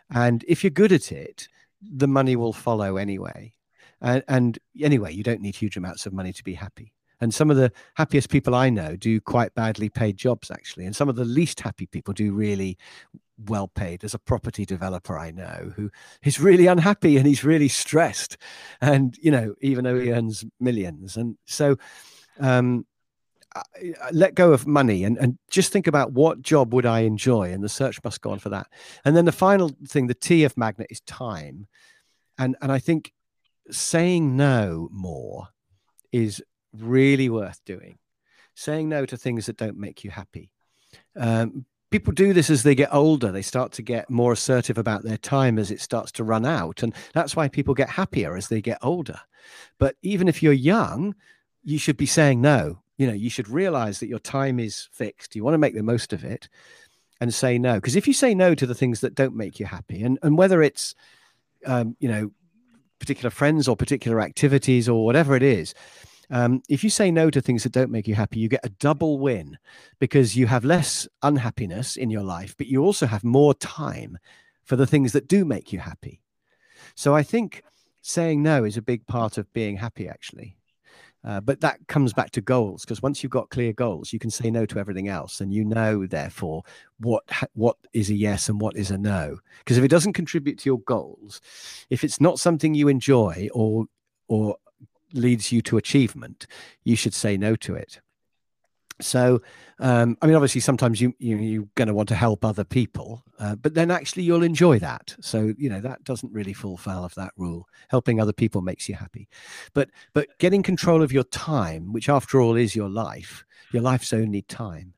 And 0.10 0.44
if 0.48 0.64
you're 0.64 0.72
good 0.72 0.92
at 0.92 1.12
it 1.12 1.48
the 1.82 2.08
money 2.08 2.36
will 2.38 2.54
follow 2.54 2.96
anyway. 2.96 3.54
And, 4.02 4.24
and 4.28 4.60
anyway 4.82 5.14
you 5.14 5.24
don't 5.24 5.42
need 5.42 5.56
huge 5.56 5.78
amounts 5.78 6.06
of 6.06 6.14
money 6.14 6.34
to 6.34 6.44
be 6.44 6.54
happy 6.54 6.94
And 7.24 7.34
some 7.34 7.50
of 7.50 7.58
the 7.58 7.72
happiest 7.96 8.30
people 8.30 8.54
I 8.54 8.70
know 8.70 8.96
do 8.96 9.20
quite 9.22 9.56
badly 9.56 9.90
paid 9.90 10.18
jobs, 10.18 10.52
actually. 10.52 10.86
And 10.86 10.96
some 10.96 11.10
of 11.10 11.16
the 11.16 11.26
least 11.26 11.62
happy 11.62 11.86
people 11.86 12.14
do 12.14 12.34
really 12.34 12.78
well 13.48 13.68
paid. 13.68 14.02
There's 14.02 14.14
a 14.14 14.20
property 14.20 14.66
developer 14.66 15.18
I 15.18 15.32
know 15.32 15.72
who 15.76 15.90
is 16.24 16.40
really 16.40 16.68
unhappy 16.68 17.18
and 17.18 17.26
he's 17.26 17.44
really 17.44 17.70
stressed. 17.70 18.38
And, 18.82 19.18
you 19.22 19.32
know, 19.32 19.56
even 19.62 19.86
though 19.86 20.00
he 20.00 20.12
earns 20.12 20.46
millions. 20.60 21.18
And 21.18 21.38
so, 21.46 21.78
um, 22.40 22.86
let 24.12 24.36
go 24.36 24.52
of 24.52 24.66
money 24.66 25.04
and, 25.04 25.18
and 25.18 25.38
just 25.50 25.72
think 25.72 25.88
about 25.88 26.12
what 26.12 26.42
job 26.42 26.74
would 26.74 26.86
I 26.86 27.02
enjoy, 27.02 27.52
and 27.52 27.64
the 27.64 27.70
search 27.70 28.04
must 28.04 28.22
go 28.22 28.32
on 28.32 28.40
for 28.40 28.50
that. 28.50 28.68
And 29.06 29.16
then 29.16 29.26
the 29.26 29.32
final 29.32 29.72
thing, 29.88 30.08
the 30.08 30.14
T 30.14 30.44
of 30.44 30.58
magnet, 30.58 30.88
is 30.90 31.02
time, 31.02 31.68
and 32.38 32.56
and 32.62 32.72
I 32.72 32.80
think 32.80 33.14
saying 33.70 34.36
no 34.36 34.90
more 34.92 35.50
is 36.12 36.42
really 36.78 37.30
worth 37.30 37.62
doing. 37.66 37.98
Saying 38.56 38.90
no 38.90 39.06
to 39.06 39.18
things 39.18 39.48
that 39.48 39.58
don't 39.58 39.78
make 39.78 40.04
you 40.04 40.12
happy. 40.12 40.52
Um, 41.16 41.66
people 41.90 42.14
do 42.14 42.34
this 42.34 42.50
as 42.50 42.64
they 42.64 42.76
get 42.76 42.94
older. 42.94 43.32
They 43.32 43.42
start 43.42 43.72
to 43.74 43.82
get 43.82 44.10
more 44.10 44.34
assertive 44.34 44.78
about 44.78 45.04
their 45.04 45.18
time 45.18 45.60
as 45.60 45.72
it 45.72 45.82
starts 45.82 46.12
to 46.14 46.24
run 46.24 46.46
out. 46.46 46.84
And 46.84 46.94
that's 47.14 47.36
why 47.36 47.48
people 47.48 47.74
get 47.74 47.90
happier 47.90 48.36
as 48.36 48.48
they 48.48 48.62
get 48.62 48.80
older. 48.82 49.20
But 49.80 49.96
even 50.02 50.28
if 50.28 50.42
you're 50.42 50.54
young, 50.54 51.16
you 51.64 51.78
should 51.78 51.98
be 51.98 52.06
saying 52.06 52.42
no. 52.42 52.80
You 52.98 53.08
know, 53.08 53.14
you 53.14 53.30
should 53.30 53.50
realize 53.50 54.00
that 54.00 54.08
your 54.08 54.20
time 54.20 54.60
is 54.60 54.88
fixed. 54.92 55.36
You 55.36 55.44
want 55.44 55.56
to 55.56 55.60
make 55.60 55.76
the 55.76 55.84
most 55.84 56.14
of 56.14 56.24
it 56.24 56.48
and 57.20 57.34
say 57.34 57.58
no. 57.58 57.76
Because 57.76 57.96
if 57.96 58.08
you 58.08 58.14
say 58.14 58.36
no 58.36 58.54
to 58.56 58.66
the 58.66 58.76
things 58.76 59.02
that 59.02 59.16
don't 59.16 59.36
make 59.36 59.60
you 59.60 59.66
happy, 59.66 60.04
and, 60.04 60.20
and 60.22 60.38
whether 60.38 60.62
it's, 60.62 60.94
um, 61.66 61.96
you 62.00 62.08
know, 62.08 62.32
particular 63.00 63.30
friends 63.30 63.68
or 63.68 63.76
particular 63.76 64.22
activities 64.22 64.88
or 64.88 65.06
whatever 65.06 65.36
it 65.36 65.44
is, 65.44 65.74
um, 66.34 66.64
if 66.68 66.84
you 66.84 66.90
say 66.90 67.12
no 67.12 67.30
to 67.30 67.40
things 67.40 67.62
that 67.62 67.72
don't 67.72 67.92
make 67.92 68.08
you 68.08 68.16
happy, 68.16 68.40
you 68.40 68.50
get 68.50 68.66
a 68.66 68.70
double 68.70 69.20
win 69.20 69.56
because 70.00 70.36
you 70.36 70.48
have 70.48 70.66
less 70.66 71.08
unhappiness 71.22 71.96
in 71.96 72.10
your 72.10 72.24
life, 72.24 72.56
but 72.58 72.66
you 72.66 72.84
also 72.84 73.06
have 73.06 73.24
more 73.24 73.54
time 73.54 74.18
for 74.64 74.76
the 74.76 74.88
things 74.88 75.12
that 75.12 75.28
do 75.28 75.46
make 75.46 75.72
you 75.72 75.78
happy. 75.78 76.24
So 76.96 77.16
I 77.16 77.22
think 77.22 77.62
saying 78.02 78.42
no 78.42 78.64
is 78.64 78.78
a 78.78 78.82
big 78.82 79.06
part 79.06 79.38
of 79.38 79.54
being 79.54 79.78
happy, 79.78 80.10
actually. 80.10 80.58
Uh, 81.24 81.40
but 81.40 81.62
that 81.62 81.88
comes 81.88 82.14
back 82.14 82.32
to 82.32 82.42
goals 82.42 82.84
because 82.84 83.04
once 83.04 83.22
you've 83.22 83.32
got 83.32 83.52
clear 83.52 83.72
goals, 83.72 84.12
you 84.12 84.18
can 84.18 84.32
say 84.32 84.50
no 84.50 84.66
to 84.66 84.80
everything 84.80 85.10
else, 85.10 85.40
and 85.40 85.54
you 85.54 85.64
know 85.64 86.08
therefore 86.08 86.64
what 87.00 87.24
what 87.54 87.78
is 87.94 88.10
a 88.10 88.16
yes 88.16 88.50
and 88.50 88.60
what 88.60 88.76
is 88.76 88.90
a 88.90 88.98
no. 88.98 89.38
Because 89.60 89.78
if 89.78 89.84
it 89.84 89.92
doesn't 89.92 90.14
contribute 90.14 90.58
to 90.60 90.70
your 90.70 90.80
goals, 90.80 91.42
if 91.92 92.04
it's 92.04 92.20
not 92.20 92.40
something 92.40 92.74
you 92.74 92.88
enjoy 92.88 93.48
or 93.54 93.86
or 94.28 94.58
leads 95.14 95.52
you 95.52 95.62
to 95.64 95.78
achievement, 95.78 96.48
you 96.84 96.96
should 96.96 97.14
say 97.14 97.38
no 97.38 97.56
to 97.58 97.76
it. 97.76 98.02
So, 99.02 99.42
um, 99.80 100.18
I 100.22 100.28
mean, 100.28 100.36
obviously, 100.36 100.62
sometimes 100.62 101.02
you, 101.02 101.14
you 101.18 101.38
you're 101.38 101.68
going 101.76 101.88
to 101.88 101.94
want 101.94 102.10
to 102.10 102.16
help 102.16 102.46
other 102.46 102.64
people, 102.64 103.24
uh, 103.40 103.56
but 103.56 103.74
then 103.74 103.90
actually 103.92 104.24
you'll 104.24 104.44
enjoy 104.44 104.80
that. 104.80 105.16
So, 105.20 105.54
you 105.58 105.70
know, 105.70 105.82
that 105.82 106.04
doesn't 106.04 106.32
really 106.32 106.54
fall 106.54 106.78
foul 106.78 107.04
of 107.04 107.16
that 107.16 107.34
rule. 107.36 107.68
Helping 107.90 108.20
other 108.20 108.34
people 108.34 108.62
makes 108.62 108.88
you 108.88 108.96
happy, 108.96 109.28
but 109.74 109.90
but 110.14 110.28
getting 110.40 110.64
control 110.64 111.02
of 111.02 111.12
your 111.12 111.24
time, 111.24 111.92
which 111.92 112.08
after 112.08 112.40
all 112.40 112.56
is 112.56 112.76
your 112.76 112.90
life, 112.90 113.44
your 113.72 113.82
life's 113.82 114.14
only 114.14 114.44
time, 114.44 114.94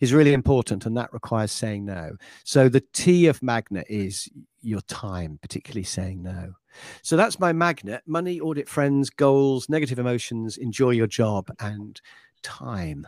is 0.00 0.12
really 0.12 0.34
important, 0.34 0.84
and 0.84 0.96
that 0.96 1.12
requires 1.12 1.52
saying 1.52 1.86
no. 1.86 2.16
So, 2.44 2.68
the 2.68 2.84
T 2.92 3.26
of 3.26 3.42
magnet 3.42 3.86
is 3.88 4.28
your 4.62 4.80
time, 4.82 5.38
particularly 5.42 5.84
saying 5.84 6.22
no. 6.22 6.54
So 7.02 7.16
that's 7.16 7.38
my 7.38 7.52
magnet 7.52 8.02
money, 8.06 8.40
audit 8.40 8.68
friends, 8.68 9.10
goals, 9.10 9.68
negative 9.68 9.98
emotions, 9.98 10.56
enjoy 10.56 10.90
your 10.90 11.06
job, 11.06 11.50
and 11.60 12.00
time. 12.42 13.06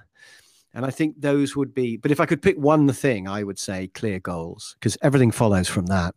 And 0.74 0.84
I 0.84 0.90
think 0.90 1.20
those 1.20 1.54
would 1.54 1.72
be, 1.72 1.96
but 1.96 2.10
if 2.10 2.20
I 2.20 2.26
could 2.26 2.42
pick 2.42 2.58
one 2.58 2.92
thing, 2.92 3.28
I 3.28 3.44
would 3.44 3.58
say 3.58 3.86
clear 3.88 4.18
goals 4.18 4.76
because 4.78 4.98
everything 5.02 5.30
follows 5.30 5.68
from 5.68 5.86
that. 5.86 6.14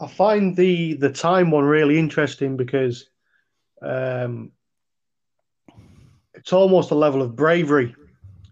I 0.00 0.06
find 0.06 0.56
the 0.56 0.94
the 0.94 1.10
time 1.10 1.50
one 1.50 1.64
really 1.64 1.98
interesting 1.98 2.56
because 2.56 3.08
um, 3.82 4.50
it's 6.34 6.52
almost 6.52 6.90
a 6.90 6.94
level 6.94 7.22
of 7.22 7.36
bravery, 7.36 7.94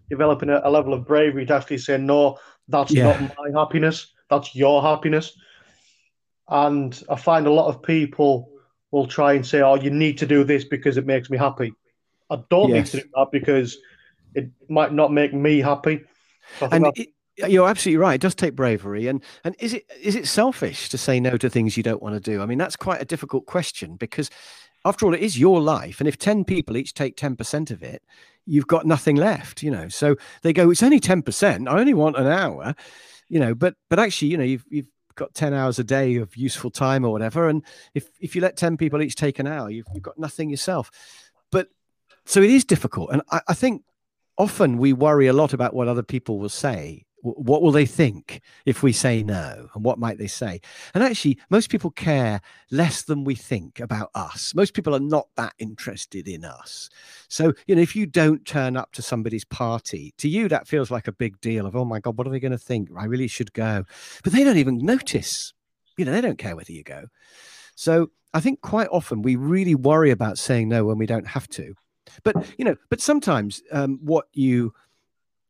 developing 0.09 0.49
a, 0.49 0.61
a, 0.63 0.69
level 0.69 0.93
of 0.93 1.05
bravery 1.05 1.45
to 1.45 1.53
actually 1.53 1.77
say, 1.77 1.97
no, 1.97 2.37
that's 2.67 2.91
yeah. 2.91 3.19
not 3.19 3.37
my 3.37 3.59
happiness, 3.59 4.13
that's 4.31 4.55
your 4.55 4.81
happiness. 4.81 5.37
And 6.47 6.99
I 7.07 7.15
find 7.15 7.45
a 7.45 7.51
lot 7.51 7.67
of 7.67 7.83
people 7.83 8.49
will 8.89 9.05
try 9.05 9.33
and 9.33 9.45
say, 9.45 9.61
oh, 9.61 9.75
you 9.75 9.91
need 9.91 10.17
to 10.17 10.25
do 10.25 10.43
this 10.43 10.63
because 10.63 10.97
it 10.97 11.05
makes 11.05 11.29
me 11.29 11.37
happy. 11.37 11.73
I 12.31 12.39
don't 12.49 12.69
yes. 12.69 12.93
need 12.93 12.99
to 12.99 13.05
do 13.05 13.11
that 13.15 13.27
because 13.31 13.77
it 14.33 14.49
might 14.69 14.93
not 14.93 15.13
make 15.13 15.33
me 15.33 15.59
happy. 15.59 16.03
So 16.59 16.69
and 16.71 16.87
it, 16.95 17.09
you're 17.37 17.67
absolutely 17.67 17.97
right. 17.97 18.15
It 18.15 18.21
does 18.21 18.35
take 18.35 18.55
bravery. 18.55 19.07
And 19.07 19.23
and 19.43 19.55
is 19.59 19.73
it 19.73 19.85
is 20.01 20.15
it 20.15 20.27
selfish 20.27 20.89
to 20.89 20.97
say 20.97 21.19
no 21.19 21.37
to 21.37 21.49
things 21.49 21.77
you 21.77 21.83
don't 21.83 22.01
want 22.01 22.15
to 22.15 22.31
do? 22.31 22.41
I 22.41 22.45
mean, 22.45 22.57
that's 22.57 22.75
quite 22.75 23.01
a 23.01 23.05
difficult 23.05 23.45
question 23.45 23.95
because 23.95 24.29
after 24.83 25.05
all, 25.05 25.13
it 25.13 25.21
is 25.21 25.37
your 25.37 25.61
life. 25.61 25.99
And 25.99 26.07
if 26.07 26.17
10 26.17 26.43
people 26.43 26.75
each 26.75 26.93
take 26.93 27.15
10% 27.15 27.69
of 27.69 27.83
it, 27.83 28.01
you've 28.45 28.67
got 28.67 28.85
nothing 28.85 29.15
left, 29.15 29.61
you 29.61 29.69
know. 29.69 29.87
So 29.89 30.15
they 30.41 30.53
go, 30.53 30.71
it's 30.71 30.81
only 30.81 30.99
10%. 30.99 31.69
I 31.69 31.79
only 31.79 31.93
want 31.93 32.17
an 32.17 32.25
hour, 32.25 32.73
you 33.31 33.39
know, 33.39 33.55
but 33.55 33.75
but 33.89 33.97
actually, 33.97 34.27
you 34.27 34.37
know, 34.37 34.43
you've 34.43 34.65
you've 34.69 34.89
got 35.15 35.33
10 35.33 35.53
hours 35.53 35.79
a 35.79 35.85
day 35.85 36.17
of 36.17 36.35
useful 36.35 36.69
time 36.69 37.05
or 37.05 37.11
whatever. 37.13 37.47
And 37.47 37.63
if 37.95 38.09
if 38.19 38.35
you 38.35 38.41
let 38.41 38.57
10 38.57 38.75
people 38.75 39.01
each 39.01 39.15
take 39.15 39.39
an 39.39 39.47
hour, 39.47 39.69
you've, 39.69 39.87
you've 39.93 40.03
got 40.03 40.19
nothing 40.19 40.49
yourself. 40.49 40.91
But 41.49 41.69
so 42.25 42.41
it 42.41 42.49
is 42.49 42.65
difficult. 42.65 43.09
And 43.11 43.21
I, 43.31 43.39
I 43.47 43.53
think 43.53 43.83
often 44.37 44.77
we 44.77 44.91
worry 44.91 45.27
a 45.27 45.33
lot 45.33 45.53
about 45.53 45.73
what 45.73 45.87
other 45.87 46.03
people 46.03 46.39
will 46.39 46.49
say 46.49 47.05
what 47.23 47.61
will 47.61 47.71
they 47.71 47.85
think 47.85 48.41
if 48.65 48.83
we 48.83 48.91
say 48.91 49.23
no? 49.23 49.67
And 49.73 49.83
what 49.83 49.99
might 49.99 50.17
they 50.17 50.27
say? 50.27 50.61
And 50.93 51.03
actually 51.03 51.39
most 51.49 51.69
people 51.69 51.91
care 51.91 52.41
less 52.71 53.03
than 53.03 53.23
we 53.23 53.35
think 53.35 53.79
about 53.79 54.09
us. 54.15 54.53
Most 54.55 54.73
people 54.73 54.95
are 54.95 54.99
not 54.99 55.27
that 55.37 55.53
interested 55.59 56.27
in 56.27 56.43
us. 56.43 56.89
So 57.27 57.53
you 57.67 57.75
know 57.75 57.81
if 57.81 57.95
you 57.95 58.05
don't 58.05 58.45
turn 58.45 58.75
up 58.77 58.91
to 58.93 59.01
somebody's 59.01 59.45
party 59.45 60.13
to 60.17 60.27
you 60.27 60.47
that 60.49 60.67
feels 60.67 60.91
like 60.91 61.07
a 61.07 61.13
big 61.13 61.39
deal 61.41 61.65
of 61.65 61.75
oh 61.75 61.85
my 61.85 61.99
god 61.99 62.17
what 62.17 62.27
are 62.27 62.31
they 62.31 62.39
going 62.39 62.51
to 62.51 62.57
think? 62.57 62.89
I 62.97 63.05
really 63.05 63.27
should 63.27 63.53
go. 63.53 63.83
But 64.23 64.33
they 64.33 64.43
don't 64.43 64.57
even 64.57 64.77
notice. 64.77 65.53
You 65.97 66.05
know 66.05 66.11
they 66.11 66.21
don't 66.21 66.37
care 66.37 66.55
whether 66.55 66.71
you 66.71 66.83
go. 66.83 67.05
So 67.75 68.11
i 68.33 68.39
think 68.39 68.61
quite 68.61 68.87
often 68.91 69.21
we 69.21 69.35
really 69.35 69.75
worry 69.75 70.09
about 70.09 70.37
saying 70.37 70.69
no 70.69 70.85
when 70.85 70.97
we 70.97 71.05
don't 71.05 71.27
have 71.27 71.47
to. 71.49 71.75
But 72.23 72.35
you 72.57 72.65
know, 72.65 72.75
but 72.89 73.01
sometimes 73.01 73.61
um, 73.71 73.99
what 74.01 74.25
you 74.33 74.73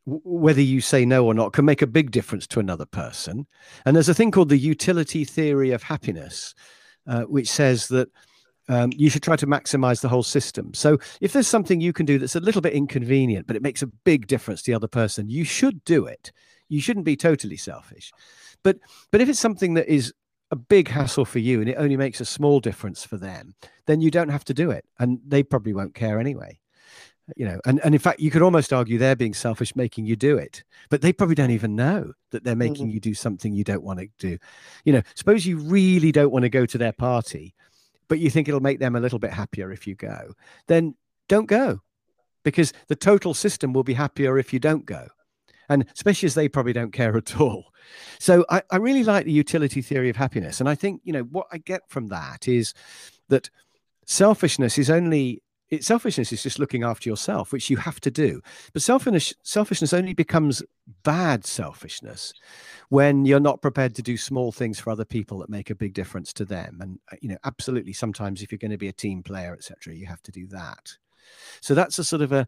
whether 0.05 0.61
you 0.61 0.81
say 0.81 1.05
no 1.05 1.25
or 1.25 1.33
not 1.33 1.53
can 1.53 1.65
make 1.65 1.81
a 1.81 1.87
big 1.87 2.11
difference 2.11 2.47
to 2.47 2.59
another 2.59 2.85
person. 2.85 3.45
And 3.85 3.95
there's 3.95 4.09
a 4.09 4.13
thing 4.13 4.31
called 4.31 4.49
the 4.49 4.57
utility 4.57 5.25
theory 5.25 5.71
of 5.71 5.83
happiness, 5.83 6.55
uh, 7.07 7.23
which 7.23 7.49
says 7.49 7.87
that 7.89 8.09
um, 8.67 8.91
you 8.95 9.09
should 9.09 9.23
try 9.23 9.35
to 9.35 9.47
maximize 9.47 10.01
the 10.01 10.09
whole 10.09 10.23
system. 10.23 10.73
So 10.73 10.97
if 11.19 11.33
there's 11.33 11.47
something 11.47 11.81
you 11.81 11.93
can 11.93 12.05
do 12.05 12.17
that's 12.17 12.35
a 12.35 12.39
little 12.39 12.61
bit 12.61 12.73
inconvenient, 12.73 13.47
but 13.47 13.55
it 13.55 13.61
makes 13.61 13.81
a 13.81 13.87
big 13.87 14.27
difference 14.27 14.61
to 14.63 14.71
the 14.71 14.75
other 14.75 14.87
person, 14.87 15.29
you 15.29 15.43
should 15.43 15.83
do 15.83 16.05
it. 16.05 16.31
You 16.69 16.81
shouldn't 16.81 17.05
be 17.05 17.17
totally 17.17 17.57
selfish. 17.57 18.11
But 18.63 18.77
but 19.11 19.21
if 19.21 19.29
it's 19.29 19.39
something 19.39 19.73
that 19.73 19.91
is 19.91 20.13
a 20.51 20.55
big 20.55 20.87
hassle 20.87 21.25
for 21.25 21.39
you 21.39 21.59
and 21.59 21.69
it 21.69 21.75
only 21.75 21.97
makes 21.97 22.21
a 22.21 22.25
small 22.25 22.59
difference 22.59 23.03
for 23.03 23.17
them, 23.17 23.55
then 23.87 24.01
you 24.01 24.11
don't 24.11 24.29
have 24.29 24.45
to 24.45 24.53
do 24.53 24.71
it. 24.71 24.85
And 24.99 25.19
they 25.25 25.43
probably 25.43 25.73
won't 25.73 25.95
care 25.95 26.19
anyway. 26.19 26.59
You 27.35 27.45
know, 27.45 27.61
and, 27.65 27.79
and 27.83 27.95
in 27.95 27.99
fact, 27.99 28.19
you 28.19 28.31
could 28.31 28.41
almost 28.41 28.73
argue 28.73 28.97
they're 28.97 29.15
being 29.15 29.33
selfish 29.33 29.75
making 29.75 30.05
you 30.05 30.15
do 30.15 30.37
it, 30.37 30.63
but 30.89 31.01
they 31.01 31.13
probably 31.13 31.35
don't 31.35 31.51
even 31.51 31.75
know 31.75 32.13
that 32.31 32.43
they're 32.43 32.55
making 32.55 32.87
mm-hmm. 32.87 32.95
you 32.95 32.99
do 32.99 33.13
something 33.13 33.53
you 33.53 33.63
don't 33.63 33.83
want 33.83 33.99
to 33.99 34.07
do. 34.17 34.37
You 34.85 34.93
know, 34.93 35.01
suppose 35.15 35.45
you 35.45 35.57
really 35.57 36.11
don't 36.11 36.31
want 36.31 36.43
to 36.43 36.49
go 36.49 36.65
to 36.65 36.77
their 36.77 36.93
party, 36.93 37.53
but 38.07 38.19
you 38.19 38.29
think 38.29 38.47
it'll 38.47 38.59
make 38.59 38.79
them 38.79 38.95
a 38.95 38.99
little 38.99 39.19
bit 39.19 39.31
happier 39.31 39.71
if 39.71 39.87
you 39.87 39.95
go, 39.95 40.33
then 40.67 40.95
don't 41.27 41.45
go 41.45 41.81
because 42.43 42.73
the 42.87 42.95
total 42.95 43.33
system 43.33 43.71
will 43.73 43.83
be 43.83 43.93
happier 43.93 44.37
if 44.37 44.51
you 44.51 44.59
don't 44.59 44.85
go 44.85 45.07
and 45.71 45.85
especially 45.95 46.27
as 46.27 46.35
they 46.35 46.49
probably 46.49 46.73
don't 46.73 46.91
care 46.91 47.15
at 47.15 47.39
all. 47.39 47.71
So 48.19 48.45
I, 48.49 48.61
I 48.69 48.75
really 48.75 49.05
like 49.05 49.25
the 49.25 49.31
utility 49.31 49.81
theory 49.81 50.09
of 50.09 50.17
happiness. 50.17 50.59
And 50.59 50.67
I 50.67 50.75
think, 50.75 51.01
you 51.05 51.13
know, 51.13 51.23
what 51.23 51.47
I 51.51 51.59
get 51.59 51.83
from 51.87 52.07
that 52.07 52.47
is 52.47 52.73
that 53.29 53.49
selfishness 54.05 54.77
is 54.77 54.89
only 54.89 55.41
it, 55.71 55.83
selfishness 55.83 56.31
is 56.31 56.43
just 56.43 56.59
looking 56.59 56.83
after 56.83 57.09
yourself, 57.09 57.51
which 57.51 57.69
you 57.69 57.77
have 57.77 57.99
to 58.01 58.11
do. 58.11 58.41
But 58.73 58.81
selfish, 58.81 59.33
selfishness 59.41 59.93
only 59.93 60.13
becomes 60.13 60.61
bad 61.03 61.45
selfishness 61.45 62.33
when 62.89 63.25
you're 63.25 63.39
not 63.39 63.61
prepared 63.61 63.95
to 63.95 64.01
do 64.01 64.17
small 64.17 64.51
things 64.51 64.79
for 64.79 64.91
other 64.91 65.05
people 65.05 65.39
that 65.39 65.49
make 65.49 65.69
a 65.69 65.75
big 65.75 65.93
difference 65.93 66.33
to 66.33 66.45
them. 66.45 66.79
And 66.81 66.99
uh, 67.11 67.15
you 67.21 67.29
know, 67.29 67.37
absolutely, 67.45 67.93
sometimes 67.93 68.43
if 68.43 68.51
you're 68.51 68.59
going 68.59 68.71
to 68.71 68.77
be 68.77 68.89
a 68.89 68.93
team 68.93 69.23
player, 69.23 69.53
etc., 69.53 69.95
you 69.95 70.05
have 70.05 70.21
to 70.23 70.31
do 70.31 70.45
that. 70.47 70.97
So 71.61 71.73
that's 71.73 71.97
a 71.97 72.03
sort 72.03 72.21
of 72.21 72.31
a 72.31 72.47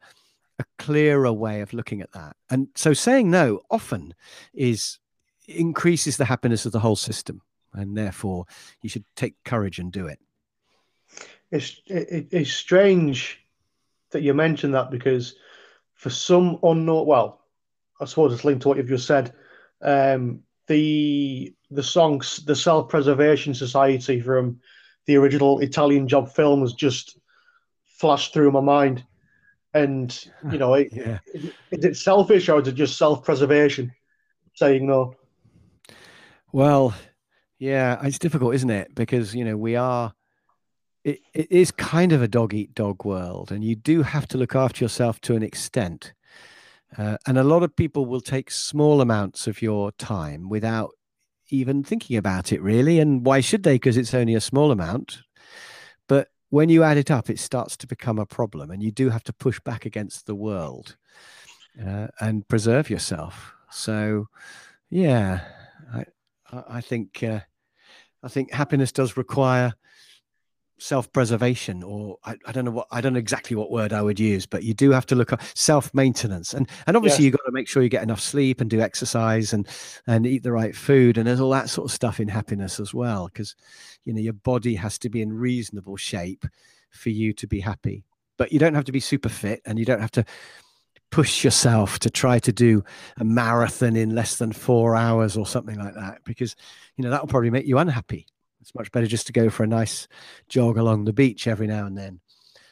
a 0.59 0.65
clearer 0.77 1.33
way 1.33 1.61
of 1.61 1.73
looking 1.73 2.01
at 2.01 2.11
that. 2.11 2.35
And 2.49 2.67
so 2.75 2.93
saying 2.93 3.31
no 3.31 3.61
often 3.71 4.13
is 4.53 4.99
increases 5.47 6.17
the 6.17 6.25
happiness 6.25 6.65
of 6.65 6.71
the 6.71 6.79
whole 6.79 6.95
system. 6.95 7.41
And 7.73 7.97
therefore, 7.97 8.45
you 8.83 8.89
should 8.89 9.05
take 9.15 9.35
courage 9.43 9.79
and 9.79 9.91
do 9.91 10.05
it. 10.05 10.19
It's, 11.53 11.81
it, 11.85 12.27
it's 12.31 12.51
strange 12.51 13.39
that 14.11 14.23
you 14.23 14.33
mentioned 14.33 14.73
that 14.73 14.89
because 14.89 15.35
for 15.93 16.09
some 16.09 16.57
unknown, 16.63 17.05
well, 17.05 17.41
I 18.01 18.05
suppose 18.05 18.33
it's 18.33 18.43
linked 18.43 18.63
to 18.63 18.69
what 18.69 18.77
you've 18.77 18.87
just 18.87 19.07
said. 19.07 19.33
Um, 19.81 20.41
the 20.67 21.53
the 21.69 21.83
songs, 21.83 22.43
the 22.45 22.55
Self 22.55 22.89
Preservation 22.89 23.53
Society 23.53 24.19
from 24.19 24.59
the 25.05 25.17
original 25.17 25.59
Italian 25.59 26.07
Job 26.07 26.29
film 26.29 26.61
has 26.61 26.73
just 26.73 27.19
flashed 27.85 28.33
through 28.33 28.51
my 28.51 28.61
mind. 28.61 29.03
And 29.73 30.17
you 30.51 30.57
know, 30.57 30.73
it, 30.73 30.89
Yeah. 30.91 31.19
is, 31.33 31.51
is 31.71 31.85
it 31.85 31.97
selfish 31.97 32.49
or 32.49 32.61
is 32.61 32.67
it 32.67 32.73
just 32.75 32.97
self 32.97 33.23
preservation? 33.23 33.91
Saying 34.55 34.87
no. 34.87 35.15
Well, 36.51 36.95
yeah, 37.59 37.99
it's 38.03 38.19
difficult, 38.19 38.55
isn't 38.55 38.69
it? 38.69 38.93
Because 38.95 39.35
you 39.35 39.45
know 39.45 39.57
we 39.57 39.75
are. 39.75 40.13
It, 41.03 41.19
it 41.33 41.51
is 41.51 41.71
kind 41.71 42.13
of 42.13 42.21
a 42.21 42.27
dog 42.27 42.53
eat 42.53 42.73
dog 42.73 43.03
world, 43.03 43.51
and 43.51 43.63
you 43.63 43.75
do 43.75 44.03
have 44.03 44.27
to 44.29 44.37
look 44.37 44.55
after 44.55 44.83
yourself 44.83 45.19
to 45.21 45.35
an 45.35 45.43
extent. 45.43 46.13
Uh, 46.97 47.17
and 47.27 47.37
a 47.37 47.43
lot 47.43 47.63
of 47.63 47.75
people 47.75 48.05
will 48.05 48.21
take 48.21 48.51
small 48.51 49.01
amounts 49.01 49.47
of 49.47 49.61
your 49.61 49.91
time 49.93 50.47
without 50.47 50.91
even 51.49 51.83
thinking 51.83 52.17
about 52.17 52.51
it, 52.51 52.61
really. 52.61 52.99
And 52.99 53.25
why 53.25 53.41
should 53.41 53.63
they? 53.63 53.75
Because 53.75 53.97
it's 53.97 54.13
only 54.13 54.35
a 54.35 54.41
small 54.41 54.71
amount. 54.71 55.21
But 56.07 56.29
when 56.49 56.69
you 56.69 56.83
add 56.83 56.97
it 56.97 57.11
up, 57.11 57.29
it 57.29 57.39
starts 57.39 57.75
to 57.77 57.87
become 57.87 58.19
a 58.19 58.25
problem, 58.25 58.71
and 58.71 58.81
you 58.81 58.91
do 58.91 59.09
have 59.09 59.23
to 59.23 59.33
push 59.33 59.59
back 59.59 59.85
against 59.85 60.25
the 60.25 60.35
world 60.35 60.95
uh, 61.83 62.07
and 62.19 62.47
preserve 62.47 62.89
yourself. 62.89 63.53
So, 63.71 64.27
yeah, 64.89 65.41
I, 65.93 66.05
I 66.51 66.81
think 66.81 67.23
uh, 67.23 67.39
I 68.21 68.27
think 68.29 68.51
happiness 68.51 68.91
does 68.91 69.17
require 69.17 69.73
self-preservation, 70.83 71.81
or 71.81 72.17
I, 72.25 72.35
I 72.45 72.51
don't 72.51 72.65
know 72.65 72.71
what 72.71 72.87
I 72.91 72.99
don't 72.99 73.13
know 73.13 73.19
exactly 73.19 73.55
what 73.55 73.71
word 73.71 73.93
I 73.93 74.01
would 74.01 74.19
use, 74.19 74.45
but 74.45 74.63
you 74.63 74.73
do 74.73 74.91
have 74.91 75.05
to 75.07 75.15
look 75.15 75.31
at 75.31 75.41
self-maintenance, 75.57 76.53
and 76.53 76.69
and 76.87 76.97
obviously 76.97 77.23
Yes. 77.23 77.25
you've 77.25 77.37
got 77.37 77.45
to 77.45 77.51
make 77.53 77.67
sure 77.69 77.81
you 77.81 77.89
get 77.89 78.03
enough 78.03 78.19
sleep 78.19 78.59
and 78.61 78.69
do 78.69 78.81
exercise 78.81 79.53
and 79.53 79.67
and 80.07 80.25
eat 80.27 80.43
the 80.43 80.51
right 80.51 80.75
food, 80.75 81.17
and 81.17 81.25
there's 81.27 81.39
all 81.39 81.49
that 81.51 81.69
sort 81.69 81.85
of 81.85 81.91
stuff 81.91 82.19
in 82.19 82.27
happiness 82.27 82.79
as 82.79 82.93
well, 82.93 83.27
because 83.27 83.55
you 84.05 84.13
know 84.13 84.19
your 84.21 84.33
body 84.33 84.75
has 84.75 84.99
to 84.99 85.09
be 85.09 85.21
in 85.21 85.31
reasonable 85.31 85.95
shape 85.95 86.45
for 86.91 87.09
you 87.09 87.33
to 87.33 87.47
be 87.47 87.59
happy, 87.61 88.03
but 88.37 88.51
you 88.51 88.59
don't 88.59 88.75
have 88.75 88.85
to 88.85 88.91
be 88.91 88.99
super 88.99 89.29
fit, 89.29 89.61
and 89.65 89.79
you 89.79 89.85
don't 89.85 90.01
have 90.01 90.11
to 90.11 90.25
push 91.11 91.43
yourself 91.43 91.99
to 91.99 92.09
try 92.09 92.39
to 92.39 92.51
do 92.51 92.83
a 93.17 93.23
marathon 93.23 93.95
in 93.95 94.15
less 94.15 94.37
than 94.37 94.51
four 94.51 94.95
hours 94.95 95.37
or 95.37 95.45
something 95.45 95.77
like 95.77 95.93
that 95.93 96.17
because 96.25 96.55
you 96.97 97.03
know 97.03 97.11
that'll 97.11 97.27
probably 97.27 97.51
make 97.51 97.67
you 97.67 97.77
unhappy 97.77 98.25
it's 98.63 98.73
much 98.75 98.91
better 98.93 99.05
just 99.07 99.27
to 99.27 99.33
go 99.33 99.49
for 99.49 99.63
a 99.63 99.67
nice 99.67 100.07
jog 100.47 100.77
along 100.77 101.03
the 101.03 101.11
beach 101.13 101.47
every 101.47 101.67
now 101.67 101.85
and 101.85 101.97
then 101.97 102.19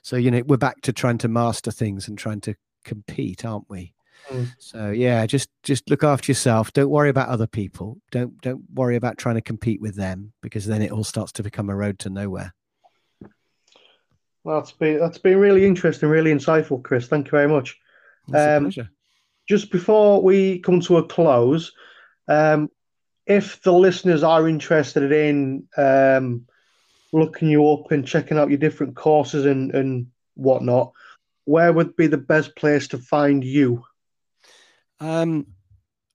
so 0.01 0.15
you 0.15 0.31
know 0.31 0.41
we're 0.47 0.55
back 0.57 0.79
to 0.81 0.93
trying 0.93 1.17
to 1.17 1.27
master 1.27 1.69
things 1.69 2.07
and 2.07 2.17
trying 2.17 2.39
to 2.41 2.55
compete 2.85 3.45
aren't 3.45 3.69
we 3.69 3.93
Mm. 4.29 4.53
so 4.59 4.91
yeah 4.91 5.25
just 5.25 5.49
just 5.63 5.89
look 5.89 6.03
after 6.03 6.31
yourself 6.31 6.71
don't 6.73 6.91
worry 6.91 7.09
about 7.09 7.29
other 7.29 7.47
people 7.47 7.97
don't 8.11 8.39
don't 8.41 8.61
worry 8.71 8.95
about 8.95 9.17
trying 9.17 9.33
to 9.33 9.41
compete 9.41 9.81
with 9.81 9.95
them 9.95 10.31
because 10.41 10.67
then 10.67 10.83
it 10.83 10.91
all 10.91 11.03
starts 11.03 11.31
to 11.31 11.43
become 11.43 11.71
a 11.71 11.75
road 11.75 11.97
to 11.99 12.09
nowhere 12.11 12.53
Well, 14.43 14.59
That's 14.59 14.71
been 14.73 14.99
that's 14.99 15.17
been 15.17 15.39
really 15.39 15.65
interesting, 15.65 16.07
really 16.07 16.31
insightful, 16.31 16.83
Chris. 16.83 17.07
Thank 17.07 17.27
you 17.27 17.31
very 17.31 17.47
much. 17.47 17.79
Um, 18.33 18.65
pleasure. 18.65 18.89
Just 19.49 19.71
before 19.71 20.21
we 20.21 20.59
come 20.59 20.79
to 20.81 20.97
a 20.97 21.03
close, 21.07 21.71
um, 22.27 22.69
if 23.25 23.61
the 23.61 23.73
listeners 23.73 24.23
are 24.23 24.47
interested 24.47 25.11
in 25.11 25.67
um, 25.77 26.45
looking 27.13 27.49
you 27.49 27.67
up 27.69 27.91
and 27.91 28.07
checking 28.07 28.37
out 28.37 28.49
your 28.49 28.57
different 28.57 28.95
courses 28.95 29.45
and, 29.45 29.73
and 29.73 30.07
whatnot, 30.35 30.91
where 31.45 31.73
would 31.73 31.95
be 31.95 32.07
the 32.07 32.17
best 32.17 32.55
place 32.55 32.87
to 32.89 32.97
find 32.97 33.43
you? 33.43 33.83
Um, 34.99 35.47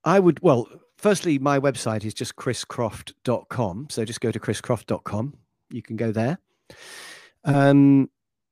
I 0.04 0.20
would, 0.20 0.40
well, 0.40 0.68
firstly, 0.96 1.38
my 1.38 1.58
website 1.58 2.04
is 2.04 2.14
just 2.14 2.36
chriscroft.com. 2.36 3.88
So 3.90 4.04
just 4.04 4.20
go 4.20 4.30
to 4.30 4.38
chriscroft.com. 4.38 5.34
You 5.70 5.82
can 5.82 5.96
go 5.96 6.12
there. 6.12 6.38
Um, 7.44 8.10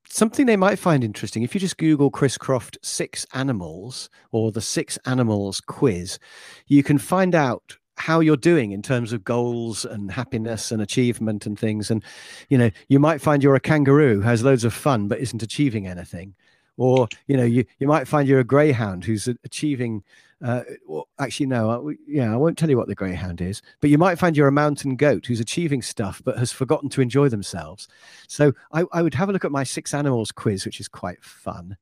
something 0.09 0.47
they 0.47 0.57
might 0.57 0.79
find 0.79 1.03
interesting 1.03 1.43
if 1.43 1.55
you 1.55 1.61
just 1.61 1.79
Google 1.79 2.11
Chris 2.11 2.39
Croft 2.39 2.79
six 2.83 3.27
animals 3.33 4.09
or 4.31 4.53
the 4.53 4.61
six 4.61 4.99
animals 5.05 5.61
quiz, 5.61 6.19
you 6.67 6.83
can 6.83 6.99
find 6.99 7.35
out 7.35 7.79
how 7.97 8.21
you're 8.21 8.37
doing 8.37 8.73
in 8.73 8.83
terms 8.83 9.13
of 9.13 9.25
goals 9.25 9.85
and 9.85 10.11
happiness 10.11 10.73
and 10.73 10.83
achievement 10.83 11.47
and 11.47 11.59
things. 11.59 11.91
And, 11.91 12.03
you 12.49 12.59
know, 12.59 12.71
you 12.89 12.99
might 12.99 13.21
find 13.21 13.43
you're 13.43 13.55
a 13.55 13.61
kangaroo 13.61 14.17
who 14.17 14.21
has 14.23 14.43
loads 14.43 14.65
of 14.65 14.75
fun 14.75 15.09
but 15.09 15.21
isn't 15.21 15.43
achieving 15.43 15.87
anything. 15.87 16.35
Or 16.77 17.09
you 17.29 17.37
know 17.37 17.45
you 17.45 17.65
you 17.79 17.87
might 17.87 18.09
find 18.09 18.29
you're 18.29 18.41
a 18.41 18.45
greyhound 18.45 19.05
who's 19.05 19.29
achieving 19.29 20.03
uh, 20.43 20.63
well, 20.87 21.09
actually 21.21 21.47
no 21.47 21.71
I, 21.71 21.95
yeah 22.07 22.33
i 22.33 22.37
won't 22.37 22.59
tell 22.59 22.69
you 22.69 22.77
what 22.77 22.89
the 22.89 22.97
greyhound 22.97 23.41
is. 23.41 23.63
But 23.81 23.91
you 23.91 23.99
might 23.99 24.19
find 24.19 24.37
you're 24.37 24.49
a 24.49 24.53
mountain 24.53 24.97
goat 24.97 25.27
who's 25.27 25.39
achieving 25.39 25.83
stuff 25.83 26.21
but 26.25 26.37
has 26.37 26.51
forgotten 26.51 26.89
to 26.91 27.01
enjoy 27.01 27.29
themselves. 27.29 27.87
So 28.27 28.53
i, 28.73 28.85
I 28.93 29.03
would 29.03 29.15
have 29.15 29.29
a 29.29 29.33
look 29.33 29.45
at 29.45 29.53
my 29.53 29.63
six 29.63 29.95
animals 29.95 30.33
quiz 30.33 30.65
which 30.65 30.81
is 30.81 30.89
quite 30.89 31.23
fun. 31.23 31.77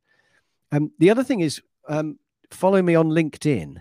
Um, 0.70 0.92
the 0.98 1.08
other 1.08 1.24
thing 1.24 1.40
is 1.40 1.62
um, 1.88 2.18
follow 2.50 2.82
me 2.82 2.94
on 2.94 3.08
linkedin 3.08 3.78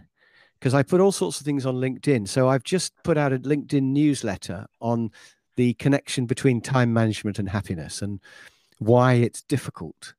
because 0.62 0.74
i 0.76 0.84
put 0.84 1.01
all 1.01 1.12
sorts 1.12 1.39
of 1.41 1.45
things 1.45 1.66
on 1.66 1.76
linkedin 1.76 2.28
so 2.28 2.47
i've 2.47 2.64
just 2.64 2.93
put 3.03 3.18
out 3.18 3.34
a 3.34 3.39
linkedin 3.39 3.91
newsletter 3.91 4.68
on 4.80 5.09
the 5.57 5.74
connection 5.74 6.26
between 6.26 6.62
time 6.62 6.93
management 6.93 7.38
and 7.39 7.49
happiness 7.49 8.01
and 8.01 8.22
why 8.80 9.14
it's 9.14 9.41
difficult 9.43 10.14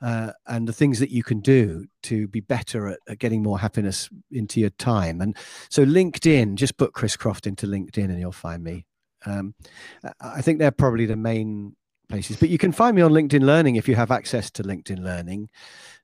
uh, 0.00 0.32
and 0.46 0.66
the 0.66 0.72
things 0.72 1.00
that 1.00 1.10
you 1.10 1.22
can 1.22 1.40
do 1.40 1.86
to 2.02 2.26
be 2.28 2.40
better 2.40 2.88
at, 2.88 2.98
at 3.08 3.18
getting 3.18 3.42
more 3.42 3.58
happiness 3.58 4.08
into 4.30 4.60
your 4.60 4.70
time. 4.70 5.20
And 5.20 5.36
so, 5.68 5.84
LinkedIn, 5.84 6.54
just 6.54 6.76
put 6.76 6.92
Chris 6.92 7.16
Croft 7.16 7.46
into 7.46 7.66
LinkedIn 7.66 8.04
and 8.04 8.18
you'll 8.18 8.32
find 8.32 8.62
me. 8.62 8.86
Um, 9.26 9.54
I- 10.04 10.12
I 10.36 10.42
think 10.42 10.58
they're 10.58 10.70
probably 10.70 11.06
the 11.06 11.16
main 11.16 11.76
places, 12.08 12.36
but 12.36 12.48
you 12.48 12.58
can 12.58 12.72
find 12.72 12.94
me 12.96 13.02
on 13.02 13.12
LinkedIn 13.12 13.42
Learning 13.42 13.76
if 13.76 13.88
you 13.88 13.94
have 13.94 14.10
access 14.10 14.50
to 14.52 14.62
LinkedIn 14.62 15.02
Learning, 15.02 15.48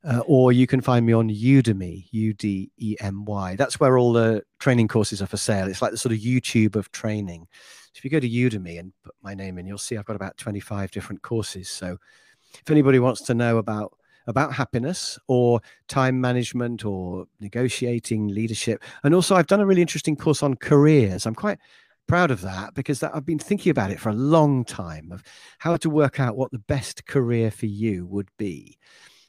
uh, 0.05 0.23
or 0.27 0.53
you 0.53 0.67
can 0.67 0.81
find 0.81 1.07
me 1.07 1.13
on 1.13 1.29
Udemy, 1.29 2.07
U 2.11 2.33
D 2.35 2.71
E 2.79 2.97
M 3.01 3.25
Y. 3.25 3.57
That's 3.57 3.79
where 3.79 3.99
all 3.99 4.13
the 4.13 4.43
training 4.59 4.89
courses 4.89 5.23
are 5.23 5.27
for 5.27 5.37
sale. 5.37 5.69
It's 5.69 5.83
like 5.83 5.93
the 5.93 5.99
sort 5.99 6.13
of 6.13 6.19
YouTube 6.19 6.77
of 6.77 6.91
training. 6.93 7.47
So 7.93 7.99
if 7.99 8.05
you 8.05 8.11
go 8.11 8.21
to 8.21 8.29
Udemy 8.29 8.81
and 8.81 8.93
put 9.05 9.15
my 9.23 9.35
name 9.35 9.59
in, 9.59 9.67
you'll 9.67 9.79
see 9.79 9.97
I've 9.97 10.05
got 10.05 10.17
about 10.17 10.37
25 10.39 10.91
different 10.91 11.23
courses. 11.23 11.69
So 11.69 11.99
if 12.55 12.71
anybody 12.71 12.99
wants 12.99 13.23
to 13.23 13.35
know 13.35 13.59
about 13.59 13.93
about 14.27 14.53
happiness 14.53 15.19
or 15.27 15.61
time 15.89 16.21
management 16.21 16.85
or 16.85 17.27
negotiating 17.41 18.29
leadership 18.29 18.81
and 19.03 19.17
also 19.17 19.35
i've 19.35 19.49
done 19.49 19.59
a 19.59 19.67
really 19.67 19.81
interesting 19.81 20.15
course 20.15 20.45
on 20.45 20.55
careers 20.55 21.27
i'm 21.27 21.35
quite 21.35 21.59
proud 22.07 22.31
of 22.31 22.41
that 22.43 22.75
because 22.75 23.01
that, 23.01 23.15
i've 23.15 23.27
been 23.27 23.39
thinking 23.39 23.71
about 23.71 23.91
it 23.91 24.01
for 24.01 24.11
a 24.11 24.15
long 24.15 24.65
time 24.65 25.11
of 25.13 25.23
how 25.59 25.77
to 25.77 25.89
work 25.89 26.21
out 26.21 26.37
what 26.37 26.51
the 26.51 26.59
best 26.59 27.07
career 27.07 27.51
for 27.51 27.67
you 27.67 28.07
would 28.07 28.29
be. 28.37 28.77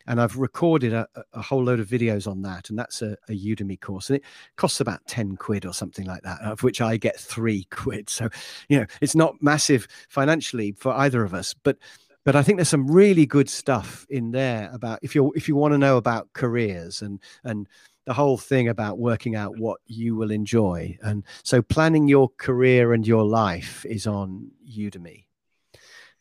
And 0.06 0.20
i've 0.20 0.38
recorded 0.38 0.92
a, 0.94 1.08
a- 1.34 1.42
whole 1.42 1.64
load 1.64 1.80
of 1.80 1.88
videos 1.88 2.30
on 2.30 2.42
that 2.42 2.70
and 2.70 2.78
that's 2.78 3.02
a, 3.02 3.16
a 3.30 3.32
udemy 3.32 3.80
course 3.80 4.10
and 4.10 4.18
it 4.18 4.24
costs 4.58 4.82
about 4.82 5.06
10 5.08 5.38
quid 5.38 5.66
or 5.66 5.74
something 5.74 6.06
like 6.06 6.24
that 6.24 6.42
of 6.42 6.62
which 6.64 6.82
i 6.82 6.98
get 6.98 7.20
three 7.20 7.64
quid. 7.72 8.10
So 8.10 8.30
you 8.68 8.80
know 8.80 8.86
it's 9.02 9.16
not 9.16 9.36
massive 9.42 9.88
financially 10.10 10.74
for 10.74 10.92
either 10.94 11.24
of 11.24 11.34
us 11.34 11.54
but 11.54 11.78
but 12.26 12.36
I 12.36 12.44
think 12.44 12.58
there's 12.58 12.70
some 12.70 12.90
really 12.90 13.26
good 13.26 13.50
stuff 13.50 14.06
in 14.10 14.32
there 14.32 14.70
about 14.74 15.00
if 15.02 15.16
you 15.16 15.32
if 15.36 15.48
you 15.48 15.56
want 15.56 15.74
to 15.74 15.78
know 15.78 15.98
about 15.98 16.32
careers 16.34 17.02
and 17.02 17.20
and 17.44 17.68
the 18.06 18.14
whole 18.14 18.38
thing 18.38 18.68
about 18.68 18.98
working 18.98 19.36
out 19.36 19.58
what 19.58 19.80
you 19.86 20.16
will 20.16 20.32
enjoy 20.32 20.98
and 21.02 21.24
so 21.44 21.62
planning 21.62 22.08
your 22.08 22.30
career 22.38 22.94
and 22.94 23.08
your 23.08 23.24
life 23.24 23.86
is 23.86 24.06
on 24.08 24.52
Udemy. 24.70 25.24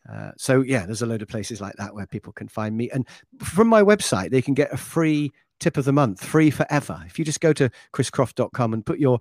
Uh, 0.08 0.32
so 0.36 0.62
yeah, 0.62 0.84
there's 0.84 1.02
a 1.02 1.06
load 1.06 1.22
of 1.22 1.28
places 1.28 1.60
like 1.60 1.76
that 1.76 1.94
where 1.94 2.06
people 2.06 2.32
can 2.32 2.48
find 2.48 2.76
me, 2.76 2.90
and 2.90 3.06
from 3.38 3.68
my 3.68 3.82
website 3.82 4.30
they 4.30 4.42
can 4.42 4.54
get 4.54 4.72
a 4.72 4.76
free 4.76 5.32
tip 5.60 5.76
of 5.76 5.84
the 5.84 5.92
month, 5.92 6.24
free 6.24 6.50
forever. 6.50 7.00
If 7.06 7.18
you 7.18 7.24
just 7.24 7.40
go 7.40 7.52
to 7.52 7.70
chriscroft.com 7.92 8.74
and 8.74 8.84
put 8.84 8.98
your 8.98 9.20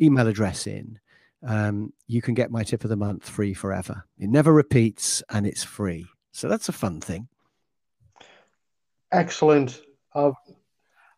email 0.00 0.28
address 0.28 0.68
in, 0.68 1.00
um, 1.46 1.92
you 2.06 2.22
can 2.22 2.34
get 2.34 2.50
my 2.50 2.62
tip 2.62 2.84
of 2.84 2.90
the 2.90 2.96
month 2.96 3.28
free 3.28 3.54
forever. 3.54 4.04
It 4.18 4.28
never 4.28 4.52
repeats 4.52 5.22
and 5.30 5.46
it's 5.46 5.62
free. 5.62 6.06
So 6.32 6.48
that's 6.48 6.68
a 6.68 6.72
fun 6.72 7.00
thing. 7.00 7.28
Excellent. 9.12 9.80
I've, 10.14 10.32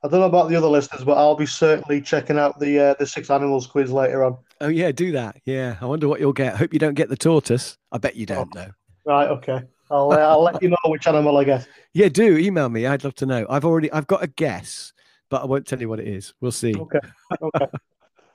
I 0.02 0.08
don't 0.08 0.20
know 0.20 0.26
about 0.26 0.48
the 0.48 0.56
other 0.56 0.66
listeners, 0.66 1.04
but 1.04 1.16
I'll 1.16 1.36
be 1.36 1.46
certainly 1.46 2.00
checking 2.00 2.38
out 2.38 2.58
the 2.60 2.78
uh, 2.78 2.94
the 2.98 3.06
six 3.06 3.30
animals 3.30 3.66
quiz 3.66 3.90
later 3.90 4.24
on. 4.24 4.36
Oh, 4.60 4.68
yeah, 4.68 4.92
do 4.92 5.12
that. 5.12 5.36
Yeah. 5.44 5.76
I 5.80 5.86
wonder 5.86 6.08
what 6.08 6.20
you'll 6.20 6.32
get. 6.32 6.56
Hope 6.56 6.72
you 6.72 6.78
don't 6.78 6.94
get 6.94 7.08
the 7.08 7.16
tortoise. 7.16 7.78
I 7.92 7.98
bet 7.98 8.16
you 8.16 8.26
don't 8.26 8.54
know. 8.54 8.70
Right. 9.04 9.28
Okay. 9.28 9.62
I'll 9.90 10.10
uh, 10.12 10.16
I'll 10.16 10.42
let 10.42 10.62
you 10.62 10.68
know 10.68 10.76
which 10.86 11.06
animal 11.06 11.36
I 11.38 11.44
get. 11.44 11.66
Yeah, 11.94 12.10
do 12.10 12.36
email 12.36 12.68
me. 12.68 12.84
I'd 12.84 13.04
love 13.04 13.14
to 13.14 13.24
know. 13.24 13.46
I've 13.48 13.64
already, 13.64 13.90
I've 13.90 14.06
got 14.06 14.22
a 14.22 14.26
guess, 14.26 14.92
but 15.30 15.40
I 15.40 15.46
won't 15.46 15.66
tell 15.66 15.80
you 15.80 15.88
what 15.88 15.98
it 15.98 16.06
is. 16.06 16.34
We'll 16.42 16.52
see. 16.52 16.74
Okay. 16.74 16.98
Okay. 17.40 17.66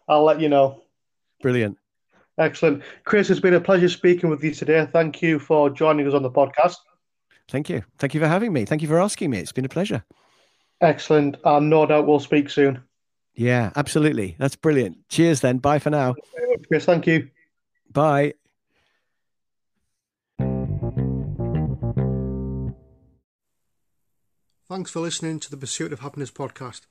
I'll 0.07 0.23
let 0.23 0.41
you 0.41 0.49
know. 0.49 0.81
Brilliant. 1.43 1.77
Excellent. 2.41 2.81
Chris, 3.03 3.29
it's 3.29 3.39
been 3.39 3.53
a 3.53 3.61
pleasure 3.61 3.87
speaking 3.87 4.29
with 4.31 4.43
you 4.43 4.51
today. 4.51 4.87
Thank 4.91 5.21
you 5.21 5.37
for 5.37 5.69
joining 5.69 6.07
us 6.07 6.15
on 6.15 6.23
the 6.23 6.31
podcast. 6.31 6.77
Thank 7.47 7.69
you. 7.69 7.83
Thank 7.99 8.15
you 8.15 8.19
for 8.19 8.27
having 8.27 8.51
me. 8.51 8.65
Thank 8.65 8.81
you 8.81 8.87
for 8.87 8.99
asking 8.99 9.29
me. 9.29 9.37
It's 9.37 9.51
been 9.51 9.65
a 9.65 9.69
pleasure. 9.69 10.03
Excellent. 10.81 11.37
And 11.45 11.69
no 11.69 11.85
doubt 11.85 12.07
we'll 12.07 12.19
speak 12.19 12.49
soon. 12.49 12.81
Yeah, 13.35 13.71
absolutely. 13.75 14.35
That's 14.39 14.55
brilliant. 14.55 15.07
Cheers 15.07 15.41
then. 15.41 15.59
Bye 15.59 15.77
for 15.77 15.91
now. 15.91 16.15
Chris, 16.67 16.85
thank 16.85 17.05
you. 17.05 17.29
Bye. 17.91 18.33
Thanks 24.67 24.89
for 24.89 25.01
listening 25.01 25.39
to 25.41 25.51
the 25.51 25.57
Pursuit 25.57 25.93
of 25.93 25.99
Happiness 25.99 26.31
podcast. 26.31 26.81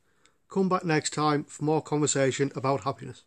Come 0.49 0.69
back 0.69 0.85
next 0.85 1.11
time 1.11 1.43
for 1.43 1.65
more 1.65 1.83
conversation 1.83 2.53
about 2.55 2.85
happiness. 2.85 3.25